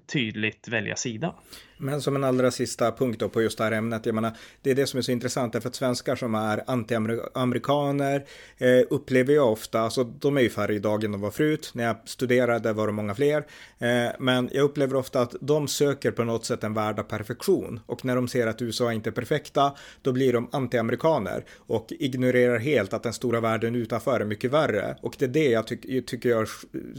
tydligt 0.05 0.67
välja 0.67 0.95
sida. 0.95 1.35
Men 1.77 2.01
som 2.01 2.15
en 2.15 2.23
allra 2.23 2.51
sista 2.51 2.91
punkt 2.91 3.19
då 3.19 3.29
på 3.29 3.41
just 3.41 3.57
det 3.57 3.63
här 3.63 3.71
ämnet, 3.71 4.05
jag 4.05 4.15
menar, 4.15 4.31
det 4.61 4.71
är 4.71 4.75
det 4.75 4.87
som 4.87 4.97
är 4.97 5.01
så 5.01 5.11
intressant, 5.11 5.53
därför 5.53 5.69
att 5.69 5.75
svenskar 5.75 6.15
som 6.15 6.35
är 6.35 6.63
antiamerikaner 6.67 8.25
eh, 8.57 8.85
upplever 8.89 9.33
jag 9.33 9.51
ofta, 9.51 9.79
alltså 9.79 10.03
de 10.03 10.37
är 10.37 10.41
ju 10.41 10.49
färre 10.49 10.75
idag 10.75 11.03
än 11.03 11.11
de 11.11 11.21
var 11.21 11.31
förut, 11.31 11.71
när 11.73 11.83
jag 11.83 11.95
studerade 12.05 12.73
var 12.73 12.87
det 12.87 12.93
många 12.93 13.15
fler, 13.15 13.37
eh, 13.79 14.07
men 14.19 14.49
jag 14.53 14.63
upplever 14.63 14.95
ofta 14.95 15.21
att 15.21 15.35
de 15.41 15.67
söker 15.67 16.11
på 16.11 16.23
något 16.23 16.45
sätt 16.45 16.63
en 16.63 16.73
värld 16.73 16.99
av 16.99 17.03
perfektion 17.03 17.79
och 17.85 18.05
när 18.05 18.15
de 18.15 18.27
ser 18.27 18.47
att 18.47 18.61
USA 18.61 18.93
inte 18.93 19.09
är 19.09 19.11
perfekta, 19.11 19.75
då 20.01 20.11
blir 20.11 20.33
de 20.33 20.49
antiamerikaner 20.51 21.45
och 21.55 21.87
ignorerar 21.89 22.57
helt 22.57 22.93
att 22.93 23.03
den 23.03 23.13
stora 23.13 23.39
världen 23.39 23.75
utanför 23.75 24.19
är 24.19 24.25
mycket 24.25 24.51
värre 24.51 24.97
och 25.01 25.15
det 25.19 25.25
är 25.25 25.29
det 25.29 25.49
jag 25.49 25.67
ty 25.67 26.01
tycker 26.01 26.29
jag, 26.29 26.47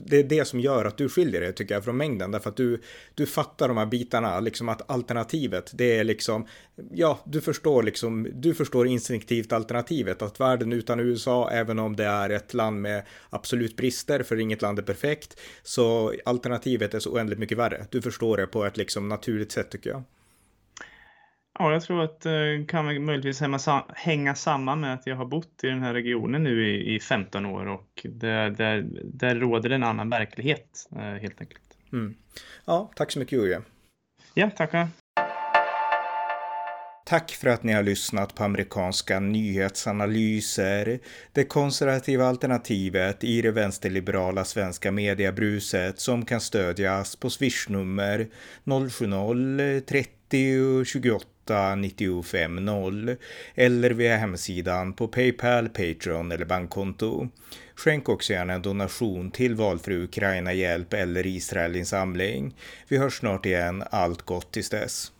det 0.06 0.16
är 0.16 0.24
det 0.24 0.44
som 0.44 0.60
gör 0.60 0.84
att 0.84 0.96
du 0.96 1.08
skiljer 1.08 1.40
dig 1.40 1.52
tycker 1.52 1.74
jag 1.74 1.84
från 1.84 1.96
mängden, 1.96 2.30
därför 2.30 2.50
att 2.50 2.56
du, 2.56 2.82
du 3.14 3.26
fattar 3.26 3.68
de 3.68 3.76
här 3.76 3.86
bitarna, 3.86 4.40
liksom 4.40 4.67
att 4.68 4.90
alternativet, 4.90 5.70
det 5.74 5.98
är 5.98 6.04
liksom, 6.04 6.46
ja, 6.90 7.18
du 7.24 7.40
förstår 7.40 7.82
liksom, 7.82 8.28
du 8.32 8.54
förstår 8.54 8.86
instinktivt 8.86 9.52
alternativet, 9.52 10.22
att 10.22 10.40
världen 10.40 10.72
utan 10.72 11.00
USA, 11.00 11.50
även 11.50 11.78
om 11.78 11.96
det 11.96 12.04
är 12.04 12.30
ett 12.30 12.54
land 12.54 12.80
med 12.80 13.02
absolut 13.30 13.76
brister, 13.76 14.22
för 14.22 14.40
inget 14.40 14.62
land 14.62 14.78
är 14.78 14.82
perfekt, 14.82 15.40
så 15.62 16.14
alternativet 16.24 16.94
är 16.94 17.00
så 17.00 17.12
oändligt 17.12 17.38
mycket 17.38 17.58
värre. 17.58 17.86
Du 17.90 18.02
förstår 18.02 18.36
det 18.36 18.46
på 18.46 18.64
ett 18.64 18.76
liksom 18.76 19.08
naturligt 19.08 19.52
sätt 19.52 19.70
tycker 19.70 19.90
jag. 19.90 20.02
Ja, 21.58 21.72
jag 21.72 21.82
tror 21.82 22.02
att 22.02 22.20
det 22.20 22.54
eh, 22.54 22.66
kan 22.66 23.04
möjligtvis 23.04 23.42
hänga 23.94 24.34
samman 24.34 24.80
med 24.80 24.94
att 24.94 25.06
jag 25.06 25.16
har 25.16 25.26
bott 25.26 25.60
i 25.62 25.66
den 25.66 25.82
här 25.82 25.94
regionen 25.94 26.42
nu 26.42 26.68
i, 26.68 26.94
i 26.94 27.00
15 27.00 27.46
år 27.46 27.66
och 27.68 28.06
där, 28.08 28.50
där, 28.50 28.86
där 29.04 29.34
råder 29.34 29.70
en 29.70 29.82
annan 29.82 30.10
verklighet 30.10 30.88
eh, 30.96 31.00
helt 31.00 31.40
enkelt. 31.40 31.62
Mm. 31.92 32.14
Ja, 32.64 32.90
tack 32.96 33.10
så 33.10 33.18
mycket 33.18 33.38
Jurje. 33.38 33.62
Ja, 34.38 34.50
tackar. 34.50 34.88
Tack 37.06 37.30
för 37.30 37.48
att 37.48 37.62
ni 37.62 37.72
har 37.72 37.82
lyssnat 37.82 38.34
på 38.34 38.44
amerikanska 38.44 39.20
nyhetsanalyser, 39.20 40.98
det 41.32 41.44
konservativa 41.44 42.26
alternativet 42.26 43.24
i 43.24 43.42
det 43.42 43.50
vänsterliberala 43.50 44.44
svenska 44.44 44.92
mediebruset 44.92 46.00
som 46.00 46.24
kan 46.24 46.40
stödjas 46.40 47.16
på 47.16 47.30
swishnummer 47.30 48.28
070-30 48.64 50.84
28 50.84 51.74
95 51.74 52.64
0 52.64 53.16
eller 53.54 53.90
via 53.90 54.16
hemsidan 54.16 54.92
på 54.92 55.08
Paypal, 55.08 55.68
Patreon 55.68 56.32
eller 56.32 56.44
bankkonto. 56.44 57.28
Skänk 57.78 58.08
också 58.08 58.32
gärna 58.32 58.52
en 58.52 58.62
donation 58.62 59.30
till 59.30 59.54
valfri 59.54 59.96
Ukraina-hjälp 59.96 60.94
eller 60.94 61.26
Israelinsamling. 61.26 62.54
Vi 62.88 62.98
hörs 62.98 63.18
snart 63.18 63.46
igen. 63.46 63.84
Allt 63.90 64.22
gott 64.22 64.52
tills 64.52 64.70
dess. 64.70 65.12